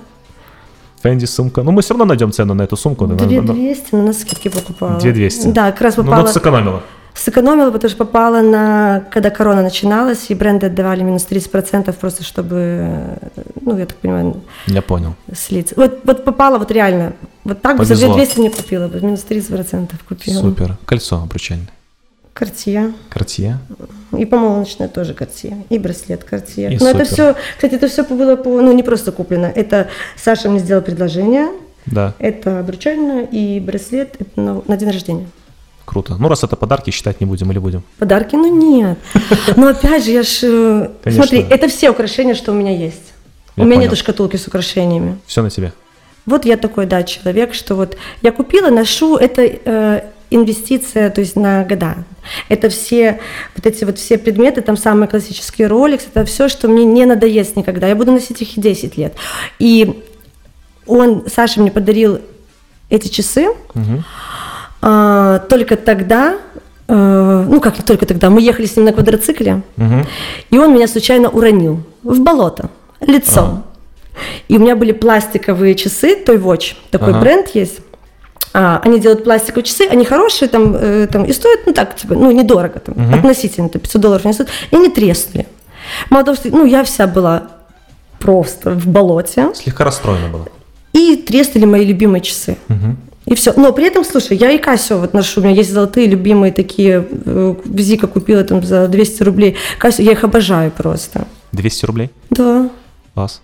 Фэнди 1.03 1.25
сумка. 1.25 1.61
Ну, 1.63 1.71
мы 1.71 1.81
все 1.81 1.93
равно 1.93 2.05
найдем 2.05 2.31
цену 2.31 2.53
на 2.55 2.63
эту 2.63 2.75
сумку. 2.75 3.05
На- 3.05 3.13
на- 3.13 3.17
2200, 3.27 3.87
но 3.95 4.01
на 4.01 4.13
скидке 4.13 4.49
покупала. 4.49 4.99
2200. 4.99 5.47
Да, 5.49 5.71
как 5.71 5.81
раз 5.81 5.97
Ну, 5.97 6.03
попала. 6.03 6.21
ну, 6.23 6.27
сэкономила. 6.27 6.81
Сэкономила, 7.13 7.71
потому 7.71 7.89
что 7.89 7.97
попала 8.05 8.41
на... 8.41 9.03
Когда 9.11 9.29
корона 9.29 9.61
начиналась, 9.61 10.25
и 10.29 10.35
бренды 10.35 10.65
отдавали 10.67 11.03
минус 11.03 11.25
30% 11.29 11.93
просто, 11.93 12.23
чтобы, 12.23 13.17
ну, 13.61 13.77
я 13.77 13.85
так 13.85 13.97
понимаю, 13.97 14.41
Я 14.67 14.81
понял. 14.81 15.15
слиться. 15.35 15.75
Вот, 15.77 15.99
вот 16.03 16.23
попала 16.25 16.57
вот 16.57 16.71
реально. 16.71 17.13
Вот 17.43 17.61
так 17.61 17.77
бы 17.77 17.85
за 17.85 17.93
Повезло. 17.95 18.15
2200 18.15 18.39
не 18.41 18.49
купила 18.49 18.87
бы, 18.87 18.99
минус 19.01 19.25
30% 19.29 19.89
купила. 20.07 20.41
Супер. 20.41 20.77
Кольцо 20.85 21.17
обручальное. 21.21 21.69
Картье. 22.33 22.93
Картье. 23.09 23.57
И 24.17 24.25
помолочное 24.25 24.87
тоже 24.87 25.13
Картье. 25.13 25.65
И 25.69 25.77
браслет 25.77 26.23
Картье. 26.23 26.73
И 26.73 26.77
Но 26.79 26.89
это 26.89 27.05
супер. 27.05 27.13
все, 27.13 27.35
кстати, 27.55 27.75
это 27.75 27.87
все 27.87 28.03
было 28.03 28.35
по, 28.37 28.61
ну, 28.61 28.71
не 28.71 28.83
просто 28.83 29.11
куплено. 29.11 29.51
Это 29.53 29.87
Саша 30.15 30.49
мне 30.49 30.59
сделал 30.59 30.81
предложение. 30.81 31.47
Да, 31.85 32.13
Это 32.19 32.59
обручальное 32.59 33.23
и 33.25 33.59
браслет 33.59 34.15
это 34.19 34.29
на, 34.39 34.61
на 34.67 34.77
день 34.77 34.89
рождения. 34.91 35.27
круто. 35.85 36.15
Ну, 36.19 36.27
раз 36.29 36.43
это 36.43 36.55
подарки, 36.55 36.91
считать 36.91 37.19
не 37.19 37.25
будем 37.25 37.51
или 37.51 37.57
будем? 37.59 37.83
Подарки? 37.97 38.35
Ну 38.35 38.55
нет. 38.55 38.97
Но 39.55 39.67
опять 39.69 40.05
же, 40.05 40.11
я 40.11 40.23
ж... 40.23 40.39
э, 40.43 40.89
Конечно. 41.03 41.23
Смотри, 41.25 41.45
это 41.49 41.67
все 41.67 41.89
украшения, 41.89 42.35
что 42.35 42.51
у 42.51 42.55
меня 42.55 42.71
есть. 42.75 43.13
Я 43.55 43.63
у 43.63 43.65
меня 43.65 43.75
понял. 43.77 43.89
нету 43.89 43.95
шкатулки 43.95 44.37
с 44.37 44.47
украшениями. 44.47 45.17
Все 45.25 45.41
на 45.41 45.49
тебе. 45.49 45.73
Вот 46.25 46.45
я 46.45 46.57
такой, 46.57 46.85
да, 46.85 47.01
человек, 47.03 47.53
что 47.55 47.75
вот 47.75 47.97
я 48.21 48.31
купила, 48.31 48.69
ношу, 48.69 49.15
это 49.17 49.41
э, 49.41 50.01
инвестиция, 50.31 51.09
то 51.09 51.21
есть 51.21 51.35
на 51.35 51.63
года. 51.63 51.95
Это 52.49 52.69
все, 52.69 53.19
вот 53.55 53.65
эти 53.65 53.83
вот 53.83 53.97
все 53.97 54.17
предметы, 54.17 54.61
там 54.61 54.77
самые 54.77 55.07
классические 55.07 55.67
Rolex, 55.67 56.01
это 56.13 56.25
все, 56.25 56.47
что 56.49 56.67
мне 56.67 56.85
не 56.85 57.05
надоест 57.05 57.55
никогда. 57.55 57.87
Я 57.87 57.95
буду 57.95 58.11
носить 58.11 58.41
их 58.41 58.57
и 58.57 58.61
10 58.61 58.97
лет. 58.97 59.13
И 59.59 60.03
он, 60.85 61.23
Саша 61.27 61.59
мне 61.61 61.71
подарил 61.71 62.19
эти 62.89 63.07
часы, 63.07 63.47
Мгм. 63.73 64.03
а, 64.81 65.39
только 65.49 65.75
тогда, 65.77 66.37
э, 66.87 67.45
ну 67.49 67.59
как 67.59 67.81
только 67.83 68.05
тогда, 68.05 68.29
мы 68.29 68.41
ехали 68.41 68.65
с 68.65 68.75
ним 68.75 68.85
на 68.85 68.93
квадроцикле, 68.93 69.61
Мгм. 69.77 70.05
и 70.51 70.57
он 70.57 70.73
меня 70.73 70.87
случайно 70.87 71.29
уронил 71.29 71.83
в 72.03 72.19
болото 72.21 72.69
лицом. 73.01 73.63
И 74.49 74.57
у 74.57 74.59
меня 74.59 74.75
были 74.75 74.91
пластиковые 74.91 75.75
часы, 75.75 76.21
Toy 76.25 76.41
Watch, 76.41 76.75
такой 76.91 77.11
Ага. 77.11 77.19
бренд 77.21 77.47
есть. 77.55 77.79
А, 78.53 78.81
они 78.83 78.99
делают 78.99 79.23
пластиковые 79.23 79.63
часы, 79.63 79.85
они 79.91 80.05
хорошие, 80.05 80.49
там, 80.49 80.75
э, 80.75 81.07
там 81.11 81.23
и 81.25 81.33
стоят, 81.33 81.59
ну 81.67 81.73
так, 81.73 81.95
типа, 81.95 82.15
ну 82.15 82.31
недорого, 82.31 82.79
там, 82.79 82.95
Мгм. 82.97 83.13
относительно, 83.19 83.69
там, 83.69 83.79
500 83.81 84.01
долларов 84.01 84.25
не 84.25 84.33
стоят, 84.33 84.49
и 84.71 84.75
они 84.75 84.89
треснули. 84.89 85.45
Мало 86.09 86.25
того, 86.25 86.35
что, 86.37 86.49
ну, 86.49 86.65
я 86.65 86.83
вся 86.83 87.05
была 87.07 87.43
просто 88.19 88.71
в 88.71 88.87
болоте, 88.87 89.49
Слегка 89.55 89.83
расстроена 89.83 90.27
была. 90.29 90.45
и 90.93 91.15
треснули 91.15 91.65
мои 91.65 91.85
любимые 91.85 92.21
часы. 92.21 92.57
Мгм. 92.67 92.97
И 93.25 93.35
все. 93.35 93.53
Но 93.55 93.71
при 93.73 93.85
этом, 93.85 94.03
слушай, 94.03 94.35
я 94.35 94.49
и 94.51 94.57
Кассио 94.57 94.97
вот 94.97 95.13
ношу. 95.13 95.39
У 95.39 95.43
меня 95.43 95.53
есть 95.53 95.71
золотые 95.71 96.07
любимые 96.07 96.51
такие. 96.51 97.07
э, 97.11 97.55
Зика 97.77 98.07
купила 98.07 98.43
там 98.43 98.63
за 98.63 98.87
200 98.87 99.21
рублей. 99.23 99.55
Кассио, 99.77 100.03
я 100.03 100.13
их 100.13 100.23
обожаю 100.23 100.71
просто. 100.71 101.27
200 101.51 101.85
рублей? 101.85 102.09
Да. 102.31 102.69
Класс. 103.13 103.41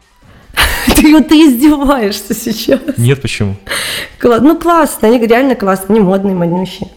Ты, 0.96 1.24
ты 1.24 1.36
издеваешься 1.48 2.34
сейчас. 2.34 2.80
Нет, 2.98 3.22
почему? 3.22 3.56
Ну, 4.22 4.60
классно, 4.60 5.08
они 5.08 5.20
реально 5.20 5.56
классные, 5.56 5.98
они 5.98 6.00
модные, 6.06 6.36
моднющие. 6.36 6.90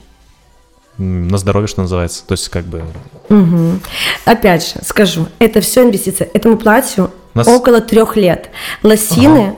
На 0.98 1.38
здоровье, 1.38 1.68
что 1.68 1.83
называется. 1.83 2.27
То 2.27 2.33
есть, 2.33 2.48
как 2.48 2.64
бы... 2.64 2.83
Мгм. 3.29 3.81
Опять 4.24 4.66
же, 4.66 4.85
скажу, 4.85 5.27
это 5.38 5.61
все 5.61 5.85
инвестиция. 5.85 6.29
Этому 6.35 6.57
платью 6.57 7.11
Нас- 7.35 7.46
около 7.46 7.81
трех 7.81 8.16
лет. 8.16 8.51
Лосины 8.83 9.55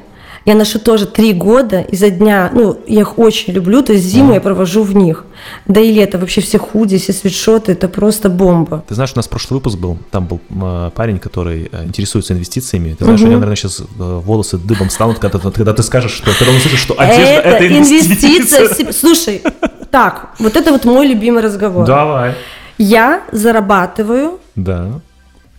я 0.50 0.56
ношу 0.56 0.78
тоже 0.78 1.06
три 1.06 1.32
года 1.32 1.80
изо 1.92 2.10
дня. 2.10 2.50
Ну, 2.52 2.78
я 2.86 3.00
их 3.00 3.18
очень 3.18 3.52
люблю, 3.52 3.82
то 3.82 3.92
есть 3.92 4.04
зиму 4.04 4.34
я 4.34 4.40
провожу 4.40 4.82
в 4.82 4.94
них. 4.94 5.24
Да 5.66 5.80
и 5.80 5.92
лето, 5.92 6.18
вообще 6.18 6.40
все 6.40 6.58
худи, 6.58 6.98
все 6.98 7.12
свитшоты, 7.12 7.72
это 7.72 7.88
просто 7.88 8.28
бомба. 8.28 8.84
Ты 8.88 8.94
знаешь, 8.94 9.12
у 9.14 9.18
нас 9.18 9.28
прошлый 9.28 9.58
выпуск 9.58 9.78
был, 9.78 9.96
там 10.10 10.26
был 10.26 10.40
м, 10.50 10.90
парень, 10.90 11.18
который 11.18 11.68
э, 11.72 11.84
интересуется 11.86 12.34
инвестициями. 12.34 12.94
Ты 12.98 13.04
знаешь, 13.04 13.20
у 13.20 13.24
него, 13.24 13.34
наверное, 13.40 13.56
сейчас 13.56 13.82
волосы 13.96 14.58
дыбом 14.58 14.90
станут, 14.90 15.18
когда, 15.18 15.38
ты- 15.38 15.50
когда 15.50 15.72
ты 15.72 15.82
скажешь, 15.82 16.12
что 16.12 16.30
когда 16.38 16.50
он 16.52 16.56
услышит, 16.58 16.78
что 16.78 16.94
одежда 16.98 17.22
это, 17.24 17.66
инвестиция. 17.68 18.92
Слушай, 18.92 19.42
так, 19.90 20.30
вот 20.38 20.56
это 20.56 20.72
вот 20.72 20.84
мой 20.84 21.06
любимый 21.06 21.42
разговор. 21.42 21.86
Давай. 21.86 22.34
Я 22.78 23.22
зарабатываю 23.32 24.38
Да, 24.56 25.00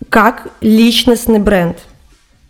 как 0.08 0.48
личностный 0.60 1.38
бренд. 1.38 1.76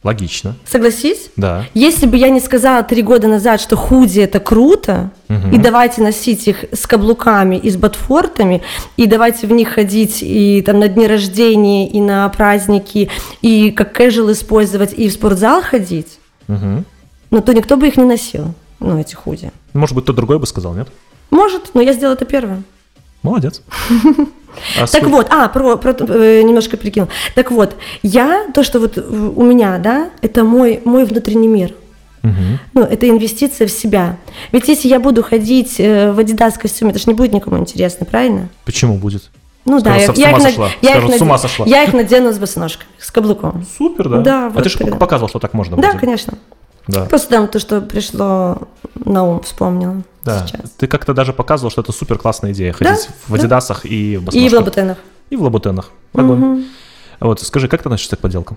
Логично. 0.05 0.57
Согласись? 0.65 1.31
Да. 1.37 1.65
Если 1.75 2.07
бы 2.07 2.17
я 2.17 2.31
не 2.31 2.41
сказала 2.41 2.83
три 2.83 3.03
года 3.03 3.29
назад, 3.29 3.61
что 3.61 3.77
худи 3.77 4.21
это 4.21 4.41
круто, 4.41 5.11
и 5.53 5.59
давайте 5.59 6.03
носить 6.03 6.47
их 6.49 6.65
с 6.73 6.87
каблуками 6.87 7.57
и 7.57 7.71
с 7.71 7.77
ботфортами, 7.77 8.63
и 8.97 9.07
давайте 9.07 9.47
в 9.47 9.53
них 9.53 9.69
ходить 9.71 10.19
и 10.23 10.63
там 10.63 10.79
на 10.81 10.89
дни 10.89 11.07
рождения, 11.07 11.89
и 11.89 12.01
на 12.01 12.29
праздники, 12.29 13.09
и 13.41 13.71
как 13.71 13.99
casual 13.99 14.33
использовать, 14.33 14.93
и 14.93 15.09
в 15.09 15.13
спортзал 15.13 15.63
ходить, 15.63 16.19
Мгм. 16.49 16.85
ну 17.31 17.41
то 17.41 17.55
никто 17.55 17.77
бы 17.77 17.87
их 17.89 17.97
не 17.97 18.05
носил, 18.05 18.55
ну 18.81 18.99
эти 18.99 19.15
худи. 19.15 19.51
Может 19.73 19.95
быть, 19.95 20.05
кто 20.05 20.13
другой 20.13 20.39
бы 20.39 20.47
сказал, 20.47 20.75
нет? 20.75 20.89
Может, 21.31 21.71
но 21.75 21.81
я 21.81 21.93
сделала 21.95 22.15
это 22.15 22.25
первым. 22.27 22.65
Молодец. 23.23 23.63
А 24.77 24.81
Так 24.81 24.89
сколько- 24.89 25.09
вот, 25.09 25.27
а, 25.31 25.49
про, 25.49 25.77
про 25.77 25.93
э, 25.93 26.43
немножко 26.43 26.77
перекинул. 26.77 27.09
Так 27.35 27.51
вот, 27.51 27.77
я, 28.03 28.47
то, 28.55 28.63
что 28.63 28.81
вот 28.81 28.97
у 28.99 29.43
меня, 29.43 29.79
да, 29.79 30.11
это 30.21 30.45
мой, 30.45 30.81
мой 30.85 31.05
внутренний 31.05 31.49
мир. 31.49 31.75
Мгм. 32.23 32.59
Ну, 32.75 32.83
это 32.83 33.09
инвестиция 33.09 33.67
в 33.67 33.71
себя. 33.73 34.17
Ведь 34.53 34.69
если 34.69 34.87
я 34.89 35.01
буду 35.01 35.23
ходить 35.25 35.77
э, 35.81 36.13
в 36.13 36.19
Adidas 36.21 36.59
костюме, 36.59 36.91
это 36.93 37.01
же 37.01 37.07
не 37.09 37.15
будет 37.15 37.33
никому 37.33 37.59
интересно, 37.59 38.07
правильно? 38.07 38.49
Почему 38.65 38.97
будет? 38.97 39.31
Ну 39.65 39.81
да, 39.81 39.97
я, 39.97 40.05
их, 40.07 40.41
сошла. 40.43 40.71
я, 40.83 40.91
их 40.91 40.97
Скажут, 40.97 41.11
с 41.11 41.13
наде- 41.15 41.23
ума 41.25 41.39
сошла. 41.39 41.67
я 41.67 41.85
их 41.85 41.93
надену 41.93 42.33
с 42.33 42.39
босоножками, 42.39 42.89
с 42.99 43.11
каблуком. 43.11 43.65
Супер, 43.79 44.09
да? 44.09 44.19
Да, 44.19 44.47
а 44.47 44.51
вот 44.51 44.63
ты 44.65 44.69
же 44.71 44.79
показывал, 44.79 45.29
что 45.29 45.39
так 45.39 45.55
можно 45.55 45.77
Да, 45.77 45.83
вроде. 45.91 45.99
конечно. 46.01 46.35
Да. 46.89 47.05
Просто 47.07 47.29
там 47.31 47.49
то, 47.49 47.59
что 47.59 47.81
пришло 47.81 48.63
на 49.05 49.23
ум, 49.25 49.41
вспомнила 49.43 50.03
Да. 50.25 50.47
сейчас. 50.47 50.71
Ты 50.77 50.87
как-то 50.87 51.15
даже 51.15 51.33
показывал, 51.33 51.71
что 51.71 51.81
это 51.83 51.93
супер 51.93 52.19
классная 52.19 52.53
идея. 52.53 52.75
Да, 52.81 52.91
Ходить 52.91 53.09
в 53.29 53.33
да. 53.33 53.39
адидасах 53.39 53.85
и 53.87 54.17
в 54.17 54.31
И 54.35 54.49
в 54.49 54.53
лабутенах. 54.53 54.99
И 55.31 55.37
в 55.37 55.43
лабутенах. 55.43 55.91
Огонь. 56.13 56.67
А 57.21 57.27
Вот, 57.27 57.41
скажи, 57.41 57.69
как 57.69 57.83
ты 57.83 57.89
относишься 57.89 58.17
к 58.17 58.19
подделкам? 58.21 58.57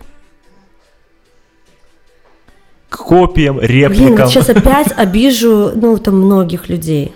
К 2.90 2.98
копиям, 2.98 3.58
Блин, 3.58 3.70
репликам. 3.70 4.16
вот 4.26 4.30
сейчас 4.30 4.50
опять 4.50 4.92
обижу, 4.98 5.72
ну, 5.76 5.98
там, 5.98 6.16
многих 6.22 6.70
людей. 6.70 7.14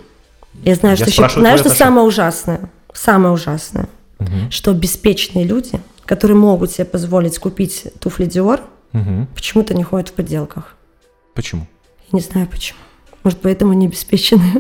Я 0.64 0.76
знаю, 0.76 0.98
Я 0.98 1.06
что 1.08 1.24
еще... 1.26 1.40
Знаешь, 1.40 1.60
что 1.62 1.70
самое 1.70 2.06
ужасное? 2.06 2.70
Самое 2.94 3.34
ужасное. 3.34 3.88
Мгм. 4.20 4.52
Что 4.52 4.74
беспечные 4.74 5.46
люди, 5.46 5.80
которые 6.06 6.36
могут 6.38 6.72
себе 6.72 6.86
позволить 6.86 7.38
купить 7.40 7.88
туфли 8.00 8.28
Dior, 8.28 8.60
Мгм. 8.92 9.28
почему-то 9.34 9.74
не 9.74 9.84
ходят 9.84 10.10
в 10.10 10.14
подделках. 10.14 10.76
Почему? 11.40 11.68
Я 12.12 12.18
не 12.18 12.20
знаю 12.22 12.48
почему. 12.48 12.80
Может, 13.24 13.40
поэтому 13.40 13.72
они 13.72 13.88
обеспечены. 13.88 14.44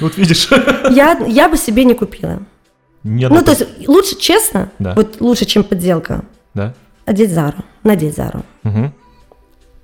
Вот 0.00 0.16
видишь. 0.16 0.48
Я, 0.90 1.18
я 1.26 1.48
бы 1.48 1.56
себе 1.58 1.84
не 1.84 1.94
купила. 1.94 2.42
Нет, 3.02 3.30
Ну, 3.30 3.42
то 3.42 3.50
есть, 3.50 3.88
лучше, 3.88 4.16
честно, 4.18 4.70
Да. 4.78 4.94
вот 4.94 5.20
лучше, 5.20 5.44
чем 5.44 5.62
подделка, 5.64 6.22
Да? 6.54 6.74
одеть 7.04 7.32
Зару, 7.32 7.58
надеть 7.82 8.14
Зару. 8.16 8.44
Мгм. 8.62 8.94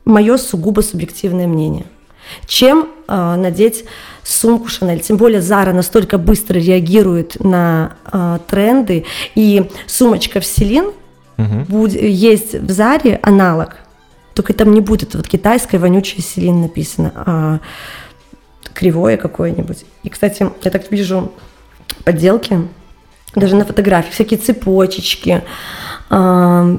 Мое 0.04 0.36
сугубо 0.38 0.80
субъективное 0.82 1.46
мнение. 1.48 1.84
Чем 2.46 2.88
э, 3.08 3.34
надеть 3.36 3.84
сумку 4.22 4.68
Шанель. 4.68 5.00
Тем 5.00 5.16
более 5.16 5.42
Зара 5.42 5.72
настолько 5.72 6.16
быстро 6.18 6.58
реагирует 6.58 7.38
на 7.44 7.96
э, 8.10 8.38
тренды. 8.46 9.04
И 9.34 9.68
сумочка 9.86 10.40
в 10.40 10.46
Селин 10.46 10.92
Мгм. 11.36 11.64
буд- 11.64 11.92
есть 12.00 12.54
в 12.54 12.70
Заре 12.70 13.18
аналог. 13.22 13.76
Только 14.34 14.52
там 14.52 14.72
не 14.72 14.80
будет 14.80 15.14
вот 15.14 15.26
китайское 15.28 15.80
вонючее 15.80 16.22
Селин 16.22 16.60
написано, 16.60 17.12
а 17.14 17.58
кривое 18.74 19.16
какое-нибудь. 19.16 19.84
И, 20.02 20.08
кстати, 20.10 20.50
я 20.62 20.70
так 20.70 20.90
вижу 20.90 21.32
подделки, 22.04 22.60
даже 23.34 23.56
на 23.56 23.64
фотографии, 23.64 24.10
всякие 24.12 24.38
цепочечки, 24.38 25.42
а, 26.10 26.78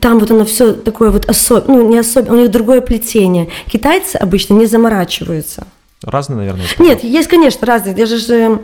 там 0.00 0.18
вот 0.18 0.30
оно 0.30 0.44
все 0.44 0.72
такое 0.72 1.10
вот 1.10 1.28
особенное, 1.28 1.82
ну 1.82 1.88
не 1.88 1.98
особенное, 1.98 2.38
у 2.38 2.40
них 2.42 2.50
другое 2.50 2.80
плетение. 2.80 3.48
Китайцы 3.68 4.16
обычно 4.16 4.54
не 4.54 4.66
заморачиваются. 4.66 5.66
Разные, 6.02 6.36
наверное. 6.38 6.64
Нет, 6.78 7.04
есть, 7.04 7.28
конечно, 7.28 7.66
разные. 7.66 7.94
Даже 7.94 8.18
же, 8.18 8.58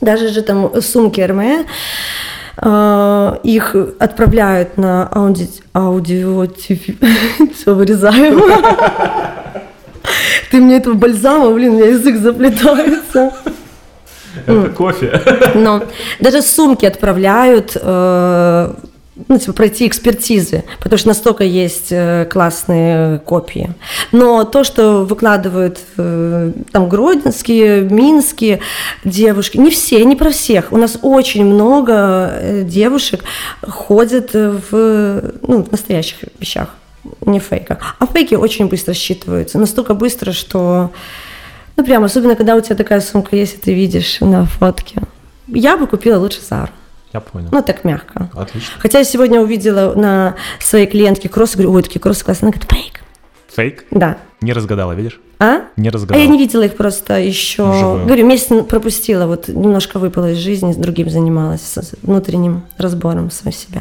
даже 0.00 0.28
же 0.28 0.42
там 0.42 0.80
сумки 0.82 1.20
Hermès, 1.20 1.62
э, 1.62 1.64
их 2.56 3.76
отправляют 3.98 4.76
на 4.76 5.08
ауди, 5.08 5.48
аудио, 5.74 6.46
все 7.54 7.74
вырезаем. 7.74 8.40
Ты 10.50 10.60
мне 10.60 10.76
этого 10.76 10.94
бальзама, 10.94 11.52
блин, 11.52 11.72
у 11.72 11.76
меня 11.78 11.86
язык 11.86 12.16
заплетается. 12.16 13.32
Это 14.46 14.68
кофе. 14.70 15.20
Но 15.54 15.82
даже 16.20 16.42
сумки 16.42 16.86
отправляют 16.86 17.76
э, 17.80 18.74
ну, 19.28 19.38
типа, 19.38 19.52
пройти 19.52 19.86
экспертизы, 19.86 20.64
потому 20.80 20.98
что 20.98 21.08
настолько 21.08 21.44
есть 21.44 21.88
э, 21.90 22.26
классные 22.28 23.18
копии. 23.20 23.72
Но 24.10 24.44
то, 24.44 24.64
что 24.64 25.04
выкладывают 25.04 25.78
э, 25.96 26.52
там 26.72 26.88
гродненские, 26.88 27.82
минские 27.82 28.60
девушки, 29.04 29.56
не 29.56 29.70
все, 29.70 30.04
не 30.04 30.16
про 30.16 30.30
всех. 30.30 30.72
У 30.72 30.76
нас 30.76 30.98
очень 31.02 31.44
много 31.44 32.30
э, 32.32 32.62
девушек 32.64 33.22
ходят 33.62 34.32
в, 34.34 35.32
ну, 35.46 35.62
в 35.62 35.70
настоящих 35.70 36.18
вещах, 36.40 36.70
не 37.24 37.38
фейках. 37.38 37.96
А 38.00 38.06
фейки 38.06 38.34
очень 38.34 38.66
быстро 38.66 38.94
считываются, 38.94 39.58
настолько 39.58 39.94
быстро, 39.94 40.32
что, 40.32 40.90
ну, 41.76 41.84
прям, 41.84 42.02
особенно 42.02 42.34
когда 42.34 42.56
у 42.56 42.60
тебя 42.60 42.74
такая 42.74 43.00
сумка 43.00 43.36
есть, 43.36 43.54
и 43.54 43.60
ты 43.60 43.74
видишь 43.74 44.18
на 44.20 44.44
фотке. 44.44 45.02
Я 45.46 45.76
бы 45.76 45.86
купила 45.86 46.18
лучше 46.18 46.40
Зару. 46.40 46.72
Я 47.14 47.20
понял. 47.20 47.48
Ну, 47.52 47.62
так 47.62 47.84
мягко. 47.84 48.28
Отлично. 48.34 48.74
Хотя 48.80 48.98
я 48.98 49.04
сегодня 49.04 49.40
увидела 49.40 49.94
на 49.94 50.34
своей 50.58 50.86
клиентке 50.86 51.28
кроссы, 51.28 51.54
говорю, 51.56 51.72
ой, 51.72 51.82
такие 51.84 52.00
кроссы 52.00 52.24
классные. 52.24 52.48
Она 52.48 52.58
говорит, 52.58 52.70
фейк. 52.70 53.00
Фейк? 53.54 53.84
Да. 53.92 54.18
Не 54.40 54.52
разгадала, 54.52 54.92
видишь? 54.92 55.20
А? 55.38 55.60
Не 55.76 55.88
А 55.90 55.92
разгадала. 55.92 56.20
я 56.20 56.26
не 56.28 56.38
видела 56.38 56.62
их 56.64 56.76
просто 56.76 57.20
еще. 57.20 57.70
Вживую. 57.70 58.06
Говорю, 58.06 58.26
месяц 58.26 58.48
пропустила, 58.66 59.26
вот 59.26 59.46
немножко 59.46 60.00
выпала 60.00 60.32
из 60.32 60.38
жизни, 60.38 60.72
с 60.72 60.76
другим 60.76 61.08
занималась, 61.08 61.62
с 61.62 61.94
внутренним 62.02 62.62
разбором 62.78 63.30
самой 63.30 63.52
себя. 63.52 63.80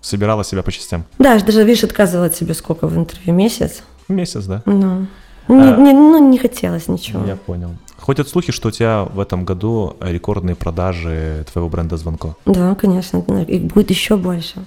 Собирала 0.00 0.44
себя 0.44 0.62
по 0.62 0.70
частям. 0.70 1.04
Да, 1.18 1.36
даже, 1.40 1.64
видишь, 1.64 1.82
отказывала 1.82 2.26
от 2.26 2.36
себе 2.36 2.54
сколько 2.54 2.86
в 2.86 2.96
интервью, 2.96 3.34
месяц. 3.34 3.82
Месяц, 4.06 4.44
да? 4.46 4.62
Ну, 4.66 5.08
не, 5.48 5.62
А. 5.72 5.76
не- 5.76 5.92
ну, 5.92 6.30
не 6.30 6.38
хотелось 6.38 6.86
ничего. 6.86 7.24
Я 7.26 7.34
понял. 7.36 7.70
Ходят 8.02 8.28
слухи, 8.28 8.50
что 8.50 8.68
у 8.68 8.70
тебя 8.72 9.04
в 9.04 9.20
этом 9.20 9.44
году 9.44 9.96
рекордные 10.00 10.56
продажи 10.56 11.46
твоего 11.52 11.68
бренда 11.68 11.96
Звонко. 11.96 12.34
Да, 12.46 12.74
конечно, 12.74 13.18
их 13.44 13.62
будет 13.62 13.90
еще 13.90 14.16
больше. 14.16 14.64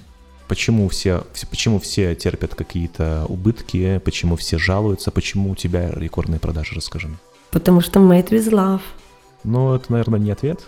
Почему 0.48 0.88
все, 0.88 1.22
все- 1.34 1.46
почему 1.46 1.78
все 1.78 2.14
терпят 2.14 2.54
какие-то 2.54 3.26
убытки, 3.28 4.00
почему 4.06 4.36
все 4.36 4.56
жалуются, 4.58 5.10
почему 5.10 5.50
у 5.50 5.54
тебя 5.54 5.90
рекордные 5.90 6.40
продажи, 6.40 6.74
расскажи 6.76 7.08
мне. 7.08 7.18
Потому 7.50 7.82
что 7.82 8.00
made 8.00 8.30
with 8.30 8.48
love. 8.50 8.80
Ну, 9.44 9.74
это, 9.74 9.92
наверное, 9.92 10.18
не 10.18 10.30
ответ. 10.30 10.62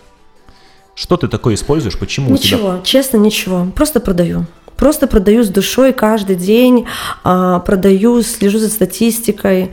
Что 0.93 1.17
ты 1.17 1.27
такое 1.27 1.55
используешь? 1.55 1.97
Почему 1.97 2.35
у 2.35 2.37
тебя... 2.37 2.57
Ничего, 2.57 2.79
честно, 2.83 3.17
ничего. 3.17 3.65
Просто 3.73 3.99
продаю. 3.99 4.45
Просто 4.77 5.07
продаю 5.07 5.43
с 5.43 5.49
душой 5.49 5.91
каждый 5.91 6.35
день, 6.35 6.85
а, 7.23 7.59
продаю, 7.61 8.21
слежу 8.21 8.59
за 8.59 8.69
статистикой, 8.69 9.71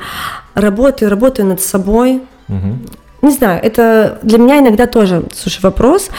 работаю, 0.54 1.10
работаю 1.10 1.46
над 1.46 1.60
собой. 1.60 2.22
Мгм. 2.48 2.86
Не 3.22 3.30
знаю, 3.32 3.60
это 3.62 4.18
для 4.22 4.38
меня 4.38 4.58
иногда 4.60 4.86
тоже, 4.86 5.24
слушай, 5.34 5.60
вопрос. 5.62 6.10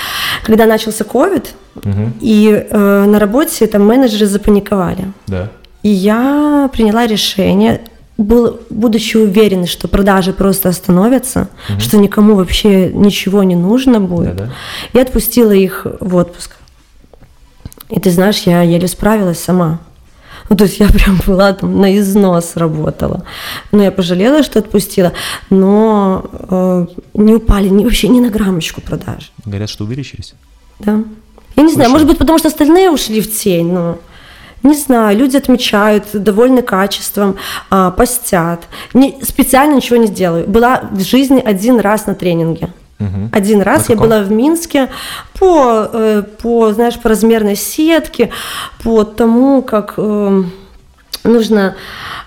Когда 0.43 0.65
начался 0.65 1.03
ковид, 1.03 1.53
Мгм. 1.83 2.13
и 2.19 2.49
э, 2.69 3.05
на 3.05 3.19
работе 3.19 3.67
там 3.67 3.85
менеджеры 3.85 4.25
запаниковали. 4.25 5.11
Да. 5.27 5.49
И 5.83 5.89
я 5.89 6.69
приняла 6.73 7.05
решение, 7.07 7.81
был, 8.17 8.59
будучи 8.71 9.15
уверенной, 9.15 9.67
что 9.67 9.87
продажи 9.87 10.33
просто 10.33 10.69
остановятся, 10.69 11.49
что 11.79 11.97
никому 11.97 12.33
вообще 12.35 12.89
ничего 12.91 13.43
не 13.43 13.55
нужно 13.55 13.99
будет, 14.01 14.35
Да-да. 14.35 14.53
я 14.93 15.01
отпустила 15.03 15.51
их 15.51 15.85
в 15.99 16.15
отпуск. 16.15 16.51
И 17.89 17.99
ты 17.99 18.09
знаешь, 18.09 18.41
я 18.45 18.63
еле 18.63 18.87
справилась 18.87 19.39
сама. 19.39 19.79
Ну, 20.49 20.55
то 20.55 20.63
есть 20.63 20.79
я 20.79 20.87
прям 20.87 21.19
была 21.25 21.53
там 21.53 21.81
на 21.81 21.97
износ 21.97 22.55
работала. 22.55 23.23
Но 23.71 23.83
я 23.83 23.91
пожалела, 23.91 24.43
что 24.43 24.59
отпустила. 24.59 25.13
Но 25.49 26.25
э, 26.49 26.85
не 27.13 27.35
упали 27.35 27.69
ни, 27.69 27.83
вообще 27.83 28.07
ни 28.07 28.19
на 28.19 28.29
граммочку 28.29 28.81
продаж. 28.81 29.31
Говорят, 29.45 29.69
что 29.69 29.83
увеличились. 29.83 30.33
Да. 30.79 31.03
Я 31.55 31.63
не 31.63 31.73
знаю, 31.73 31.89
Слушай. 31.89 31.91
может 31.91 32.07
быть, 32.07 32.17
потому 32.17 32.37
что 32.37 32.47
остальные 32.47 32.91
ушли 32.91 33.19
в 33.21 33.31
тень, 33.31 33.71
но 33.71 33.97
не 34.63 34.75
знаю, 34.75 35.17
люди 35.17 35.37
отмечают, 35.37 36.05
довольны 36.13 36.61
качеством, 36.61 37.37
а, 37.69 37.91
постят. 37.91 38.67
Не, 38.93 39.17
специально 39.21 39.75
ничего 39.75 39.97
не 39.97 40.07
сделаю. 40.07 40.47
Была 40.47 40.89
в 40.91 41.01
жизни 41.01 41.39
один 41.39 41.79
раз 41.79 42.05
на 42.05 42.15
тренинге. 42.15 42.69
Мгм. 42.99 43.29
Один 43.31 43.61
раз 43.61 43.89
я 43.89 43.95
была 43.95 44.21
в 44.21 44.31
Минске 44.31 44.89
по, 45.39 45.87
э, 45.93 46.23
по, 46.41 46.73
знаешь, 46.73 46.99
по 46.99 47.09
размерной 47.09 47.55
сетке, 47.55 48.31
по 48.83 49.03
тому, 49.03 49.61
как 49.61 49.93
э, 49.97 50.43
нужно 51.27 51.75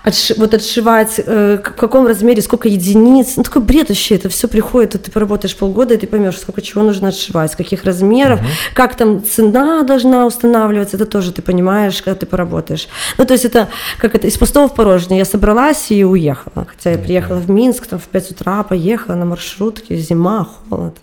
отши- 0.03 0.33
вот 0.37 0.53
отшивать, 0.53 1.19
э, 1.23 1.57
в 1.57 1.61
каком 1.61 2.07
размере, 2.07 2.41
сколько 2.41 2.67
единиц. 2.67 3.37
Ну, 3.37 3.43
такой 3.43 3.61
бред 3.61 3.89
вообще, 3.89 4.15
это 4.15 4.29
все 4.29 4.47
приходит, 4.47 5.01
ты 5.03 5.11
поработаешь 5.11 5.55
полгода, 5.55 5.93
и 5.93 5.97
ты 5.97 6.07
поймешь, 6.07 6.39
сколько 6.39 6.61
чего 6.61 6.83
нужно 6.83 7.09
отшивать, 7.09 7.55
каких 7.55 7.83
размеров, 7.83 8.39
как 8.73 8.95
там 8.95 9.23
цена 9.23 9.83
должна 9.83 10.25
устанавливаться, 10.25 10.97
это 10.97 11.05
тоже 11.05 11.31
ты 11.31 11.41
понимаешь, 11.41 12.01
когда 12.01 12.19
ты 12.19 12.25
поработаешь. 12.25 12.87
Ну, 13.17 13.25
то 13.25 13.33
есть 13.33 13.45
это 13.45 13.67
как 13.97 14.15
это, 14.15 14.27
из 14.27 14.37
пустого 14.37 14.67
в 14.69 14.75
порожнее. 14.75 15.19
Я 15.19 15.25
собралась 15.25 15.91
и 15.91 16.03
уехала. 16.05 16.65
Хотя 16.69 16.91
я 16.91 16.97
приехала 16.97 17.37
в 17.37 17.49
Минск, 17.49 17.87
там 17.87 17.99
в 17.99 18.07
5 18.07 18.31
утра 18.31 18.63
поехала 18.63 19.15
на 19.15 19.25
маршрутке, 19.25 19.95
зима, 19.97 20.47
холод. 20.69 20.95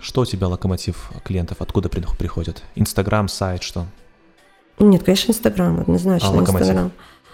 Что 0.00 0.22
у 0.22 0.26
тебя 0.26 0.48
локомотив 0.48 1.10
клиентов? 1.24 1.58
Откуда 1.60 1.88
при- 1.88 2.04
приходят? 2.18 2.62
Инстаграм, 2.74 3.28
сайт, 3.28 3.62
что? 3.62 3.86
Нет, 4.80 5.04
конечно, 5.04 5.30
Инстаграм, 5.30 5.78
однозначно 5.80 6.30
А. 6.32 6.40
Инстаграм. 6.40 6.90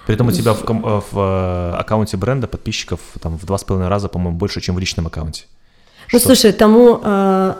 При 0.08 0.14
этом 0.14 0.28
у 0.28 0.32
тебя 0.32 0.54
в, 0.54 0.62
э, 0.64 1.00
в, 1.12 1.18
э, 1.18 1.74
аккаунте 1.76 2.16
бренда 2.16 2.46
подписчиков 2.46 2.98
там 3.20 3.36
в 3.36 3.44
два 3.44 3.58
с 3.58 3.64
половиной 3.64 3.90
раза, 3.90 4.08
по-моему, 4.08 4.38
больше, 4.38 4.62
чем 4.62 4.74
в 4.74 4.78
личном 4.78 5.06
аккаунте. 5.06 5.42
Ну, 6.10 6.18
Что? 6.18 6.28
слушай, 6.28 6.52
тому 6.52 6.98
э, 7.04 7.52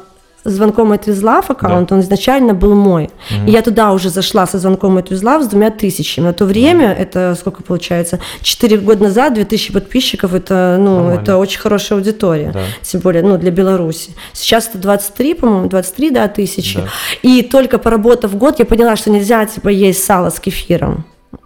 звонком 0.44 0.92
от 0.92 1.06
Визлав 1.06 1.50
аккаунт, 1.50 1.90
Да. 1.90 1.96
он 1.96 2.00
изначально 2.00 2.54
был 2.54 2.74
мой. 2.74 3.10
И 3.46 3.50
я 3.50 3.60
туда 3.60 3.92
уже 3.92 4.08
зашла 4.08 4.46
со 4.46 4.58
звонком 4.58 4.96
от 4.96 5.10
Визлав 5.10 5.42
с 5.42 5.46
двумя 5.48 5.70
тысячами. 5.70 6.24
На 6.24 6.32
то 6.32 6.46
время, 6.46 6.90
это 6.90 7.36
сколько 7.38 7.62
получается, 7.62 8.18
4 8.40 8.78
года 8.78 9.04
назад 9.04 9.34
2000 9.34 9.72
подписчиков, 9.74 10.32
это, 10.32 10.76
ну, 10.80 10.94
Нормально. 10.96 11.20
это 11.20 11.36
очень 11.36 11.60
хорошая 11.60 11.98
аудитория. 11.98 12.52
Да. 12.52 12.62
Тем 12.80 13.02
более, 13.02 13.22
ну, 13.22 13.36
для 13.36 13.50
Беларуси. 13.50 14.12
Сейчас 14.32 14.68
это 14.68 14.78
23, 14.78 15.34
по-моему, 15.34 15.68
23, 15.68 16.10
да, 16.12 16.28
тысячи. 16.28 16.80
Да. 16.80 16.88
И 17.20 17.42
только 17.42 17.78
поработав 17.78 18.34
год, 18.38 18.58
я 18.58 18.64
поняла, 18.64 18.96
что 18.96 19.10
нельзя, 19.10 19.44
типа, 19.44 19.68
есть 19.68 20.02
сало 20.02 20.30
с 20.30 20.40
кефиром. 20.40 21.04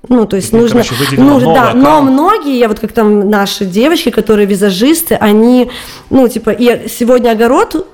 Ну, 0.09 0.27
то 0.27 0.37
есть 0.37 0.51
ты, 0.51 0.57
нужно, 0.57 0.83
короче, 0.83 1.21
нужно 1.21 1.55
да, 1.55 1.75
но 1.75 2.03
многие, 2.03 2.59
я 2.59 2.69
вот 2.69 2.79
как 2.79 2.93
там 2.93 3.29
наши 3.31 3.65
девочки, 3.65 4.11
которые 4.11 4.47
визажисты, 4.47 5.15
они, 5.15 5.71
ну, 6.11 6.29
типа, 6.29 6.51
и 6.51 6.89
сегодня 6.89 7.31
огород 7.31 7.87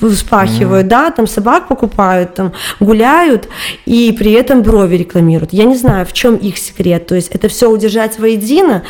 вспахивают, 0.00 0.88
да, 0.88 1.10
там 1.10 1.26
собак 1.26 1.66
покупают, 1.68 2.34
там 2.34 2.52
гуляют, 2.80 3.48
и 3.84 4.12
при 4.16 4.32
этом 4.32 4.62
брови 4.62 4.96
рекламируют. 4.96 5.52
Я 5.52 5.64
не 5.64 5.76
знаю, 5.76 6.06
в 6.06 6.12
чем 6.12 6.36
их 6.36 6.58
секрет. 6.58 7.06
То 7.06 7.14
есть 7.14 7.30
это 7.30 7.48
все 7.48 7.68
удержать 7.70 8.18
воедино. 8.18 8.84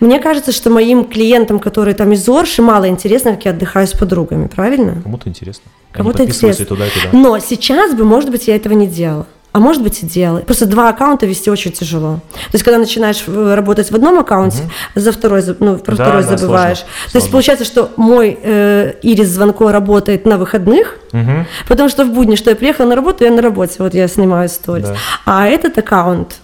Мне 0.00 0.20
кажется, 0.20 0.52
что 0.52 0.70
моим 0.70 1.04
клиентам, 1.04 1.58
которые 1.58 1.94
там 1.94 2.12
из 2.12 2.26
Орши, 2.28 2.62
мало 2.62 2.88
интересно, 2.88 3.32
как 3.32 3.44
я 3.46 3.50
отдыхаю 3.50 3.86
с 3.86 3.92
подругами, 3.92 4.46
правильно? 4.46 5.00
Кому-то 5.02 5.28
интересно. 5.28 5.64
Кому-то 5.92 6.24
интересно. 6.24 6.62
и 6.62 6.66
туда, 6.66 6.86
и 6.86 6.90
туда. 6.90 7.08
Но 7.12 7.38
сейчас 7.38 7.94
бы, 7.94 8.04
может 8.04 8.30
быть, 8.30 8.46
я 8.46 8.56
этого 8.56 8.74
не 8.74 8.86
делала. 8.86 9.26
А 9.52 9.58
может 9.58 9.82
быть 9.82 10.00
и 10.02 10.06
делала. 10.06 10.38
Просто 10.40 10.66
два 10.66 10.90
аккаунта 10.90 11.26
вести 11.26 11.50
очень 11.50 11.72
тяжело. 11.72 12.20
То 12.32 12.52
есть, 12.52 12.64
когда 12.64 12.78
начинаешь 12.78 13.24
э, 13.26 13.54
работать 13.54 13.90
в 13.90 13.94
одном 13.96 14.18
аккаунте, 14.20 14.70
за 14.94 15.10
второй, 15.10 15.42
ну, 15.58 15.76
про 15.78 15.96
Да, 15.96 16.04
второй 16.04 16.22
да, 16.22 16.36
забываешь. 16.36 16.78
сложно, 16.78 16.86
То 16.86 17.00
есть, 17.02 17.12
сложно. 17.12 17.30
получается, 17.32 17.64
что 17.64 17.90
мой 17.96 18.38
э, 18.40 18.92
Ирис 19.02 19.28
Звонко 19.28 19.72
работает 19.72 20.24
на 20.24 20.38
выходных, 20.38 20.98
Мгм. 21.12 21.46
потому 21.66 21.88
что 21.88 22.04
в 22.04 22.12
будни, 22.12 22.36
что 22.36 22.50
я 22.50 22.56
приехала 22.56 22.86
на 22.86 22.94
работу, 22.94 23.24
я 23.24 23.30
на 23.32 23.42
работе, 23.42 23.74
вот 23.78 23.92
я 23.92 24.06
снимаю 24.06 24.48
сторис. 24.48 24.86
Да. 24.88 24.96
А 25.26 25.46
этот 25.48 25.76
аккаунт 25.78 26.36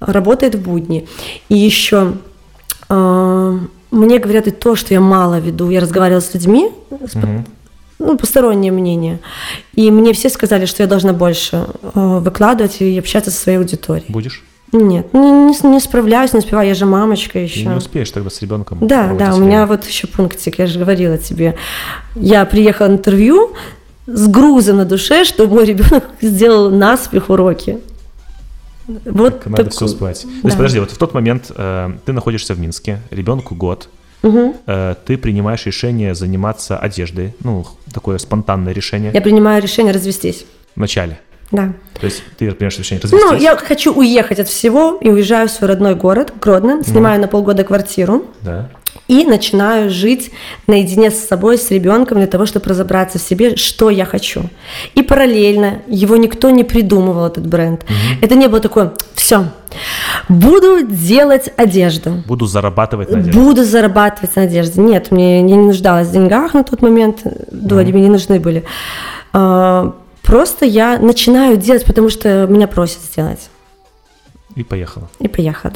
работает 0.00 0.56
в 0.56 0.60
будни. 0.62 1.06
И 1.48 1.56
еще 1.56 2.14
э, 2.88 3.58
мне 3.92 4.18
говорят 4.18 4.48
и 4.48 4.50
то, 4.50 4.74
что 4.74 4.92
я 4.92 5.00
мало 5.00 5.38
веду. 5.38 5.70
Я 5.70 5.80
разговаривала 5.80 6.20
с 6.20 6.34
людьми, 6.34 6.70
с 7.08 7.14
Мгм. 7.14 7.46
Ну, 8.04 8.16
постороннее 8.18 8.72
мнение. 8.72 9.18
И 9.74 9.90
мне 9.90 10.12
все 10.12 10.28
сказали, 10.28 10.66
что 10.66 10.82
я 10.82 10.88
должна 10.88 11.12
больше 11.12 11.66
э, 11.82 12.18
выкладывать 12.18 12.80
и 12.80 12.98
общаться 12.98 13.30
со 13.30 13.40
своей 13.40 13.58
аудиторией. 13.58 14.06
Будешь? 14.08 14.42
Нет, 14.72 15.14
не, 15.14 15.30
не- 15.30 15.68
не 15.68 15.80
справляюсь, 15.80 16.32
не 16.32 16.40
успеваю, 16.40 16.66
я 16.68 16.74
же 16.74 16.84
мамочка 16.84 17.38
еще. 17.38 17.64
не 17.64 17.76
успеешь 17.76 18.10
тогда 18.10 18.28
с 18.28 18.42
ребенком. 18.42 18.78
Да, 18.80 19.12
да, 19.12 19.34
у 19.34 19.38
меня 19.38 19.64
время. 19.64 19.66
вот 19.66 19.84
еще 19.86 20.08
пунктик, 20.08 20.58
я 20.58 20.66
же 20.66 20.80
говорила 20.80 21.16
тебе. 21.16 21.56
Я 22.16 22.44
приехала 22.44 22.88
на 22.88 22.94
интервью 22.94 23.52
с 24.06 24.26
грузом 24.26 24.78
на 24.78 24.84
душе, 24.84 25.24
что 25.24 25.46
мой 25.46 25.64
ребенок 25.64 26.04
сделал 26.20 26.70
наспех 26.70 27.30
уроки. 27.30 27.78
Вот 28.86 29.46
надо 29.46 29.64
так- 29.64 29.72
все 29.72 29.84
успевать. 29.84 30.22
То 30.22 30.28
да. 30.28 30.48
есть, 30.48 30.56
подожди, 30.56 30.80
вот 30.80 30.90
в 30.90 30.98
тот 30.98 31.14
момент 31.14 31.52
э, 31.54 31.90
ты 32.04 32.12
находишься 32.12 32.54
в 32.54 32.58
Минске, 32.60 33.00
ребенку 33.10 33.54
год, 33.54 33.88
Мгм. 34.24 34.54
э, 34.66 34.94
ты 35.06 35.16
принимаешь 35.18 35.66
решение 35.66 36.14
заниматься 36.14 36.76
одеждой, 36.78 37.34
ну, 37.44 37.64
такое 37.92 38.18
спонтанное 38.18 38.72
решение 38.72 39.10
Я 39.14 39.20
принимаю 39.20 39.62
решение 39.62 39.92
развестись. 39.92 40.46
в 40.74 40.80
начале. 40.80 41.20
Да. 41.52 41.72
То 42.00 42.06
есть 42.06 42.22
ты 42.38 42.50
принимаешь 42.50 42.78
решение 42.78 43.00
развестись. 43.02 43.30
Ну, 43.30 43.36
я 43.36 43.54
хочу 43.56 43.92
уехать 43.92 44.40
от 44.40 44.48
всего 44.48 44.96
и 45.00 45.08
уезжаю 45.10 45.46
в 45.48 45.52
свой 45.52 45.68
родной 45.68 45.94
город, 45.94 46.32
Гродно, 46.40 46.82
снимаю 46.82 47.20
на 47.20 47.28
полгода 47.28 47.62
квартиру 47.64 48.24
Да. 48.42 48.70
И 49.08 49.24
начинаю 49.24 49.90
жить 49.90 50.30
наедине 50.66 51.10
с 51.10 51.18
собой, 51.26 51.58
с 51.58 51.70
ребенком 51.70 52.18
для 52.18 52.26
того, 52.26 52.46
чтобы 52.46 52.68
разобраться 52.70 53.18
в 53.18 53.22
себе, 53.22 53.56
что 53.56 53.90
я 53.90 54.04
хочу. 54.04 54.44
И 54.94 55.02
параллельно 55.02 55.82
его 55.86 56.16
никто 56.16 56.50
не 56.50 56.64
придумывал, 56.64 57.26
этот 57.26 57.46
бренд. 57.46 57.84
Это 58.20 58.34
не 58.34 58.48
было 58.48 58.60
такое, 58.60 58.92
все, 59.14 59.46
буду 60.28 60.86
делать 60.86 61.50
одежду. 61.56 62.22
Буду 62.26 62.46
зарабатывать 62.46 63.10
на 63.10 63.18
одежде. 63.18 63.38
Буду 63.38 63.64
зарабатывать 63.64 64.36
на 64.36 64.42
одежде. 64.42 64.80
Нет, 64.80 65.10
мне 65.10 65.36
я 65.36 65.42
не 65.42 65.56
нуждалась 65.56 66.08
в 66.08 66.12
деньгах 66.12 66.54
на 66.54 66.64
тот 66.64 66.82
момент, 66.82 67.22
да, 67.50 67.78
они 67.78 67.92
мне 67.92 68.02
не 68.02 68.10
нужны 68.10 68.40
были. 68.40 68.64
А, 69.32 69.94
Просто 70.24 70.64
я 70.64 70.98
начинаю 70.98 71.58
делать, 71.58 71.84
потому 71.84 72.08
что 72.08 72.46
меня 72.48 72.66
просят 72.66 73.02
сделать. 73.02 73.50
И 74.56 74.64
поехала. 74.64 75.08
И 75.20 75.28
поехала. 75.28 75.74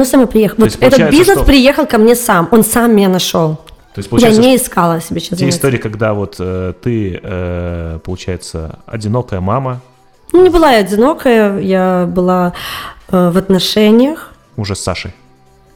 И 0.00 0.04
сама 0.04 0.26
приехала. 0.26 0.56
То 0.56 0.62
Вот 0.62 0.70
есть 0.70 0.82
этот 0.82 1.10
бизнес 1.10 1.36
что- 1.38 1.44
приехал 1.46 1.86
ко 1.86 1.98
мне 1.98 2.14
сам. 2.14 2.48
Он 2.50 2.62
сам 2.64 2.94
меня 2.94 3.08
нашел. 3.08 3.56
То 3.94 3.98
есть 3.98 4.06
Я 4.06 4.10
получается, 4.10 4.40
не 4.40 4.56
искала 4.56 5.00
себе 5.00 5.20
чем 5.20 5.36
те 5.36 5.48
истории, 5.48 5.76
когда 5.76 6.14
вот 6.14 6.36
э, 6.38 6.72
ты, 6.82 7.20
э, 7.22 7.98
получается, 8.04 8.78
одинокая 8.86 9.40
мама, 9.40 9.80
Ну, 10.32 10.42
не 10.42 10.48
была 10.48 10.72
я 10.72 10.78
одинокая, 10.78 11.58
я 11.60 12.06
была 12.06 12.54
э, 13.10 13.30
в 13.30 13.36
отношениях. 13.36 14.32
уже 14.56 14.74
с 14.74 14.80
Сашей. 14.80 15.12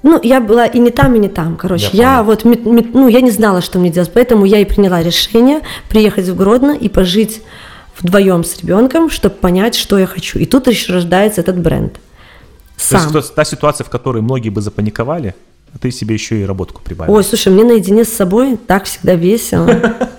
Ну, 0.02 0.18
я 0.22 0.40
была 0.40 0.66
и 0.66 0.78
не 0.78 0.90
там, 0.90 1.14
и 1.14 1.18
не 1.18 1.28
там, 1.28 1.56
короче. 1.56 1.88
Я 1.92 2.16
Я, 2.16 2.22
вот, 2.22 2.44
ну, 2.44 3.08
я 3.08 3.20
не 3.20 3.30
знала, 3.30 3.60
что 3.60 3.78
мне 3.78 3.90
делать, 3.90 4.10
поэтому 4.14 4.44
я 4.46 4.58
и 4.60 4.64
приняла 4.64 5.02
решение 5.02 5.60
приехать 5.90 6.28
в 6.28 6.36
Гродно 6.36 6.70
и 6.72 6.88
пожить 6.88 7.42
вдвоем 7.98 8.44
с 8.44 8.56
ребенком, 8.62 9.10
чтобы 9.10 9.34
понять, 9.34 9.74
что 9.74 9.98
я 9.98 10.06
хочу. 10.06 10.38
И 10.38 10.46
тут 10.46 10.68
еще 10.68 10.92
рождается 10.92 11.40
этот 11.40 11.58
бренд. 11.58 11.98
То 12.76 12.82
Сам. 12.84 13.00
есть 13.00 13.12
то- 13.12 13.34
та 13.34 13.44
ситуация, 13.44 13.84
в 13.84 13.90
которой 13.90 14.22
многие 14.22 14.50
бы 14.50 14.60
запаниковали, 14.60 15.34
а 15.74 15.78
ты 15.78 15.90
себе 15.90 16.14
еще 16.14 16.40
и 16.40 16.44
работку 16.44 16.82
прибавила. 16.82 17.16
Ой, 17.16 17.24
слушай, 17.24 17.52
мне 17.52 17.64
наедине 17.64 18.04
с 18.04 18.12
собой 18.12 18.56
так 18.56 18.84
всегда 18.84 19.14
весело. 19.14 19.66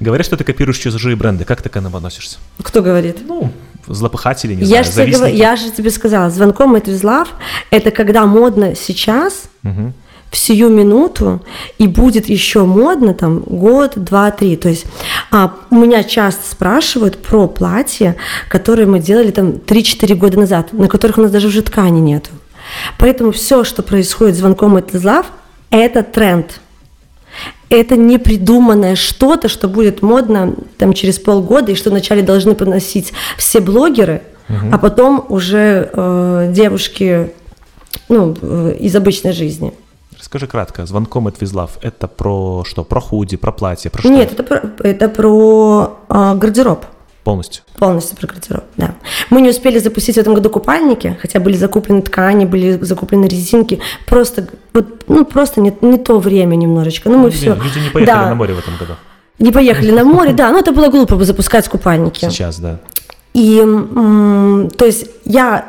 Говорят, 0.00 0.26
что 0.26 0.36
ты 0.36 0.44
копируешь 0.44 0.78
чужие 0.78 1.14
бренды. 1.16 1.44
Как 1.44 1.62
ты 1.62 1.68
к 1.68 1.76
этому 1.76 1.96
относишься? 1.96 2.38
Кто 2.60 2.82
говорит? 2.82 3.18
Ну, 3.26 3.52
злопыхатели, 3.86 4.54
не 4.54 4.62
Я 4.64 4.82
знаю, 4.82 5.08
же, 5.12 5.18
тебе, 5.18 5.36
я 5.36 5.54
же 5.56 5.70
тебе 5.70 5.90
сказала, 5.90 6.28
звонком 6.30 6.74
with 6.74 6.86
love– 6.86 7.28
это 7.70 7.90
когда 7.92 8.26
модно 8.26 8.74
сейчас, 8.74 9.44
Мгм. 9.62 9.94
В 10.32 10.38
сию 10.38 10.70
минуту, 10.70 11.42
и 11.76 11.86
будет 11.86 12.26
еще 12.26 12.64
модно 12.64 13.12
там 13.12 13.40
год, 13.40 13.92
два, 13.96 14.30
три. 14.30 14.56
То 14.56 14.70
есть 14.70 14.86
а, 15.30 15.54
у 15.70 15.76
меня 15.76 16.02
часто 16.02 16.50
спрашивают 16.50 17.18
про 17.18 17.46
платья, 17.46 18.16
которые 18.48 18.86
мы 18.86 18.98
делали 18.98 19.30
там 19.30 19.50
3-4 19.50 20.14
года 20.14 20.40
назад, 20.40 20.72
на 20.72 20.88
которых 20.88 21.18
у 21.18 21.20
нас 21.22 21.30
даже 21.30 21.48
уже 21.48 21.60
ткани 21.60 22.00
нету. 22.00 22.30
Поэтому 22.98 23.32
все, 23.32 23.62
что 23.62 23.82
происходит 23.82 24.36
звонком 24.36 24.78
it 24.78 24.90
with 24.92 25.02
love, 25.02 25.26
это 25.68 26.02
тренд. 26.02 26.60
Это 27.68 27.96
не 27.96 28.16
придуманное 28.16 28.96
что-то, 28.96 29.48
что 29.48 29.68
будет 29.68 30.00
модно 30.00 30.54
там 30.78 30.94
через 30.94 31.18
полгода 31.18 31.72
и 31.72 31.74
что 31.74 31.90
вначале 31.90 32.22
должны 32.22 32.54
поносить 32.54 33.12
все 33.36 33.60
блогеры, 33.60 34.22
а 34.70 34.78
потом 34.78 35.26
уже 35.28 35.90
э, 35.92 36.52
девушки 36.52 37.32
ну, 38.08 38.34
э, 38.40 38.76
из 38.80 38.96
обычной 38.96 39.32
жизни. 39.32 39.74
Расскажи 40.32 40.46
кратко. 40.50 40.86
Звонком 40.86 41.26
от 41.26 41.42
Визлав. 41.42 41.76
Это 41.82 42.08
про 42.08 42.64
что? 42.66 42.84
Про 42.84 43.00
худи, 43.02 43.36
про 43.36 43.52
платье, 43.52 43.90
про 43.90 44.00
что? 44.00 44.08
Нет, 44.08 44.32
это 44.32 44.42
про, 44.42 44.62
это 44.82 45.10
про 45.10 45.98
а, 46.08 46.34
гардероб. 46.36 46.86
Полностью. 47.22 47.64
Полностью 47.78 48.16
про 48.16 48.28
гардероб, 48.28 48.64
да. 48.78 48.94
Мы 49.28 49.42
не 49.42 49.50
успели 49.50 49.78
запустить 49.78 50.16
в 50.16 50.18
этом 50.18 50.32
году 50.32 50.48
купальники, 50.48 51.18
хотя 51.20 51.38
были 51.38 51.54
закуплены 51.54 52.00
ткани, 52.00 52.46
были 52.46 52.78
закуплены 52.80 53.26
резинки. 53.26 53.80
Просто, 54.06 54.48
вот, 54.72 55.04
ну, 55.06 55.26
просто 55.26 55.60
не, 55.60 55.76
не 55.82 55.98
то 55.98 56.18
время 56.18 56.54
немножечко. 56.56 57.10
Ну, 57.10 57.18
мы 57.18 57.24
Люди- 57.26 57.36
все. 57.36 57.54
Люди 57.54 57.78
не 57.80 57.90
поехали 57.90 58.28
на 58.30 58.34
море 58.34 58.54
в 58.54 58.58
этом 58.58 58.76
году. 58.78 58.92
Не 59.38 59.52
поехали 59.52 59.90
на 59.90 60.04
море, 60.04 60.32
да. 60.32 60.50
Ну, 60.50 60.58
это 60.60 60.72
было 60.72 60.88
глупо 60.88 61.16
бы 61.16 61.26
запускать 61.26 61.68
купальники. 61.68 62.20
Сейчас, 62.20 62.58
да. 62.58 62.78
И, 63.34 63.62
то 64.78 64.86
есть, 64.86 65.08
я 65.26 65.66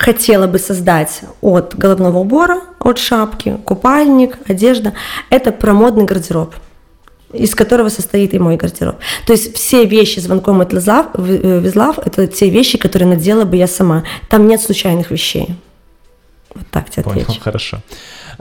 хотела 0.00 0.46
бы 0.46 0.58
создать 0.58 1.20
от 1.42 1.76
головного 1.76 2.18
убора, 2.18 2.62
от 2.78 2.98
шапки, 2.98 3.58
купальник, 3.66 4.38
одежда. 4.48 4.94
Это 5.28 5.52
про 5.52 5.74
модный 5.74 6.04
гардероб 6.04 6.54
из 7.32 7.54
которого 7.54 7.90
состоит 7.90 8.34
и 8.34 8.40
мой 8.40 8.56
гардероб. 8.56 8.96
То 9.24 9.32
есть 9.34 9.54
все 9.54 9.84
вещи 9.84 10.18
звонком 10.18 10.60
от 10.62 10.72
Визлав, 10.72 11.06
Визлав 11.16 11.98
это 11.98 12.26
те 12.26 12.50
вещи, 12.50 12.76
которые 12.76 13.08
надела 13.08 13.44
бы 13.44 13.56
я 13.56 13.68
сама. 13.68 14.02
Там 14.28 14.48
нет 14.48 14.60
случайных 14.60 15.12
вещей. 15.12 15.54
Вот 16.52 16.66
так 16.72 16.90
тебе 16.90 17.04
Понял, 17.04 17.22
отвечу. 17.22 17.40
хорошо. 17.40 17.82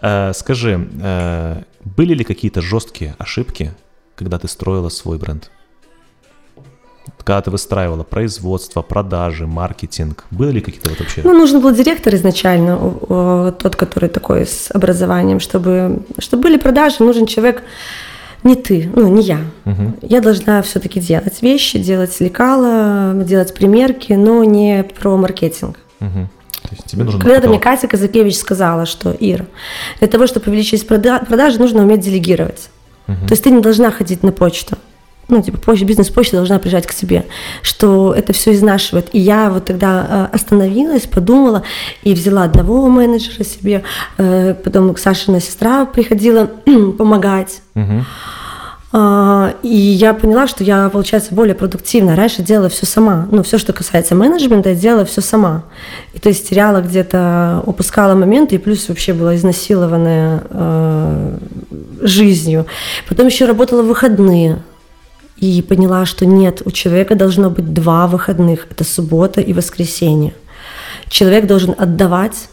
Э, 0.01 0.33
скажи, 0.33 0.89
э, 1.03 1.61
были 1.83 2.15
ли 2.15 2.23
какие-то 2.23 2.61
жесткие 2.61 3.15
ошибки, 3.19 3.71
когда 4.15 4.39
ты 4.39 4.47
строила 4.47 4.89
свой 4.89 5.19
бренд? 5.19 5.51
Когда 7.23 7.41
ты 7.41 7.51
выстраивала 7.51 8.03
производство, 8.03 8.81
продажи, 8.81 9.47
маркетинг, 9.47 10.25
были 10.31 10.51
ли 10.53 10.61
какие-то 10.61 10.89
вот 10.89 10.99
вообще? 10.99 11.21
Ну, 11.23 11.33
нужен 11.33 11.61
был 11.61 11.71
директор 11.71 12.13
изначально, 12.15 12.77
тот, 13.51 13.75
который 13.75 14.09
такой 14.09 14.45
с 14.45 14.69
образованием, 14.73 15.39
чтобы, 15.39 16.03
чтобы 16.17 16.43
были 16.43 16.57
продажи, 16.57 16.97
нужен 16.99 17.25
человек 17.25 17.63
не 18.43 18.55
ты, 18.55 18.89
ну, 18.95 19.07
не 19.09 19.23
я. 19.23 19.39
Мгм. 19.65 19.97
Я 20.01 20.21
должна 20.21 20.61
все-таки 20.61 20.99
делать 20.99 21.41
вещи, 21.41 21.77
делать 21.79 22.19
лекала, 22.21 23.13
делать 23.13 23.53
примерки, 23.53 24.13
но 24.13 24.43
не 24.43 24.83
про 24.83 25.17
маркетинг. 25.17 25.77
Тебе 26.85 27.03
нужен 27.03 27.19
Когда-то 27.19 27.49
мне. 27.49 27.59
Катя 27.59 27.87
Казакевич 27.87 28.37
сказала, 28.37 28.85
что 28.85 29.15
Ира, 29.19 29.45
для 29.99 30.07
того, 30.07 30.27
чтобы 30.27 30.47
увеличить 30.51 30.87
прода- 30.87 31.25
продажи, 31.25 31.59
нужно 31.59 31.81
уметь 31.83 32.01
делегировать. 32.01 32.69
То 33.07 33.31
есть 33.31 33.43
ты 33.43 33.49
не 33.49 33.61
должна 33.61 33.89
ходить 33.91 34.23
на 34.23 34.31
почту. 34.31 34.77
Ну, 35.29 35.41
типа, 35.43 35.59
почта, 35.59 35.85
бизнес-почта 35.85 36.37
должна 36.37 36.57
приезжать 36.57 36.87
к 36.87 36.93
тебе, 36.93 37.25
что 37.61 38.13
это 38.13 38.33
все 38.33 38.53
изнашивает. 38.53 39.09
И 39.13 39.19
я 39.19 39.49
вот 39.51 39.65
тогда 39.65 40.29
э, 40.31 40.35
остановилась, 40.35 41.05
подумала 41.05 41.63
и 42.03 42.13
взяла 42.13 42.43
одного 42.43 42.87
менеджера 42.89 43.43
себе, 43.43 43.83
э, 44.17 44.55
потом 44.55 44.97
Сашина 44.97 45.39
сестра 45.39 45.85
приходила 45.85 46.49
помогать. 46.97 47.61
А, 48.91 49.53
И 49.61 49.69
я 49.69 50.15
поняла, 50.15 50.47
что 50.47 50.63
я, 50.63 50.89
получается, 50.89 51.35
более 51.35 51.53
продуктивна. 51.53 52.15
Раньше 52.15 52.41
делала 52.41 52.69
все 52.69 52.87
сама. 52.87 53.27
Ну, 53.31 53.43
все, 53.43 53.59
что 53.59 53.71
касается 53.71 54.15
менеджмента, 54.15 54.69
я 54.69 54.75
делала 54.75 55.05
все 55.05 55.21
сама. 55.21 55.63
И 56.13 56.19
то 56.19 56.29
есть 56.29 56.49
теряла 56.49 56.81
где-то, 56.81 57.61
упускала 57.67 58.15
моменты, 58.15 58.55
и 58.55 58.57
плюс 58.57 58.89
вообще 58.89 59.13
была 59.13 59.35
изнасилованная 59.35 60.43
э, 60.49 61.37
жизнью. 62.01 62.65
Потом 63.07 63.27
еще 63.27 63.45
работала 63.45 63.83
в 63.83 63.87
выходные. 63.87 64.57
И 65.39 65.61
поняла, 65.61 66.05
что 66.05 66.25
нет, 66.25 66.61
у 66.65 66.71
человека 66.71 67.15
должно 67.15 67.49
быть 67.49 67.73
два 67.73 68.07
выходных. 68.07 68.67
Это 68.69 68.83
суббота 68.83 69.39
и 69.39 69.53
воскресенье. 69.53 70.33
Человек 71.07 71.47
должен 71.47 71.73
отдавать 71.77 72.49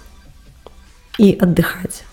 и 1.18 1.36
отдыхать. 1.40 2.04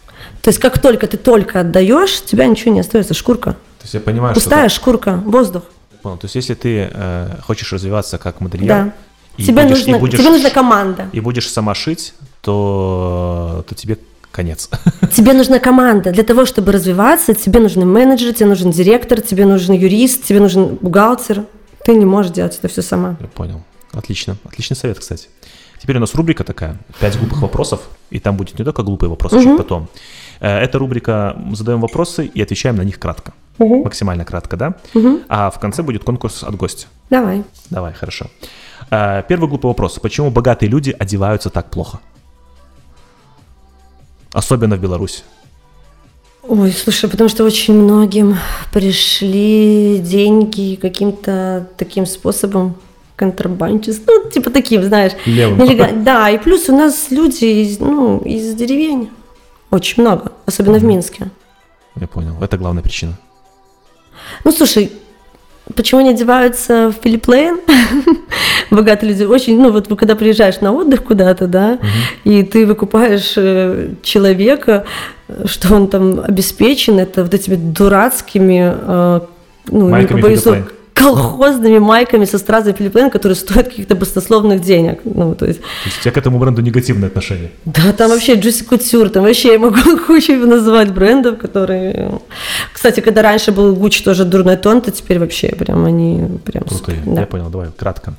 То 0.41 0.49
есть 0.49 0.59
как 0.59 0.79
только 0.81 1.07
ты 1.07 1.17
только 1.17 1.59
отдаешь, 1.61 2.21
у 2.21 2.25
тебя 2.25 2.47
ничего 2.47 2.73
не 2.73 2.79
остается, 2.79 3.13
шкурка. 3.13 3.51
То 3.53 3.83
есть 3.83 3.93
я 3.93 3.99
понимаю, 3.99 4.33
Пустая 4.33 4.67
что... 4.69 4.79
шкурка, 4.79 5.15
воздух. 5.25 5.63
Понял. 6.01 6.17
То 6.17 6.25
есть 6.25 6.35
если 6.35 6.53
ты 6.53 6.89
э, 6.91 7.29
хочешь 7.45 7.71
развиваться 7.71 8.17
как 8.17 8.41
модельер, 8.41 8.67
Да. 8.67 8.93
и, 9.37 9.43
тебе, 9.45 9.63
будешь, 9.63 9.77
нужно, 9.85 9.95
и, 9.95 9.99
будешь, 9.99 10.19
тебе 10.19 10.29
нужна 10.31 10.49
команда. 10.49 11.07
и 11.13 11.19
будешь 11.19 11.49
сама 11.49 11.75
шить, 11.75 12.13
то, 12.41 13.63
то 13.69 13.75
тебе 13.75 13.97
конец. 14.33 14.69
Тебе 15.11 15.33
нужна 15.33 15.59
команда. 15.59 16.11
Для 16.11 16.23
того, 16.23 16.45
чтобы 16.45 16.71
развиваться, 16.71 17.33
тебе 17.33 17.59
нужен 17.59 17.89
менеджер, 17.89 18.33
тебе 18.33 18.47
нужен 18.47 18.71
директор, 18.71 19.21
тебе 19.21 19.45
нужен 19.45 19.75
юрист, 19.75 20.23
тебе 20.25 20.39
нужен 20.39 20.75
бухгалтер. 20.81 21.43
Ты 21.85 21.95
не 21.95 22.05
можешь 22.05 22.31
делать 22.31 22.57
это 22.57 22.67
все 22.67 22.81
сама. 22.81 23.15
Я 23.21 23.27
понял. 23.27 23.61
Отлично. 23.93 24.35
Отличный 24.45 24.75
совет, 24.75 24.99
кстати. 24.99 25.27
Теперь 25.81 25.97
у 25.97 25.99
нас 25.99 26.15
рубрика 26.15 26.43
такая, 26.43 26.77
пять 26.99 27.17
глупых 27.19 27.41
вопросов, 27.41 27.81
и 28.09 28.19
там 28.19 28.37
будет 28.37 28.57
не 28.57 28.63
только 28.65 28.83
глупые 28.83 29.09
вопросы, 29.09 29.43
чуть 29.43 29.57
потом. 29.57 29.87
Э, 30.39 30.59
Эта 30.59 30.79
рубрика 30.79 31.35
задаем 31.51 31.81
вопросы 31.81 32.25
и 32.25 32.41
отвечаем 32.41 32.77
на 32.77 32.83
них 32.83 32.99
кратко. 32.99 33.33
Максимально 33.59 34.23
кратко, 34.25 34.57
да? 34.57 34.73
А 35.27 35.49
в 35.49 35.59
конце 35.59 35.83
будет 35.83 36.03
конкурс 36.03 36.43
от 36.43 36.55
гостя. 36.55 36.87
Давай. 37.09 37.43
Давай, 37.69 37.93
хорошо. 37.93 38.25
Э, 38.91 39.23
Первый 39.27 39.49
глупый 39.49 39.67
вопрос. 39.67 39.99
Почему 39.99 40.31
богатые 40.31 40.69
люди 40.69 40.95
одеваются 40.97 41.49
так 41.49 41.69
плохо? 41.69 41.99
Особенно 44.33 44.75
в 44.75 44.79
Беларуси. 44.79 45.23
Ой, 46.45 46.71
слушай, 46.73 47.09
потому 47.09 47.29
что 47.29 47.45
очень 47.45 47.73
многим 47.73 48.37
пришли 48.73 49.99
деньги 49.99 50.75
каким-то 50.75 51.69
таким 51.77 52.05
способом. 52.05 52.75
контрабандчик, 53.15 53.95
ну, 54.07 54.29
типа 54.29 54.49
таким, 54.49 54.83
знаешь. 54.83 55.13
Левым. 55.25 56.03
Да, 56.03 56.29
и 56.29 56.37
плюс 56.37 56.67
у 56.69 56.75
нас 56.75 57.11
люди 57.11 57.45
из, 57.45 57.79
ну, 57.79 58.19
из 58.19 58.53
деревень. 58.55 59.09
Очень 59.71 60.03
много, 60.03 60.31
особенно 60.45 60.77
в 60.79 60.83
Минске. 60.83 61.29
Я 61.95 62.07
понял. 62.07 62.35
Это 62.41 62.57
главная 62.57 62.83
причина. 62.83 63.17
Ну, 64.43 64.51
слушай, 64.51 64.91
почему 65.75 66.01
они 66.01 66.09
одеваются 66.09 66.91
в 66.91 67.03
Филипп 67.03 67.27
Лейн? 67.27 67.59
Богатые 68.71 69.11
люди 69.11 69.23
очень, 69.23 69.59
ну 69.59 69.71
вот 69.71 69.87
когда 69.87 70.15
приезжаешь 70.15 70.59
на 70.61 70.73
отдых 70.73 71.03
куда-то, 71.03 71.47
да, 71.47 71.79
и 72.23 72.43
ты 72.43 72.65
выкупаешь 72.65 73.33
э, 73.37 73.89
человека, 74.01 74.85
что 75.45 75.75
он 75.75 75.87
там 75.87 76.21
обеспечен, 76.21 76.99
это 76.99 77.23
вот 77.23 77.33
этими 77.33 77.55
дурацкими, 77.55 78.73
э, 78.75 79.19
ну, 79.67 79.85
не 79.85 79.91
Майками 79.91 80.21
побоюсь 80.21 80.41
Филипп 80.41 80.43
слова, 80.43 80.57
колхозными 80.93 81.79
майками 81.79 82.25
со 82.25 82.37
стразой 82.37 82.73
Филипп 82.73 82.95
Лейн, 82.95 83.09
которые 83.09 83.35
стоят 83.35 83.69
каких-то 83.69 83.95
баснословных 83.95 84.61
денег. 84.61 85.01
Ну, 85.03 85.35
то 85.35 85.45
есть, 85.45 85.59
То 85.59 85.67
есть 85.85 85.99
у 85.99 86.01
тебя 86.03 86.11
к 86.11 86.17
этому 86.17 86.39
бренду 86.39 86.61
негативное 86.61 87.09
отношение. 87.09 87.51
да, 87.65 87.93
там 87.93 88.09
вообще 88.09 88.35
Джуси 88.35 88.63
Кутюр, 88.63 89.09
там 89.09 89.23
вообще 89.23 89.53
я 89.53 89.59
могу 89.59 89.97
кучу 90.07 90.33
называть 90.33 90.93
брендов, 90.93 91.37
которые... 91.37 92.19
Кстати, 92.71 92.99
когда 92.99 93.21
раньше 93.21 93.51
был 93.51 93.75
Гуччи 93.75 94.03
тоже 94.03 94.25
дурной 94.25 94.57
тон, 94.57 94.81
то 94.81 94.91
теперь 94.91 95.19
вообще 95.19 95.49
прям 95.49 95.85
они 95.85 96.39
прям... 96.45 96.63
Крутые. 96.63 97.01
Да. 97.05 97.21
Я 97.21 97.27
понял, 97.27 97.49
давай, 97.49 97.69
кратко. 97.71 98.13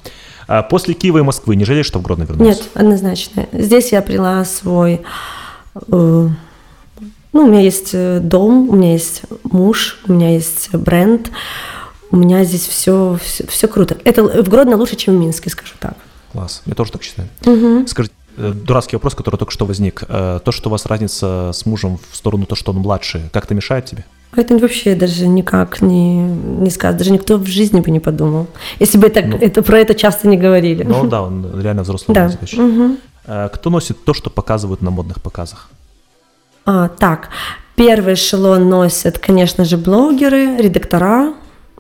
А 0.46 0.62
после 0.62 0.94
Киева 0.94 1.18
и 1.18 1.22
Москвы 1.22 1.56
не 1.56 1.64
жалеешь, 1.64 1.86
что 1.86 1.98
в 1.98 2.02
Гродно 2.02 2.24
вернулся? 2.24 2.60
Нет, 2.60 2.68
однозначно. 2.74 3.46
Здесь 3.52 3.92
я 3.92 4.02
приняла 4.02 4.44
свой... 4.44 5.00
э, 5.90 6.28
ну, 7.34 7.42
у 7.42 7.46
меня 7.46 7.60
есть 7.60 7.90
э, 7.94 8.20
дом, 8.20 8.68
у 8.68 8.76
меня 8.76 8.92
есть 8.92 9.22
муж, 9.42 9.98
у 10.06 10.12
меня 10.12 10.30
есть 10.30 10.72
бренд, 10.74 11.30
у 12.14 12.16
меня 12.16 12.44
здесь 12.44 12.66
все, 12.68 13.18
все, 13.48 13.66
круто. 13.66 13.96
Это 14.04 14.22
в 14.22 14.48
Гродно 14.48 14.76
лучше, 14.76 14.94
чем 14.94 15.16
в 15.16 15.18
Минске, 15.20 15.50
скажу 15.50 15.74
так. 15.80 15.94
Класс. 16.32 16.62
Я 16.64 16.74
тоже 16.74 16.92
так 16.92 17.02
считаю. 17.02 17.28
Скажи, 17.88 18.08
э, 18.36 18.52
дурацкий 18.54 18.94
вопрос, 18.96 19.16
который 19.16 19.36
только 19.36 19.52
что 19.52 19.66
возник. 19.66 20.04
Э, 20.08 20.38
То, 20.44 20.52
что 20.52 20.68
у 20.68 20.72
вас 20.72 20.86
разница 20.86 21.50
с 21.52 21.66
мужем 21.66 21.98
в 22.10 22.16
сторону 22.16 22.46
то, 22.46 22.54
что 22.54 22.70
он 22.72 22.78
младше, 22.78 23.28
как-то 23.32 23.54
мешает 23.54 23.86
тебе? 23.86 24.04
Это 24.36 24.56
вообще 24.58 24.94
даже 24.94 25.26
никак 25.26 25.82
не, 25.82 26.18
не 26.64 26.70
сказать, 26.70 26.96
даже 26.96 27.10
никто 27.10 27.36
в 27.36 27.46
жизни 27.46 27.80
бы 27.80 27.90
не 27.90 28.00
подумал, 28.00 28.46
если 28.80 28.98
бы 28.98 29.08
так, 29.08 29.26
Ну. 29.26 29.36
это, 29.36 29.62
про 29.62 29.78
это 29.80 29.94
часто 29.94 30.28
не 30.28 30.36
говорили. 30.36 30.84
Ну 30.84 31.08
да, 31.08 31.22
он 31.22 31.60
реально 31.60 31.82
взрослый. 31.82 32.14
Да. 32.14 32.30
Э, 33.26 33.48
Кто 33.52 33.70
носит 33.70 34.04
то, 34.04 34.14
что 34.14 34.30
показывают 34.30 34.82
на 34.82 34.90
модных 34.90 35.20
показах? 35.20 35.68
А, 36.64 36.88
так, 36.88 37.28
первый 37.76 38.14
эшелон 38.14 38.68
носят, 38.68 39.18
конечно 39.18 39.64
же, 39.64 39.76
блогеры, 39.76 40.56
редактора. 40.58 41.34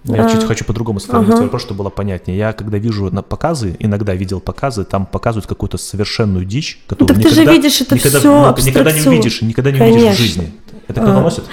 Я 0.04 0.26
А, 0.26 0.30
чуть 0.30 0.44
хочу 0.44 0.64
по-другому 0.66 1.00
сформулировать 1.00 1.36
ага. 1.38 1.44
вопрос, 1.44 1.62
чтобы 1.62 1.78
было 1.78 1.88
понятнее. 1.90 2.36
Я 2.36 2.52
когда 2.52 2.76
вижу 2.76 3.10
на 3.10 3.22
показы, 3.22 3.74
иногда 3.78 4.14
видел 4.14 4.38
показы, 4.40 4.84
там 4.84 5.06
показывают 5.06 5.46
какую-то 5.46 5.78
совершенную 5.78 6.44
дичь, 6.44 6.78
которую 6.86 7.08
так 7.08 7.22
ты 7.22 7.30
же 7.34 7.40
никогда, 7.40 7.52
видишь 7.52 7.80
это 7.80 7.94
никогда, 7.94 8.18
всё, 8.18 8.54
ну, 8.56 8.62
никогда 8.66 8.92
не 8.92 9.00
увидишь, 9.08 9.40
никогда 9.42 9.70
не 9.70 9.80
увидишь 9.80 9.94
в 9.96 10.04
Конечно. 10.04 10.24
жизни. 10.24 10.54
Это 10.88 11.00
кто 11.00 11.10
А. 11.16 11.20
носит? 11.22 11.44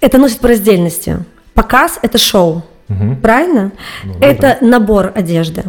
Это 0.00 0.18
носит 0.18 0.38
по 0.40 0.48
раздельности. 0.48 1.24
Показ– 1.54 1.98
это 2.02 2.18
шоу, 2.18 2.64
Мгм. 2.88 3.20
правильно? 3.20 3.70
Ну, 4.04 4.14
да, 4.18 4.26
это 4.26 4.58
набор 4.60 5.12
одежды. 5.14 5.64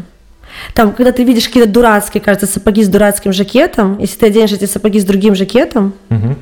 Там, 0.73 0.93
когда 0.93 1.11
ты 1.11 1.23
видишь 1.23 1.47
какие-то 1.47 1.69
дурацкие, 1.69 2.21
кажется, 2.21 2.47
сапоги 2.47 2.83
с 2.83 2.87
дурацким 2.87 3.33
жакетом, 3.33 3.99
если 3.99 4.17
ты 4.17 4.25
оденешь 4.27 4.51
эти 4.51 4.65
сапоги 4.65 4.99
с 4.99 5.05
другим 5.05 5.35
жакетом, 5.35 5.93
Мгм. 6.09 6.37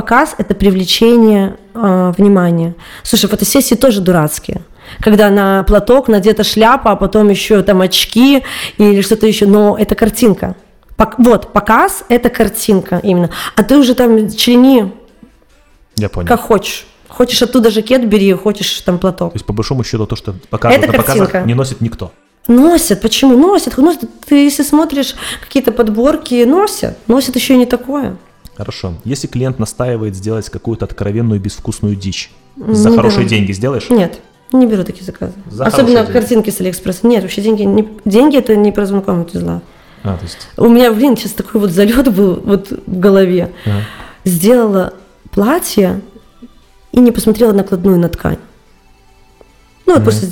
Показ– 0.00 0.34
это 0.38 0.54
привлечение 0.54 1.56
э, 1.74 2.12
внимания. 2.16 2.74
Слушай, 3.02 3.28
фотосессии 3.28 3.74
тоже 3.76 4.00
дурацкие. 4.00 4.62
Когда 5.00 5.28
на 5.30 5.62
платок 5.64 6.08
надета 6.08 6.42
шляпа, 6.42 6.92
а 6.92 6.96
потом 6.96 7.28
еще 7.28 7.62
там 7.62 7.80
очки 7.82 8.42
или 8.78 9.02
что-то 9.02 9.26
еще, 9.26 9.46
но 9.46 9.76
это 9.78 9.94
картинка. 9.94 10.54
Пок- 10.96 11.14
вот, 11.18 11.52
показ– 11.52 12.04
это 12.08 12.30
картинка 12.30 12.98
именно. 13.02 13.28
А 13.56 13.62
ты 13.62 13.76
уже 13.76 13.94
там 13.94 14.30
члени 14.30 14.90
Я 15.96 16.08
понял. 16.08 16.28
как 16.28 16.40
хочешь. 16.40 16.86
Хочешь 17.08 17.42
оттуда 17.42 17.70
жакет 17.70 18.08
бери, 18.08 18.32
хочешь 18.32 18.80
там 18.80 18.98
платок. 18.98 19.32
То 19.32 19.36
есть, 19.36 19.46
по 19.46 19.52
большому 19.52 19.84
счету, 19.84 20.06
то, 20.06 20.16
что 20.16 20.34
показывают 20.48 20.84
Это 20.84 20.92
на 20.92 20.98
показах, 20.98 21.30
картинка. 21.30 21.46
не 21.48 21.54
носит 21.54 21.80
никто. 21.82 22.10
Носят, 22.48 23.00
почему? 23.02 23.36
Носят, 23.36 23.76
носят. 23.78 24.08
Ты 24.26 24.34
если 24.46 24.62
смотришь 24.64 25.14
какие-то 25.40 25.72
подборки, 25.72 26.44
носят. 26.44 26.96
Носят 27.06 27.36
еще 27.36 27.54
и 27.54 27.58
не 27.58 27.66
такое. 27.66 28.16
Хорошо. 28.60 28.92
Если 29.04 29.26
клиент 29.26 29.58
настаивает 29.58 30.14
сделать 30.14 30.50
какую-то 30.50 30.84
откровенную 30.84 31.40
безвкусную 31.40 31.96
дичь, 31.96 32.30
Не 32.56 32.74
за 32.74 32.90
хорошие 32.94 33.20
беру. 33.20 33.28
деньги 33.30 33.52
сделаешь? 33.52 33.88
Нет, 33.88 34.18
не 34.52 34.66
беру 34.66 34.84
такие 34.84 35.02
заказы. 35.02 35.32
За 35.50 35.64
Особенно 35.64 36.04
картинки 36.04 36.50
с 36.50 36.60
Алиэкспресса. 36.60 37.06
Нет, 37.06 37.22
вообще 37.22 37.40
деньги, 37.40 37.62
не, 37.62 37.88
деньги 38.04 38.36
это 38.36 38.54
не 38.56 38.70
про 38.70 38.84
знакомых 38.84 39.30
зла. 39.32 39.62
А, 40.02 40.18
то 40.18 40.24
есть, 40.24 40.46
У 40.58 40.68
меня, 40.68 40.92
блин, 40.92 41.16
сейчас 41.16 41.32
такой 41.32 41.58
вот 41.58 41.70
залет 41.70 42.12
был 42.14 42.34
вот 42.44 42.70
в 42.86 42.98
голове. 43.00 43.50
ага. 43.64 43.82
Сделала 44.26 44.92
платье 45.30 46.02
и 46.92 47.00
не 47.00 47.12
посмотрела 47.12 47.52
накладную 47.52 47.98
на 47.98 48.10
ткань. 48.10 48.36
Ну, 49.86 49.94
вот 49.94 50.02
просто 50.04 50.26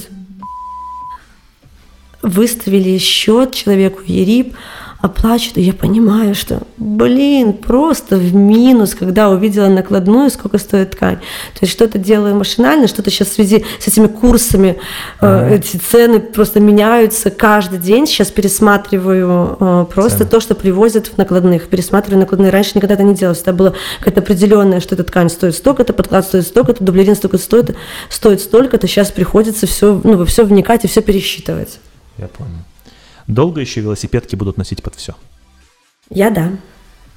выставили 2.22 2.98
счет 2.98 3.54
человеку 3.54 4.02
ЕРИП, 4.04 4.54
оплачивают, 5.00 5.58
и 5.58 5.62
я 5.62 5.72
понимаю, 5.72 6.34
что, 6.34 6.62
блин, 6.76 7.52
просто 7.52 8.16
в 8.16 8.34
минус, 8.34 8.96
когда 8.96 9.30
увидела 9.30 9.68
накладную, 9.68 10.28
сколько 10.28 10.58
стоит 10.58 10.90
ткань. 10.90 11.18
То 11.18 11.60
есть 11.62 11.72
что-то 11.72 11.98
делаю 11.98 12.34
машинально, 12.34 12.88
что-то 12.88 13.10
сейчас 13.10 13.28
в 13.28 13.34
связи 13.34 13.64
с 13.78 13.86
этими 13.86 14.08
курсами, 14.08 14.78
э, 15.20 15.54
эти 15.54 15.76
цены 15.76 16.18
просто 16.18 16.58
меняются 16.58 17.30
каждый 17.30 17.78
день. 17.78 18.08
Сейчас 18.08 18.32
пересматриваю 18.32 19.56
э, 19.60 19.86
просто 19.94 20.18
Цены. 20.18 20.30
то, 20.30 20.40
что 20.40 20.56
привозят 20.56 21.06
в 21.06 21.16
накладных. 21.16 21.68
Пересматриваю 21.68 22.20
накладные. 22.20 22.50
Раньше 22.50 22.72
никогда 22.74 22.94
это 22.94 23.04
не 23.04 23.14
делалось. 23.14 23.42
Это 23.42 23.52
было 23.52 23.74
какое-то 24.00 24.20
определенное, 24.20 24.80
что 24.80 24.96
эта 24.96 25.04
ткань 25.04 25.30
стоит 25.30 25.54
столько-то, 25.54 25.92
подклад 25.92 26.24
стоит 26.24 26.44
столько-то, 26.44 26.82
дублерин 26.82 27.14
столько 27.14 27.38
стоит, 27.38 27.76
стоит 28.08 28.40
столько-то. 28.40 28.88
Сейчас 28.88 29.12
приходится 29.12 29.68
все, 29.68 30.00
ну, 30.02 30.24
все 30.24 30.44
вникать 30.44 30.84
и 30.84 30.88
все 30.88 31.02
пересчитывать. 31.02 31.78
Я 32.16 32.26
понял. 32.26 32.50
Долго 33.28 33.60
еще 33.60 33.80
велосипедки 33.80 34.34
будут 34.34 34.56
носить 34.56 34.82
под 34.82 34.96
все? 34.96 35.14
Я 36.10 36.30
да. 36.30 36.50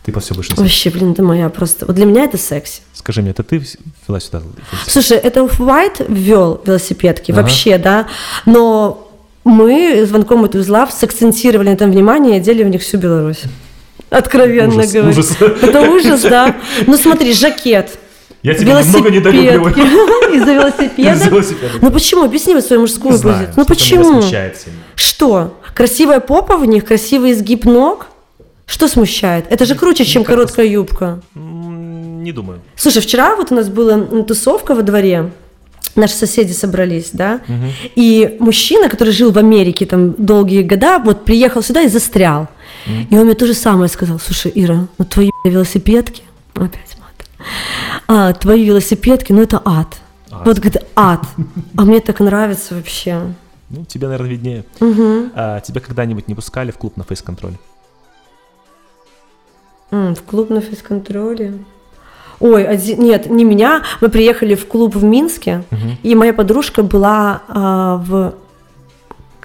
Ты 0.03 0.12
по 0.12 0.20
все 0.20 0.34
будешь 0.36 0.49
носить? 0.49 0.62
Вообще, 0.62 0.89
блин, 0.89 1.14
это 1.14 1.24
моя 1.24 1.49
просто. 1.49 1.86
Вот 1.86 1.95
для 1.95 2.05
меня 2.05 2.26
это 2.26 2.38
секси. 2.38 2.82
Скажи 2.93 3.22
мне, 3.22 3.32
это 3.32 3.43
ты 3.43 3.64
вела 4.07 4.20
сюда? 4.20 4.39
велосипед? 4.39 4.64
Слушай, 4.88 5.18
это 5.18 5.39
Off-White 5.41 6.05
ввел 6.12 6.62
велосипедки, 6.66 7.32
Ага. 7.32 7.41
вообще, 7.41 7.78
да. 7.78 8.07
Но 8.45 9.09
мы 9.43 10.05
звонком 10.05 10.43
от 10.43 10.53
узла 10.55 10.88
сакцентировали 10.88 11.70
на 11.70 11.74
этом 11.74 11.91
внимание 11.91 12.36
и 12.38 12.39
одели 12.39 12.64
в 12.64 12.68
них 12.70 12.82
всю 12.82 12.97
Беларусь. 12.97 13.43
Откровенно 14.09 14.76
Ужас, 14.80 14.91
говоря. 14.91 15.09
ужас. 15.12 15.38
Это 15.39 15.82
ужас, 15.89 16.22
да. 16.24 16.57
Ну 16.86 16.97
смотри, 16.97 17.34
жакет. 17.34 17.97
Я 18.43 18.55
тебя 18.55 18.82
немного 18.82 19.09
велосипедки. 19.09 19.80
Из-за 20.36 20.53
велосипеда. 20.53 21.14
Из-за 21.14 21.30
велосипеда. 21.30 21.74
Ну 21.82 21.91
почему? 21.91 22.24
Объясни 22.24 22.53
мне 22.53 22.62
свою 22.62 22.82
мужскую 22.82 23.14
позицию. 23.14 23.53
Ну 23.55 23.66
почему? 23.66 24.22
Что? 24.95 25.57
Красивая 25.74 26.19
попа 26.19 26.57
в 26.57 26.65
них, 26.65 26.86
красивый 26.86 27.32
изгиб 27.32 27.65
ног? 27.65 28.07
Что 28.65 28.88
смущает? 28.88 29.45
Это 29.49 29.65
же 29.65 29.76
круче, 29.76 30.05
чем 30.05 30.24
короткая 30.24 30.65
юбка. 30.65 31.22
Не 31.36 32.32
думаю. 32.32 32.61
Слушай, 32.76 33.01
вчера 33.01 33.36
вот 33.36 33.51
у 33.51 33.55
нас 33.55 33.67
была 33.67 34.24
тусовка 34.24 34.76
во 34.76 34.82
дворе, 34.82 35.32
наши 35.95 36.13
соседи 36.13 36.53
собрались, 36.53 37.09
да, 37.13 37.41
и 37.95 38.38
мужчина, 38.39 38.89
который 38.89 39.13
жил 39.13 39.32
в 39.32 39.38
Америке 39.38 39.86
там 39.86 40.13
долгие 40.17 40.61
года, 40.61 40.99
вот 40.99 41.26
приехал 41.26 41.63
сюда 41.63 41.82
и 41.82 41.88
застрял. 41.88 42.47
И 43.09 43.17
он 43.17 43.26
мне 43.26 43.36
то 43.36 43.45
же 43.45 43.53
самое 43.53 43.89
сказал, 43.89 44.19
слушай, 44.19 44.51
Ира, 44.55 44.88
ну 44.97 45.05
твои 45.05 45.30
велосипедки, 45.45 46.24
опять 46.55 46.97
мат, 46.99 47.47
а, 48.07 48.34
твои 48.34 48.63
велосипедки, 48.63 49.34
ну 49.34 49.41
это 49.41 49.61
ад. 49.63 49.97
Ад. 50.32 50.45
Вот 50.45 50.59
говорит, 50.59 50.82
ад. 50.95 51.22
А 51.78 51.82
мне 51.84 51.99
так 51.99 52.19
нравится 52.19 52.76
вообще. 52.76 53.22
Ну, 53.74 53.86
тебе, 53.86 54.07
наверное, 54.07 54.30
виднее. 54.30 54.65
Мгм. 54.80 55.32
А, 55.36 55.59
тебя 55.61 55.80
когда-нибудь 55.82 56.28
не 56.28 56.36
пускали 56.36 56.72
в 56.72 56.78
клуб 56.78 56.97
на 56.97 57.03
фейс-контроль? 57.03 57.53
М, 59.91 60.15
в 60.15 60.24
клуб 60.24 60.49
на 60.49 60.61
фейс-контроле. 60.61 61.53
Ой, 62.39 62.65
один- 62.65 62.99
нет, 63.01 63.30
не 63.30 63.43
меня. 63.45 63.84
Мы 64.01 64.09
приехали 64.09 64.55
в 64.55 64.67
клуб 64.67 64.95
в 64.95 65.03
Минске, 65.03 65.63
и 66.03 66.15
моя 66.15 66.34
подружка 66.34 66.82
была 66.84 67.41
а, 67.47 67.97
в, 67.97 68.34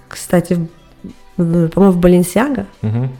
кстати, 0.07 0.67
в- 1.37 1.67
по-моему, 1.69 1.91
в 1.93 1.97
Баленсиаго, 1.97 2.65
Мгм. 2.81 3.11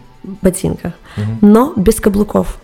ботинках, 0.41 0.93
Мгм. 1.15 1.37
но 1.41 1.73
без 1.75 1.95
каблуков. 1.99 2.59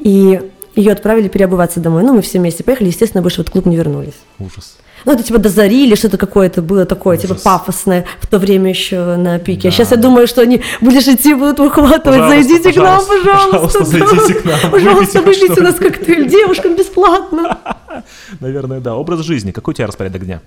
И 0.00 0.40
ее 0.74 0.92
отправили 0.92 1.28
переобуваться 1.28 1.80
домой. 1.80 2.02
Ну, 2.04 2.14
мы 2.14 2.22
все 2.22 2.38
вместе 2.38 2.64
поехали, 2.64 2.88
естественно, 2.88 3.20
больше 3.20 3.38
в 3.38 3.40
этот 3.40 3.52
клуб 3.52 3.66
не 3.66 3.76
вернулись. 3.76 4.18
Ужас. 4.38 4.78
Ну, 5.04 5.12
это 5.12 5.22
типа 5.22 5.38
до 5.38 5.48
зари 5.48 5.86
или 5.86 5.94
что-то 5.94 6.16
какое-то 6.18 6.62
было 6.62 6.84
такое, 6.84 7.16
типа 7.16 7.32
Ужас. 7.32 7.42
пафосное 7.42 8.04
в 8.20 8.26
то 8.26 8.38
время 8.38 8.70
еще 8.70 9.16
на 9.16 9.38
пике. 9.38 9.62
Да. 9.64 9.68
А 9.68 9.72
сейчас 9.72 9.90
я 9.90 9.96
думаю, 9.96 10.26
что 10.26 10.42
они 10.42 10.62
будешь 10.80 11.06
идти, 11.06 11.34
будут 11.34 11.58
выхватывать, 11.58 12.02
Пожалуйста, 12.20 12.42
зайдите 12.42 12.72
к 12.72 12.76
нам, 12.76 13.02
пожалуйста, 13.06 13.78
пожалуйста. 13.78 13.78
пожалуйста, 13.78 13.78
да. 13.78 14.16
зайдите 14.16 14.34
к 14.34 14.44
нам, 14.44 14.70
Пожалуйста, 14.70 15.22
выпейте 15.22 15.60
у 15.60 15.64
нас 15.64 15.74
коктейль, 15.76 16.28
девушкам 16.28 16.76
бесплатно. 16.76 17.58
Наверное, 18.40 18.80
да. 18.80 18.96
Образ 18.96 19.20
жизни. 19.20 19.52
Какой 19.52 19.72
у 19.72 19.74
тебя 19.74 19.86
распорядок 19.86 20.24
дня? 20.24 20.40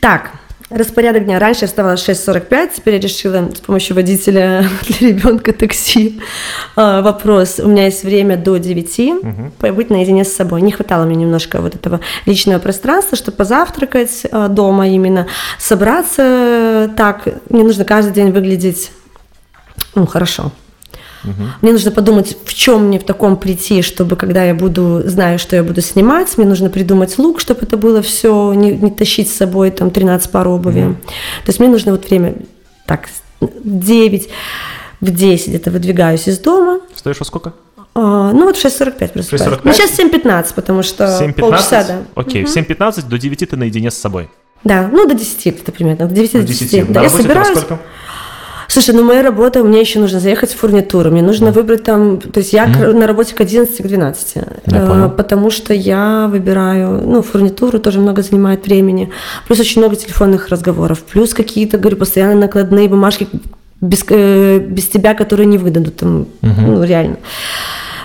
Так, 0.00 0.32
Распорядок 0.70 1.24
дня. 1.24 1.38
Раньше 1.38 1.62
я 1.62 1.66
вставала 1.66 1.96
в 1.96 2.00
6.45, 2.00 2.70
теперь 2.76 2.94
я 2.94 3.00
решила 3.00 3.50
с 3.54 3.60
помощью 3.60 3.94
водителя 3.94 4.66
для 4.88 5.08
ребенка 5.08 5.52
такси. 5.52 6.20
А, 6.74 7.02
вопрос. 7.02 7.60
У 7.60 7.68
меня 7.68 7.84
есть 7.84 8.02
время 8.02 8.36
до 8.36 8.56
9 8.56 8.98
угу. 8.98 9.52
побыть 9.58 9.90
наедине 9.90 10.24
с 10.24 10.34
собой. 10.34 10.62
Не 10.62 10.72
хватало 10.72 11.04
мне 11.04 11.16
немножко 11.16 11.60
вот 11.60 11.74
этого 11.74 12.00
личного 12.26 12.58
пространства, 12.58 13.16
чтобы 13.16 13.36
позавтракать 13.36 14.22
а, 14.30 14.48
дома 14.48 14.88
именно, 14.88 15.26
собраться 15.58 16.90
так. 16.96 17.28
Мне 17.50 17.62
нужно 17.62 17.84
каждый 17.84 18.12
день 18.12 18.30
выглядеть 18.30 18.90
ну, 19.94 20.06
хорошо. 20.06 20.50
Угу. 21.24 21.42
Мне 21.62 21.72
нужно 21.72 21.90
подумать, 21.90 22.36
в 22.44 22.54
чем 22.54 22.86
мне 22.88 22.98
в 22.98 23.04
таком 23.04 23.36
прийти, 23.36 23.82
чтобы 23.82 24.16
когда 24.16 24.44
я 24.44 24.54
буду, 24.54 25.02
знаю, 25.06 25.38
что 25.38 25.56
я 25.56 25.62
буду 25.62 25.80
снимать, 25.80 26.36
мне 26.36 26.46
нужно 26.46 26.70
придумать 26.70 27.18
лук, 27.18 27.40
чтобы 27.40 27.60
это 27.62 27.76
было 27.76 28.02
все, 28.02 28.52
не, 28.52 28.72
не 28.72 28.90
тащить 28.90 29.30
с 29.30 29.36
собой 29.36 29.70
там 29.70 29.90
13 29.90 30.30
пар 30.30 30.46
обуви. 30.48 30.82
Угу. 30.82 30.94
То 30.94 31.48
есть 31.48 31.60
мне 31.60 31.68
нужно 31.68 31.92
вот 31.92 32.08
время 32.08 32.34
так, 32.86 33.08
9, 33.40 34.28
в 35.00 35.10
10 35.10 35.54
это 35.54 35.70
выдвигаюсь 35.70 36.28
из 36.28 36.38
дома. 36.38 36.80
Встаешь 36.94 37.18
во 37.18 37.24
сколько? 37.24 37.54
А, 37.94 38.32
ну 38.32 38.44
вот 38.44 38.56
в 38.56 38.64
6.45 38.64 39.08
просыпаюсь. 39.12 39.42
6.45? 39.42 39.60
Ну 39.64 39.72
сейчас 39.72 39.98
7.15, 39.98 40.54
потому 40.54 40.82
что 40.82 41.04
7.15? 41.04 41.32
полчаса, 41.34 41.84
да. 41.84 42.02
Окей, 42.14 42.44
угу. 42.44 42.50
в 42.50 42.56
7.15 42.56 43.08
до 43.08 43.18
9 43.18 43.50
ты 43.50 43.56
наедине 43.56 43.90
с 43.90 43.96
собой. 43.96 44.28
Да, 44.64 44.88
ну 44.90 45.06
до 45.06 45.14
10 45.14 45.46
это 45.46 45.72
примерно, 45.72 46.06
до 46.06 46.14
9 46.14 46.32
до 46.32 46.42
10. 46.42 46.70
10. 46.70 46.92
Да, 46.92 47.02
я 47.02 47.10
собираюсь. 47.10 47.58
Слушай, 48.74 48.96
ну 48.96 49.04
моя 49.04 49.22
работа, 49.22 49.62
мне 49.62 49.80
еще 49.80 50.00
нужно 50.00 50.18
заехать 50.18 50.52
в 50.52 50.56
фурнитуру, 50.56 51.08
мне 51.12 51.22
нужно 51.22 51.50
mm. 51.50 51.52
выбрать 51.52 51.84
там, 51.84 52.20
то 52.20 52.40
есть 52.40 52.52
я 52.52 52.66
mm. 52.66 52.92
на 52.92 53.06
работе 53.06 53.32
к 53.32 53.40
11, 53.40 53.76
к 53.76 53.86
12, 53.86 54.34
э, 54.66 55.10
потому 55.16 55.50
что 55.50 55.72
я 55.72 56.26
выбираю, 56.28 57.00
ну, 57.06 57.22
фурнитуру 57.22 57.78
тоже 57.78 58.00
много 58.00 58.22
занимает 58.22 58.66
времени, 58.66 59.12
плюс 59.46 59.60
очень 59.60 59.80
много 59.80 59.94
телефонных 59.94 60.48
разговоров, 60.48 61.04
плюс 61.04 61.34
какие-то, 61.34 61.78
говорю, 61.78 61.98
постоянно 61.98 62.34
накладные 62.34 62.88
бумажки 62.88 63.28
без, 63.80 64.04
э, 64.08 64.58
без 64.58 64.88
тебя, 64.88 65.14
которые 65.14 65.46
не 65.46 65.58
выдадут 65.58 65.94
там, 65.94 66.26
mm-hmm. 66.42 66.66
ну, 66.66 66.82
реально. 66.82 67.18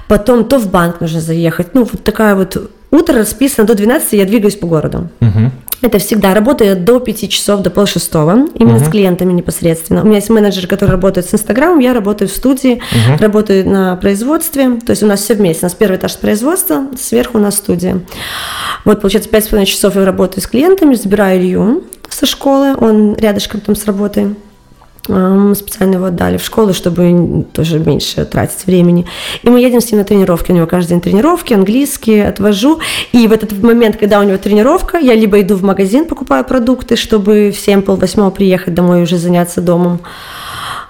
Потом 0.08 0.46
то 0.46 0.60
в 0.60 0.70
банк 0.70 1.02
нужно 1.02 1.20
заехать, 1.20 1.74
ну, 1.74 1.88
вот 1.92 2.04
такая 2.04 2.36
вот 2.36 2.70
утро 2.92 3.16
расписано 3.16 3.66
до 3.66 3.74
12, 3.74 4.14
я 4.14 4.26
двигаюсь 4.26 4.56
по 4.56 4.68
городу. 4.68 5.10
Mm-hmm. 5.20 5.50
Это 5.82 5.98
всегда 6.00 6.34
работает 6.34 6.84
до 6.84 7.00
5 7.00 7.30
часов, 7.30 7.62
до 7.62 7.70
полшестого, 7.70 8.48
именно 8.56 8.78
uh-huh. 8.78 8.88
с 8.88 8.90
клиентами 8.90 9.32
непосредственно. 9.32 10.02
У 10.02 10.06
меня 10.06 10.18
есть 10.18 10.30
менеджер, 10.30 10.68
который 10.68 10.92
работает 10.92 11.28
с 11.28 11.34
Инстаграмом, 11.34 11.80
я 11.80 11.94
работаю 11.94 12.28
в 12.28 12.32
студии, 12.32 12.76
uh-huh. 12.76 13.22
работаю 13.22 13.68
на 13.68 13.96
производстве, 13.96 14.80
то 14.86 14.92
есть 14.92 15.04
у 15.04 15.06
нас 15.06 15.22
все 15.22 15.36
вместе. 15.36 15.62
У 15.62 15.66
нас 15.66 15.76
первый 15.76 15.98
этаж 15.98 16.18
производства, 16.18 16.88
сверху 17.00 17.38
у 17.38 17.42
нас 17.42 17.56
студия. 17.56 18.02
Вот, 18.84 19.02
получается, 19.02 19.30
5,5 19.30 19.66
часов 19.66 19.96
я 19.96 20.06
работаю 20.06 20.42
с 20.44 20.48
клиентами, 20.48 20.96
забираю 20.96 21.40
Илью 21.40 21.84
со 22.10 22.26
школы, 22.26 22.76
он 22.76 23.16
рядышком 23.16 23.62
там 23.62 23.76
с 23.76 23.86
работой 23.86 24.36
специально 25.56 25.96
его 25.96 26.06
отдали 26.06 26.38
в 26.38 26.44
школу, 26.44 26.74
чтобы 26.74 27.46
тоже 27.52 27.80
меньше 27.80 28.26
тратить 28.26 28.66
времени. 28.68 29.06
И 29.42 29.50
мы 29.50 29.60
едем 29.60 29.82
с 29.82 29.92
ним 29.92 30.00
на 30.00 30.06
тренировки. 30.06 30.52
У 30.52 30.56
него 30.56 30.68
каждый 30.68 30.90
день 30.90 31.02
тренировки, 31.02 31.54
английский, 31.54 32.20
отвожу. 32.20 32.80
И 33.12 33.28
в 33.28 33.32
этот 33.32 33.62
момент, 33.64 33.98
когда 33.98 34.20
у 34.20 34.24
него 34.24 34.38
тренировка, 34.38 34.98
я 34.98 35.16
либо 35.16 35.42
иду 35.42 35.56
в 35.56 35.64
магазин, 35.64 36.06
покупаю 36.06 36.44
продукты, 36.46 36.96
чтобы 36.96 37.52
в 37.52 37.60
7 37.60 37.82
полвосьмого 37.82 38.30
приехать 38.30 38.74
домой 38.74 39.00
и 39.00 39.04
уже 39.04 39.18
заняться 39.18 39.62
домом. 39.62 40.00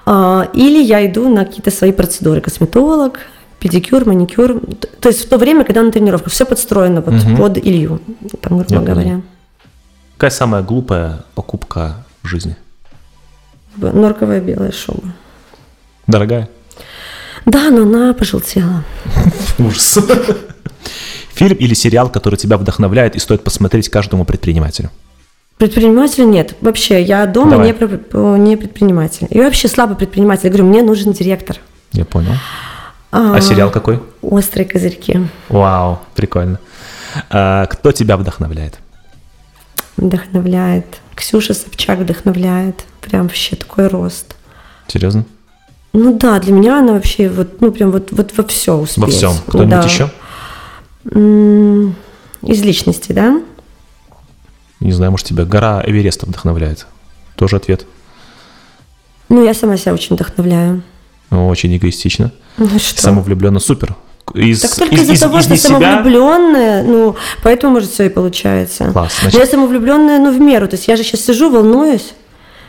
А, 0.05 0.49
или 0.53 0.83
я 0.83 1.05
иду 1.05 1.29
на 1.29 1.45
какие-то 1.45 1.71
свои 1.71 1.91
процедуры. 1.91 2.41
Косметолог, 2.41 3.19
педикюр, 3.59 4.05
маникюр. 4.05 4.61
То 4.99 5.09
есть 5.09 5.25
в 5.25 5.29
то 5.29 5.37
время, 5.37 5.63
когда 5.63 5.81
на 5.81 5.91
тренировках, 5.91 6.33
все 6.33 6.45
подстроено 6.45 7.01
вот 7.01 7.23
угу. 7.23 7.37
под 7.37 7.57
Илью, 7.57 8.01
там, 8.41 8.57
грубо 8.57 8.73
я 8.73 8.79
говоря. 8.79 9.09
Понял. 9.09 9.21
Какая 10.17 10.31
самая 10.31 10.63
глупая 10.63 11.23
покупка 11.35 12.05
в 12.23 12.27
жизни? 12.27 12.57
Норковая 13.81 14.41
белая 14.41 14.71
шуба. 14.71 15.13
Дорогая? 16.07 16.49
Да, 17.45 17.69
но 17.69 17.83
она 17.83 18.13
пожелтела. 18.13 18.83
Ужас. 19.57 19.99
Фильм 21.33 21.57
или 21.57 21.73
сериал, 21.73 22.09
который 22.09 22.35
тебя 22.35 22.57
вдохновляет 22.57 23.15
и 23.15 23.19
стоит 23.19 23.43
посмотреть 23.43 23.89
каждому 23.89 24.25
предпринимателю? 24.25 24.89
Предпринимателя 25.57 26.25
нет. 26.25 26.55
Вообще, 26.61 27.01
я 27.01 27.25
дома 27.25 27.57
не, 27.57 27.71
не 27.71 28.57
предприниматель. 28.57 29.27
И 29.29 29.39
вообще 29.39 29.67
слабый 29.67 29.97
предприниматель. 29.97 30.45
Я 30.45 30.49
говорю, 30.51 30.65
мне 30.65 30.81
нужен 30.81 31.11
директор. 31.11 31.57
Я 31.91 32.05
понял. 32.05 32.33
А, 33.11 33.35
а 33.35 33.41
сериал 33.41 33.71
какой? 33.71 33.99
Острые 34.21 34.65
козырьки. 34.65 35.27
Вау, 35.49 35.99
прикольно. 36.15 36.59
А, 37.29 37.65
кто 37.65 37.91
тебя 37.91 38.17
вдохновляет? 38.17 38.79
Вдохновляет. 39.99 40.85
Ксюша 41.15 41.53
Собчак 41.53 41.99
вдохновляет. 41.99 42.85
Прям 43.01 43.23
вообще 43.23 43.55
такой 43.55 43.87
рост. 43.87 44.35
Серьезно? 44.87 45.25
Ну 45.91 46.17
да, 46.17 46.39
для 46.39 46.53
меня 46.53 46.79
она 46.79 46.93
вообще 46.93 47.29
вот, 47.29 47.61
ну 47.61 47.71
прям 47.71 47.91
вот, 47.91 48.11
вот 48.11 48.37
во 48.37 48.43
все 48.45 48.75
успеть. 48.75 49.03
Во 49.03 49.09
всем. 49.09 49.33
Кто-нибудь 49.47 49.69
да. 49.69 49.83
еще? 49.83 50.09
Из 52.43 52.61
личности, 52.61 53.11
да? 53.11 53.41
Не 54.79 54.91
знаю, 54.93 55.11
может, 55.11 55.27
тебя 55.27 55.45
гора 55.45 55.83
Эвереста 55.85 56.25
вдохновляет. 56.25 56.87
Тоже 57.35 57.57
ответ. 57.57 57.85
Ну, 59.27 59.43
я 59.43 59.53
сама 59.53 59.77
себя 59.77 59.93
очень 59.93 60.15
вдохновляю. 60.15 60.83
Очень 61.31 61.75
эгоистично. 61.75 62.31
Ну, 62.57 62.67
что? 62.79 63.01
Самовлюбленно. 63.01 63.59
Супер. 63.59 63.95
Из, 64.33 64.61
так 64.61 64.75
только 64.75 64.95
из-за 64.95 65.13
из, 65.13 65.19
того, 65.19 65.39
из, 65.39 65.45
что 65.45 65.53
из 65.53 65.61
самовлюбленная, 65.61 66.83
себя... 66.83 66.91
ну, 66.91 67.15
поэтому, 67.43 67.73
может, 67.73 67.91
все 67.91 68.05
и 68.05 68.09
получается. 68.09 68.91
Класс, 68.91 69.19
значит... 69.21 69.39
Я 69.39 69.45
самовлюбленная, 69.45 70.19
ну, 70.19 70.31
в 70.31 70.39
меру. 70.39 70.67
То 70.67 70.75
есть 70.75 70.87
я 70.87 70.95
же 70.95 71.03
сейчас 71.03 71.21
сижу, 71.21 71.49
волнуюсь. 71.49 72.13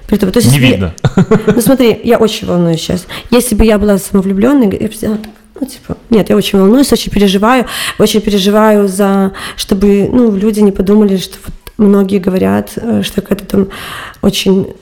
При 0.06 0.16
том, 0.16 0.32
то 0.32 0.38
есть, 0.38 0.50
не 0.50 0.58
если... 0.58 0.72
видно. 0.72 0.94
Ну 1.54 1.60
смотри, 1.60 2.00
я 2.02 2.18
очень 2.18 2.46
волнуюсь 2.46 2.80
сейчас. 2.80 3.06
Если 3.30 3.54
бы 3.54 3.64
я 3.64 3.78
была 3.78 3.98
самовлюбленной, 3.98 4.78
я 4.80 4.88
бы 4.88 4.94
сделала 4.94 5.18
так. 5.18 5.32
Ну, 5.60 5.66
типа, 5.66 5.98
нет, 6.08 6.30
я 6.30 6.36
очень 6.36 6.58
волнуюсь, 6.58 6.90
очень 6.90 7.12
переживаю, 7.12 7.66
очень 7.98 8.22
переживаю 8.22 8.88
за, 8.88 9.32
чтобы, 9.56 10.08
ну, 10.10 10.34
люди 10.34 10.60
не 10.60 10.72
подумали, 10.72 11.18
что 11.18 11.36
вот 11.44 11.54
многие 11.76 12.18
говорят, 12.18 12.72
э, 12.76 13.02
что 13.02 13.20
какая-то 13.20 13.44
там 13.44 13.68
очень 14.22 14.74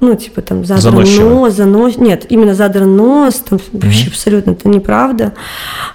ну, 0.00 0.14
типа 0.14 0.42
там 0.42 0.64
задран 0.64 0.94
нос, 0.94 1.54
занос, 1.54 1.96
нет, 1.96 2.26
именно 2.28 2.54
задран 2.54 2.96
нос, 2.96 3.36
там 3.48 3.58
mm-hmm. 3.58 3.84
вообще 3.84 4.08
абсолютно 4.08 4.52
это 4.52 4.68
неправда. 4.68 5.34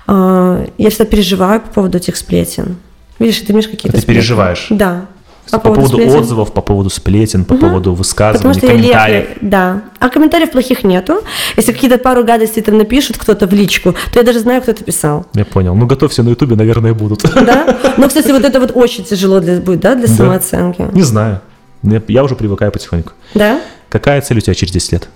А, 0.08 0.66
я 0.78 0.90
всегда 0.90 1.06
переживаю 1.06 1.62
по 1.62 1.70
поводу 1.70 1.98
этих 1.98 2.18
сплетен. 2.18 2.78
Видишь, 3.20 3.40
ты 3.40 3.54
имеешь 3.54 3.68
какие-то... 3.68 3.98
Ты 3.98 4.02
сплетен. 4.02 4.22
переживаешь? 4.22 4.68
Да. 4.70 5.06
По, 5.52 5.60
по 5.60 5.74
поводу, 5.74 5.98
поводу 5.98 6.18
отзывов, 6.20 6.54
по 6.54 6.62
поводу 6.62 6.90
сплетен, 6.90 7.46
по 7.46 7.54
угу. 7.54 7.62
поводу 7.62 7.94
высказываний, 7.94 8.60
комментариев. 8.60 9.28
Я 9.30 9.38
да. 9.42 9.82
А 10.00 10.10
комментариев 10.10 10.52
плохих 10.52 10.84
нету. 10.84 11.22
Если 11.58 11.74
какие-то 11.74 11.98
пару 11.98 12.24
гадостей 12.24 12.64
там 12.64 12.78
напишут 12.78 13.18
кто-то 13.18 13.46
в 13.46 13.54
личку, 13.54 13.94
то 14.12 14.20
я 14.20 14.24
даже 14.24 14.40
знаю, 14.40 14.62
кто 14.62 14.72
это 14.72 14.84
писал. 14.84 15.26
Я 15.34 15.46
понял. 15.46 15.76
Ну, 15.76 15.86
готовься 15.86 16.24
на 16.24 16.30
Ютубе, 16.30 16.56
наверное, 16.56 16.94
будут. 16.94 17.24
Да? 17.36 17.78
Ну, 17.98 18.08
кстати, 18.08 18.32
вот 18.32 18.44
это 18.46 18.60
вот 18.60 18.72
очень 18.74 19.04
тяжело 19.04 19.40
для, 19.42 19.60
будет, 19.60 19.82
да, 19.82 19.96
для 19.96 20.08
самооценки. 20.08 20.88
Не 20.94 21.04
знаю. 21.04 21.42
Я 22.08 22.24
уже 22.24 22.36
привыкаю 22.36 22.72
потихоньку. 22.72 23.12
Да? 23.34 23.60
Какая 23.94 24.22
цель 24.22 24.40
у 24.40 24.42
тебя 24.42 24.56
через 24.56 24.74
10 24.74 24.92
лет? 24.94 25.10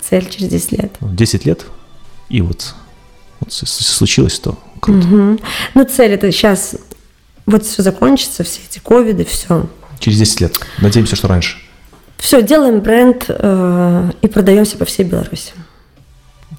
Цель 0.00 0.26
через 0.30 0.48
10 0.48 0.72
лет? 0.72 0.96
10 0.98 1.44
лет, 1.44 1.66
и 2.30 2.40
вот, 2.40 2.74
вот 3.40 3.52
случилось, 3.52 4.38
то 4.38 4.58
круто. 4.80 5.06
Угу. 5.06 5.40
Ну, 5.74 5.84
цель 5.84 6.12
это 6.12 6.32
сейчас 6.32 6.76
вот 7.44 7.66
все 7.66 7.82
закончится, 7.82 8.44
все 8.44 8.62
эти 8.66 8.78
ковиды, 8.78 9.26
все. 9.26 9.66
Через 9.98 10.16
10 10.20 10.40
лет. 10.40 10.58
Надеемся, 10.78 11.16
что 11.16 11.28
раньше. 11.28 11.58
Все, 12.16 12.40
делаем 12.40 12.80
бренд 12.80 13.26
э, 13.28 14.10
и 14.22 14.26
продаемся 14.26 14.78
по 14.78 14.86
всей 14.86 15.04
Беларуси. 15.04 15.52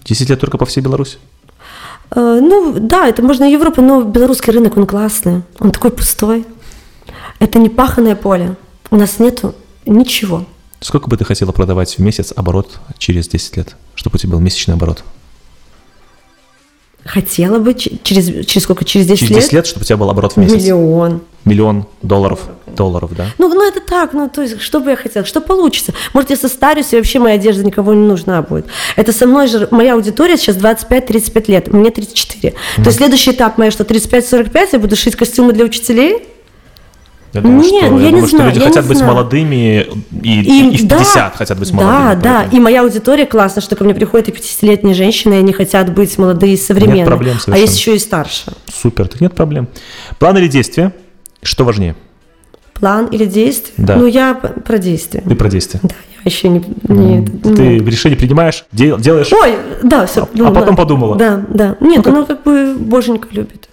10 0.04 0.30
лет 0.30 0.40
только 0.40 0.60
по 0.60 0.68
всей 0.68 0.82
Беларуси? 0.82 1.18
Э, 2.12 2.40
ну, 2.44 2.76
да, 2.80 3.08
это 3.08 3.24
можно 3.24 3.44
Европа, 3.44 3.82
но 3.82 4.04
белорусский 4.04 4.54
рынок, 4.54 4.78
он 4.78 4.86
классный. 4.86 5.42
Он 5.60 5.72
такой 5.72 5.90
пустой. 5.90 6.46
Это 7.40 7.58
не 7.58 7.70
паханное 7.70 8.16
поле. 8.16 8.56
У 8.92 8.98
нас 8.98 9.18
нету 9.18 9.56
ничего. 9.86 10.46
Сколько 10.80 11.10
бы 11.10 11.18
ты 11.18 11.26
хотела 11.26 11.52
продавать 11.52 11.98
в 11.98 12.00
месяц 12.00 12.34
оборот 12.36 12.80
через 12.98 13.28
10 13.28 13.58
лет? 13.58 13.76
Чтобы 13.96 14.16
у 14.16 14.18
тебя 14.20 14.34
был 14.34 14.40
месячный 14.40 14.76
оборот? 14.76 15.04
Хотела 17.06 17.60
бы 17.60 17.76
через, 17.76 18.48
через 18.48 18.64
сколько? 18.64 18.84
Через 18.84 19.06
10 19.06 19.20
через 19.20 19.32
лет? 19.32 19.40
10 19.42 19.54
лет, 19.54 19.68
чтобы 19.68 19.84
у 19.84 19.86
тебя 19.86 19.98
был 19.98 20.10
оборот 20.10 20.34
в 20.34 20.38
месяц. 20.38 20.56
Миллион. 20.56 21.22
Миллион 21.46 21.86
долларов, 22.02 22.40
долларов, 22.66 23.12
да? 23.16 23.28
Ну, 23.38 23.48
ну, 23.48 23.68
это 23.68 23.80
так, 23.80 24.14
ну, 24.14 24.28
то 24.28 24.42
есть, 24.42 24.60
что 24.60 24.80
бы 24.80 24.90
я 24.90 24.96
хотела, 24.96 25.24
что 25.24 25.40
получится? 25.40 25.94
Может, 26.14 26.32
я 26.32 26.36
состарюсь, 26.36 26.92
и 26.94 26.96
вообще 26.96 27.20
моя 27.20 27.36
одежда 27.36 27.64
никого 27.64 27.94
не 27.94 28.08
нужна 28.08 28.42
будет. 28.42 28.66
Это 28.96 29.14
со 29.14 29.28
мной 29.28 29.48
же, 29.48 29.68
моя 29.70 29.94
аудитория 29.94 30.36
сейчас 30.38 30.58
25-35 30.58 31.52
лет, 31.52 31.68
мне 31.72 31.92
34. 31.92 32.54
Mm. 32.54 32.56
То 32.76 32.82
есть, 32.88 32.98
следующий 32.98 33.32
этап 33.32 33.60
моя, 33.60 33.70
что 33.70 33.84
35-45, 33.84 34.70
я 34.74 34.80
буду 34.80 34.96
шить 34.96 35.16
костюмы 35.16 35.54
для 35.54 35.66
учителей, 35.66 36.24
я 37.36 37.42
думаю, 37.42 37.60
Нет, 37.62 37.68
что, 37.68 37.78
я, 37.78 37.84
я 37.86 37.90
думаю, 37.92 38.12
не 38.14 38.20
что 38.28 38.38
знаю, 38.38 38.50
люди 38.52 38.60
хотят 38.66 38.88
быть 38.88 38.98
знаю. 38.98 39.14
молодыми 39.14 39.86
и, 40.24 40.42
и, 40.42 40.70
и 40.74 40.78
в 40.78 40.88
50 40.88 41.14
да, 41.16 41.32
хотят 41.36 41.60
быть 41.60 41.72
молодыми. 41.72 41.96
Да, 41.96 42.16
да, 42.16 42.44
и 42.52 42.60
моя 42.60 42.82
аудитория 42.82 43.26
классно, 43.26 43.62
что 43.62 43.76
ко 43.76 43.84
мне 43.84 43.94
приходят 43.94 44.30
и 44.30 44.32
50-летние 44.32 44.94
женщины, 44.96 45.34
и 45.34 45.38
они 45.38 45.52
хотят 45.54 45.94
быть 45.94 46.18
молодые 46.18 46.54
и 46.54 46.58
современные. 46.58 47.00
Нет 47.00 47.08
проблем 47.08 47.34
совершенно. 47.40 47.56
А 47.58 47.60
есть 47.60 47.78
еще 47.78 47.96
и 47.96 48.00
старше. 48.00 48.54
Супер, 48.74 49.08
так 49.08 49.22
нет 49.22 49.34
проблем. 49.36 49.68
План 50.18 50.38
или 50.38 50.48
действие? 50.48 50.94
Что 51.44 51.66
важнее? 51.66 51.96
План 52.74 53.08
или 53.08 53.26
действие? 53.26 53.74
Да. 53.78 53.96
Ну, 53.98 54.06
я 54.08 54.34
про 54.34 54.78
действие. 54.78 55.24
Ты 55.28 55.36
про 55.36 55.50
действие. 55.50 55.82
Да, 55.84 55.96
я 56.16 56.22
еще 56.32 56.50
не... 56.50 56.60
не- 56.88 57.28
ну. 57.44 57.56
Ты 57.56 57.80
решение 57.80 58.18
принимаешь, 58.18 58.66
дел- 58.72 58.98
делаешь, 58.98 59.32
Ой, 59.32 59.56
да, 59.84 60.06
все. 60.06 60.24
А- 60.40 60.48
а 60.48 60.52
потом 60.52 60.76
подумала. 60.76 61.16
Да, 61.16 61.44
да. 61.50 61.78
Нет, 61.80 62.06
Ну, 62.06 62.12
ну, 62.12 62.26
как 62.26 62.44
бы 62.44 62.76
боженька 62.80 63.28
любит. 63.32 63.70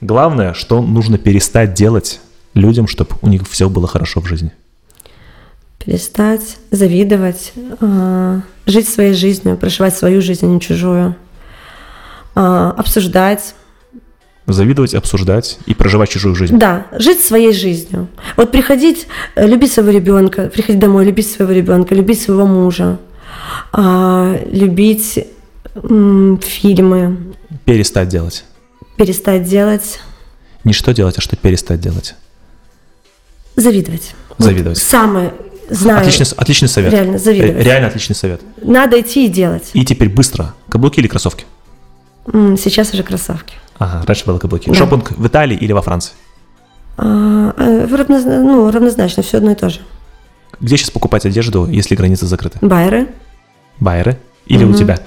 Главное, 0.00 0.54
что 0.54 0.80
нужно 0.80 1.18
перестать 1.18 1.74
делать 1.74 2.20
людям, 2.54 2.86
чтобы 2.86 3.10
у 3.22 3.28
них 3.28 3.42
все 3.48 3.68
было 3.68 3.86
хорошо 3.86 4.20
в 4.20 4.26
жизни. 4.26 4.52
Перестать 5.84 6.58
завидовать, 6.70 7.52
а, 7.80 8.40
жить 8.66 8.88
своей 8.88 9.14
жизнью, 9.14 9.56
проживать 9.56 9.96
свою 9.96 10.20
жизнь, 10.20 10.44
а 10.44 10.48
не 10.48 10.60
чужую. 10.60 11.16
А, 12.34 12.72
обсуждать. 12.76 13.54
Завидовать, 14.46 14.94
обсуждать 14.94 15.58
и 15.66 15.74
проживать 15.74 16.10
чужую 16.10 16.34
жизнь. 16.34 16.58
Да, 16.58 16.86
жить 16.92 17.20
своей 17.20 17.52
жизнью. 17.52 18.08
Вот 18.36 18.50
приходить, 18.50 19.06
э, 19.36 19.46
любить 19.46 19.72
своего 19.72 19.90
ребенка, 19.92 20.48
приходить 20.48 20.80
домой, 20.80 21.04
любить 21.06 21.30
своего 21.30 21.52
ребенка, 21.52 21.94
любить 21.94 22.20
своего 22.20 22.46
мужа, 22.46 22.98
а, 23.72 24.36
любить 24.50 25.24
фильмы, 26.42 27.16
Перестать 27.64 28.08
делать. 28.08 28.44
перестать 28.96 29.44
делать, 29.44 30.00
Не 30.64 30.72
что 30.72 30.92
делать, 30.92 31.16
а 31.16 31.20
что 31.20 31.36
перестать 31.36 31.80
делать. 31.80 32.16
Завидовать. 33.56 34.14
Вот 34.38 34.44
Завидовать. 34.44 34.78
самое, 34.78 35.32
знаю, 35.68 36.00
Отличный, 36.00 36.26
отличный 36.36 36.68
совет. 36.68 36.92
реально, 36.92 37.18
завидовать. 37.18 37.56
Ре- 37.56 37.62
Реально 37.64 37.88
отличный 37.88 38.14
совет. 38.16 38.40
надо 38.62 39.00
идти 39.00 39.26
и 39.26 39.28
делать. 39.28 39.70
И 39.74 39.84
теперь 39.84 40.08
быстро. 40.08 40.54
Каблуки 40.68 41.00
или 41.00 41.08
кроссовки? 41.08 41.44
Сейчас 42.26 42.92
уже 42.94 43.02
кроссовки. 43.02 43.54
Ага, 43.78 44.04
раньше 44.06 44.24
было 44.26 44.38
каблуки. 44.38 44.68
Да. 44.68 44.74
Шопинг 44.74 45.10
в 45.12 45.26
Италии 45.26 45.56
или 45.56 45.72
во 45.72 45.82
Франции? 45.82 46.12
А, 46.96 47.54
э, 47.56 47.86
ну, 48.42 48.70
равнозначно, 48.70 49.22
все 49.22 49.38
одно 49.38 49.52
и 49.52 49.54
то 49.54 49.70
же. 49.70 49.80
Где 50.60 50.76
сейчас 50.76 50.90
покупать 50.90 51.24
одежду, 51.24 51.66
если 51.66 51.94
границы 51.94 52.26
закрыты? 52.26 52.58
Байеры. 52.60 53.08
Байеры 53.78 54.18
или 54.46 54.64
у 54.64 54.68
Мгм. 54.68 54.76
тебя? 54.78 54.98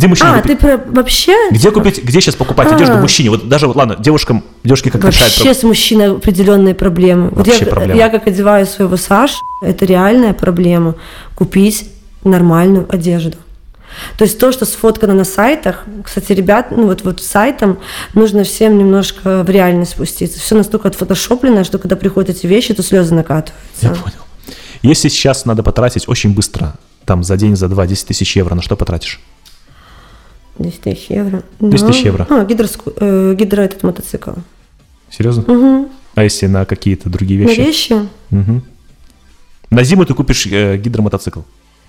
Где 0.00 0.08
мужчине 0.08 0.30
А, 0.30 0.40
купить? 0.40 0.58
ты 0.58 0.66
про 0.66 0.92
вообще? 0.92 1.50
Где 1.50 1.70
купить, 1.70 2.02
где 2.02 2.22
сейчас 2.22 2.34
покупать 2.34 2.72
одежду 2.72 2.94
А. 2.94 3.00
мужчине? 3.02 3.28
Вот 3.28 3.46
даже, 3.50 3.66
вот, 3.66 3.76
ладно, 3.76 3.96
девушкам, 3.98 4.42
девушки 4.64 4.88
как 4.88 5.04
решают? 5.04 5.36
Вообще 5.36 5.52
с 5.52 5.62
мужчиной 5.62 6.12
определенные 6.12 6.74
проблемы. 6.74 7.28
Вот 7.28 7.46
Вообще 7.46 7.66
я, 7.66 7.70
проблема. 7.70 7.98
я 7.98 8.08
как 8.08 8.26
одеваю 8.26 8.64
своего 8.64 8.96
Саш, 8.96 9.32
это 9.62 9.84
реальная 9.84 10.32
проблема. 10.32 10.94
Купить 11.34 11.90
нормальную 12.24 12.86
одежду. 12.88 13.36
То 14.16 14.24
есть 14.24 14.38
то, 14.38 14.52
что 14.52 14.64
сфоткано 14.64 15.12
на 15.12 15.24
сайтах, 15.24 15.84
кстати, 16.02 16.32
ребят, 16.32 16.70
ну 16.70 16.86
вот, 16.86 17.04
вот 17.04 17.20
сайтам 17.20 17.78
нужно 18.14 18.44
всем 18.44 18.78
немножко 18.78 19.42
в 19.42 19.50
реальность 19.50 19.90
спуститься. 19.90 20.40
Все 20.40 20.54
настолько 20.54 20.88
отфотошоплено, 20.88 21.62
что 21.62 21.76
когда 21.78 21.96
приходят 21.96 22.30
эти 22.34 22.46
вещи, 22.46 22.72
то 22.72 22.82
слезы 22.82 23.14
накатываются. 23.14 23.58
Я 23.82 23.90
понял. 23.90 24.16
Если 24.80 25.10
сейчас 25.10 25.44
надо 25.44 25.62
потратить 25.62 26.08
очень 26.08 26.32
быстро, 26.32 26.76
там 27.04 27.22
за 27.22 27.36
день, 27.36 27.54
за 27.54 27.68
два, 27.68 27.86
10 27.86 28.06
тысяч 28.06 28.34
евро, 28.36 28.54
на 28.54 28.62
что 28.62 28.76
потратишь? 28.76 29.20
10 30.60 30.80
тысяч 30.80 31.06
евро. 31.10 31.42
10 31.60 31.86
тысяч 31.86 32.02
евро. 32.04 32.26
А, 32.30 32.44
гидроску- 32.44 32.92
э, 32.96 33.34
гидро 33.34 33.62
этот 33.62 33.82
мотоцикл. 33.82 34.30
Серьезно? 35.10 35.42
Мгм. 35.52 35.88
А 36.14 36.22
если 36.24 36.46
на 36.46 36.64
какие-то 36.64 37.08
другие 37.10 37.40
На 37.44 37.48
вещи? 37.48 37.60
вещи? 37.60 38.08
Мгм. 38.30 38.62
На 39.70 39.82
зиму 39.84 40.04
ты 40.04 40.14
купишь 40.14 40.46
э, 40.46 40.76
гидромотоцикл. 40.76 41.40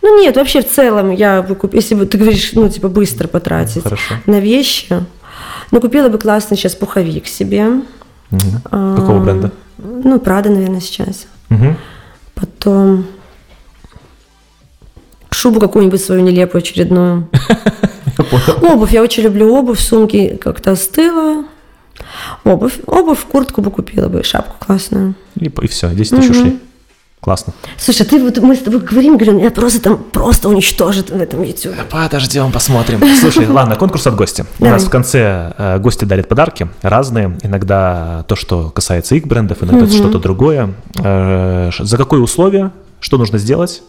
Ну 0.01 0.19
нет, 0.22 0.36
вообще 0.36 0.61
в 0.61 0.69
целом 0.69 1.11
я 1.11 1.41
бы 1.43 1.53
купила, 1.55 1.80
если 1.82 1.95
бы 1.95 2.05
ты 2.05 2.17
говоришь, 2.17 2.53
ну 2.53 2.67
типа 2.69 2.88
быстро 2.89 3.28
потратить 3.28 3.84
Хорошо. 3.84 4.15
на 4.26 4.39
вещи, 4.39 5.05
ну 5.72 5.80
купила 5.82 6.09
бы 6.09 6.17
классный 6.17 6.57
сейчас 6.57 6.74
пуховик 6.76 7.28
себе. 7.28 7.65
Мгм. 8.32 8.61
А, 8.72 8.95
Какого 8.95 9.19
бренда? 9.24 9.51
Ну, 9.78 10.19
Прада, 10.19 10.49
наверное, 10.49 10.80
сейчас. 10.80 11.28
Мгм. 11.49 11.76
Потом 12.36 13.05
шубу 15.32 15.59
какую-нибудь 15.59 16.01
свою 16.03 16.22
нелепую 16.22 16.59
очередную. 16.61 17.28
Понял. 18.32 18.66
Обувь, 18.74 18.92
я 18.94 19.04
очень 19.04 19.24
люблю 19.24 19.54
обувь, 19.54 19.80
сумки 19.80 20.38
как-то 20.42 20.72
остыла. 20.72 21.44
Обувь, 22.44 22.80
обувь, 22.88 23.20
куртку 23.32 23.62
бы 23.62 23.70
купила 23.72 24.08
бы, 24.08 24.24
шапку 24.24 24.56
классную. 24.66 25.14
И, 25.36 25.50
все, 25.68 25.90
10 25.94 26.16
тысяч 26.18 26.30
Мгм. 26.30 26.40
ушли. 26.40 26.60
Классно. 27.20 27.54
Слушай, 27.78 28.08
ты 28.08 28.20
вот 28.20 28.38
мы 28.40 28.56
с 28.56 28.60
тобой 28.60 28.80
говорим, 28.80 29.16
говорю, 29.16 29.40
я 29.40 29.52
просто 29.52 29.80
там 29.80 29.98
просто 29.98 30.50
уничтожит 30.50 31.12
в 31.12 31.22
этом 31.22 31.44
YouTube. 31.44 31.76
Подождем, 31.88 32.52
посмотрим. 32.52 33.00
Слушай, 33.20 33.46
ладно, 33.50 33.76
конкурс 33.76 34.08
от 34.08 34.16
гостя. 34.16 34.48
У 34.60 34.66
нас 34.66 34.84
в 34.86 34.90
конце 34.90 35.54
э, 35.56 35.78
гости 35.78 36.06
дарят 36.06 36.28
подарки 36.28 36.68
разные. 36.82 37.38
Иногда 37.44 38.26
то, 38.28 38.36
что 38.36 38.72
касается 38.72 39.14
их 39.14 39.28
брендов, 39.28 39.62
иногда 39.62 39.86
что-то 39.88 40.18
другое. 40.18 40.74
Э, 41.04 41.70
За 41.78 41.98
какое 41.98 42.22
условие? 42.22 42.72
Что 43.00 43.20
нужно 43.20 43.38
сделать? 43.38 43.84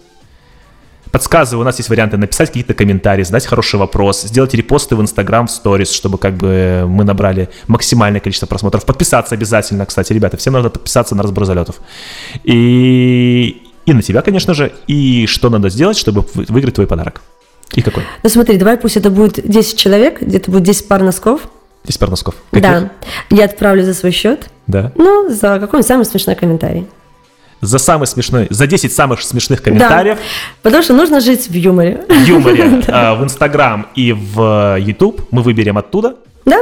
Подсказываю, 1.13 1.61
у 1.61 1.65
нас 1.65 1.77
есть 1.77 1.91
варианты 1.91 2.17
написать 2.17 2.49
какие-то 2.49 2.73
комментарии, 2.73 3.23
задать 3.23 3.47
хороший 3.47 3.79
вопрос, 3.79 4.23
сделать 4.23 4.55
репосты 4.55 4.97
в 4.97 5.03
Инстаграм, 5.03 5.47
в 5.47 5.51
сторис, 5.51 5.93
чтобы 5.93 6.17
как 6.17 6.35
бы 6.37 6.85
мы 6.89 7.05
набрали 7.05 7.51
максимальное 7.69 8.19
количество 8.21 8.47
просмотров. 8.47 8.87
Подписаться 8.87 9.35
обязательно, 9.35 9.85
кстати, 9.85 10.13
ребята, 10.15 10.39
всем 10.39 10.55
надо 10.55 10.71
подписаться 10.71 11.15
на 11.15 11.23
разбор 11.23 11.45
залетов. 11.45 11.77
И, 12.45 13.63
и 13.87 13.93
на 13.93 14.03
тебя, 14.03 14.23
конечно 14.23 14.55
же, 14.55 14.73
и 14.87 15.27
что 15.27 15.51
надо 15.51 15.69
сделать, 15.69 15.99
чтобы 15.99 16.25
вы- 16.35 16.47
выиграть 16.49 16.75
твой 16.75 16.87
подарок. 16.87 17.21
И 17.75 17.83
какой? 17.83 18.05
Ну 18.23 18.29
смотри, 18.31 18.57
давай 18.57 18.77
пусть 18.79 18.97
это 18.97 19.11
будет 19.11 19.47
10 19.47 19.77
человек, 19.77 20.23
где-то 20.23 20.51
будет 20.51 20.63
10 20.65 20.89
пар 20.89 21.03
носков. 21.03 21.43
10 21.85 21.99
пар 21.99 22.11
носков. 22.11 22.35
Каких? 22.51 22.63
Да. 22.71 22.91
Я 23.31 23.45
отправлю 23.45 23.85
за 23.85 23.93
свой 23.95 24.13
счет. 24.13 24.49
Да. 24.67 24.93
Ну, 24.97 25.29
за 25.29 25.59
какой-нибудь 25.59 25.87
самый 25.87 26.05
смешной 26.05 26.37
комментарий. 26.37 26.87
За 27.63 27.79
самый 27.79 28.07
смешной, 28.07 28.49
за 28.51 28.67
10 28.67 28.93
самых 28.93 29.23
смешных 29.23 29.63
комментариев 29.63 30.19
Потому 30.63 30.83
что 30.83 30.95
нужно 30.95 31.21
жить 31.21 31.49
в 31.49 31.55
юморе. 31.55 32.05
в 32.09 32.25
юморе 32.27 32.83
э, 32.87 33.15
в 33.15 33.23
Инстаграм 33.23 33.87
и 33.95 34.13
в 34.13 34.77
YouTube 34.81 35.23
мы 35.31 35.43
выберем 35.43 35.79
оттуда 35.79 36.17
Да? 36.45 36.59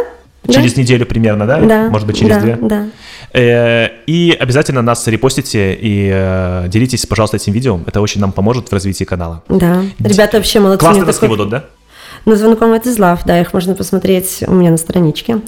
через 0.48 0.76
неделю 0.76 1.06
примерно, 1.06 1.46
да? 1.46 1.58
Да. 1.60 1.88
Может 1.88 2.06
быть, 2.06 2.18
через 2.18 2.36
да, 2.36 2.40
две. 2.42 2.58
Да. 2.60 2.86
Э, 3.32 3.88
И 4.06 4.36
обязательно 4.38 4.82
нас 4.82 5.06
репостите 5.06 5.74
и 5.74 6.10
э, 6.12 6.66
делитесь, 6.68 7.06
пожалуйста, 7.06 7.36
этим 7.38 7.52
видео. 7.54 7.80
Это 7.86 8.00
очень 8.02 8.20
нам 8.20 8.32
поможет 8.32 8.68
в 8.68 8.72
развитии 8.74 9.04
канала. 9.04 9.42
Да. 9.48 9.82
Ребята 10.00 10.36
вообще 10.36 10.60
молодцы. 10.60 10.80
Классные 10.80 11.02
Мне 11.02 11.06
носки 11.06 11.20
такой- 11.22 11.36
будут, 11.36 11.48
да? 11.50 11.64
Ну, 12.26 12.36
звонком 12.36 12.72
это 12.72 12.92
злав, 12.92 13.24
да, 13.24 13.40
их 13.40 13.52
можно 13.54 13.74
посмотреть 13.74 14.44
у 14.46 14.52
меня 14.54 14.70
на 14.70 14.76
страничке. 14.76 15.40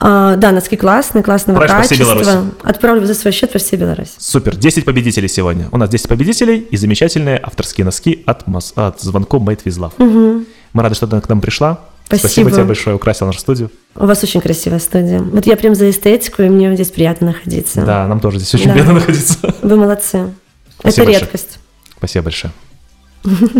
А, 0.00 0.36
да, 0.36 0.52
носки 0.52 0.76
классные, 0.76 1.22
классного 1.24 1.58
Отправишь 1.60 1.88
по 1.88 1.94
всей 1.94 2.04
качества. 2.04 2.22
Беларуси? 2.32 2.50
Отправлю 2.62 3.06
за 3.06 3.14
свой 3.14 3.32
счет 3.32 3.50
по 3.52 3.58
всей 3.58 3.76
Беларуси. 3.76 4.12
Супер, 4.18 4.56
10 4.56 4.84
победителей 4.84 5.28
сегодня. 5.28 5.68
У 5.72 5.78
нас 5.78 5.88
10 5.88 6.08
победителей 6.08 6.58
и 6.58 6.76
замечательные 6.76 7.38
авторские 7.42 7.84
носки 7.84 8.22
от, 8.26 8.46
Мос- 8.46 8.72
от 8.76 9.00
звонком 9.00 9.48
Made 9.48 9.62
with 9.64 9.78
Love. 9.98 10.44
Мы 10.72 10.82
рады, 10.82 10.94
что 10.94 11.06
ты 11.06 11.20
к 11.20 11.28
нам 11.28 11.40
пришла. 11.40 11.80
Спасибо. 12.08 12.50
тебе 12.52 12.62
большое, 12.64 12.94
украсил 12.94 13.26
нашу 13.26 13.40
студию. 13.40 13.70
У 13.96 14.06
вас 14.06 14.22
очень 14.22 14.40
красивая 14.40 14.78
студия. 14.78 15.20
Вот 15.20 15.44
я 15.46 15.56
прям 15.56 15.74
за 15.74 15.90
эстетику, 15.90 16.42
и 16.42 16.48
мне 16.48 16.72
здесь 16.74 16.90
приятно 16.90 17.28
находиться. 17.28 17.82
Да, 17.82 18.06
нам 18.06 18.20
тоже 18.20 18.38
здесь 18.38 18.54
очень 18.54 18.66
Да. 18.66 18.72
приятно 18.74 18.94
находиться. 18.94 19.38
Вы 19.62 19.76
молодцы. 19.76 20.32
Спасибо 20.78 21.02
это 21.02 21.12
большое. 21.12 21.18
редкость. 21.20 21.58
Спасибо 21.96 22.24
большое. 22.24 22.52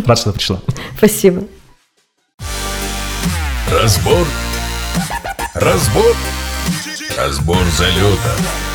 Рад, 0.06 0.18
что 0.18 0.32
пришла. 0.32 0.60
Спасибо. 0.96 1.42
Разбор. 3.68 4.26
Разбор. 5.54 6.16
Разбор 7.16 7.64
залета. 7.76 8.65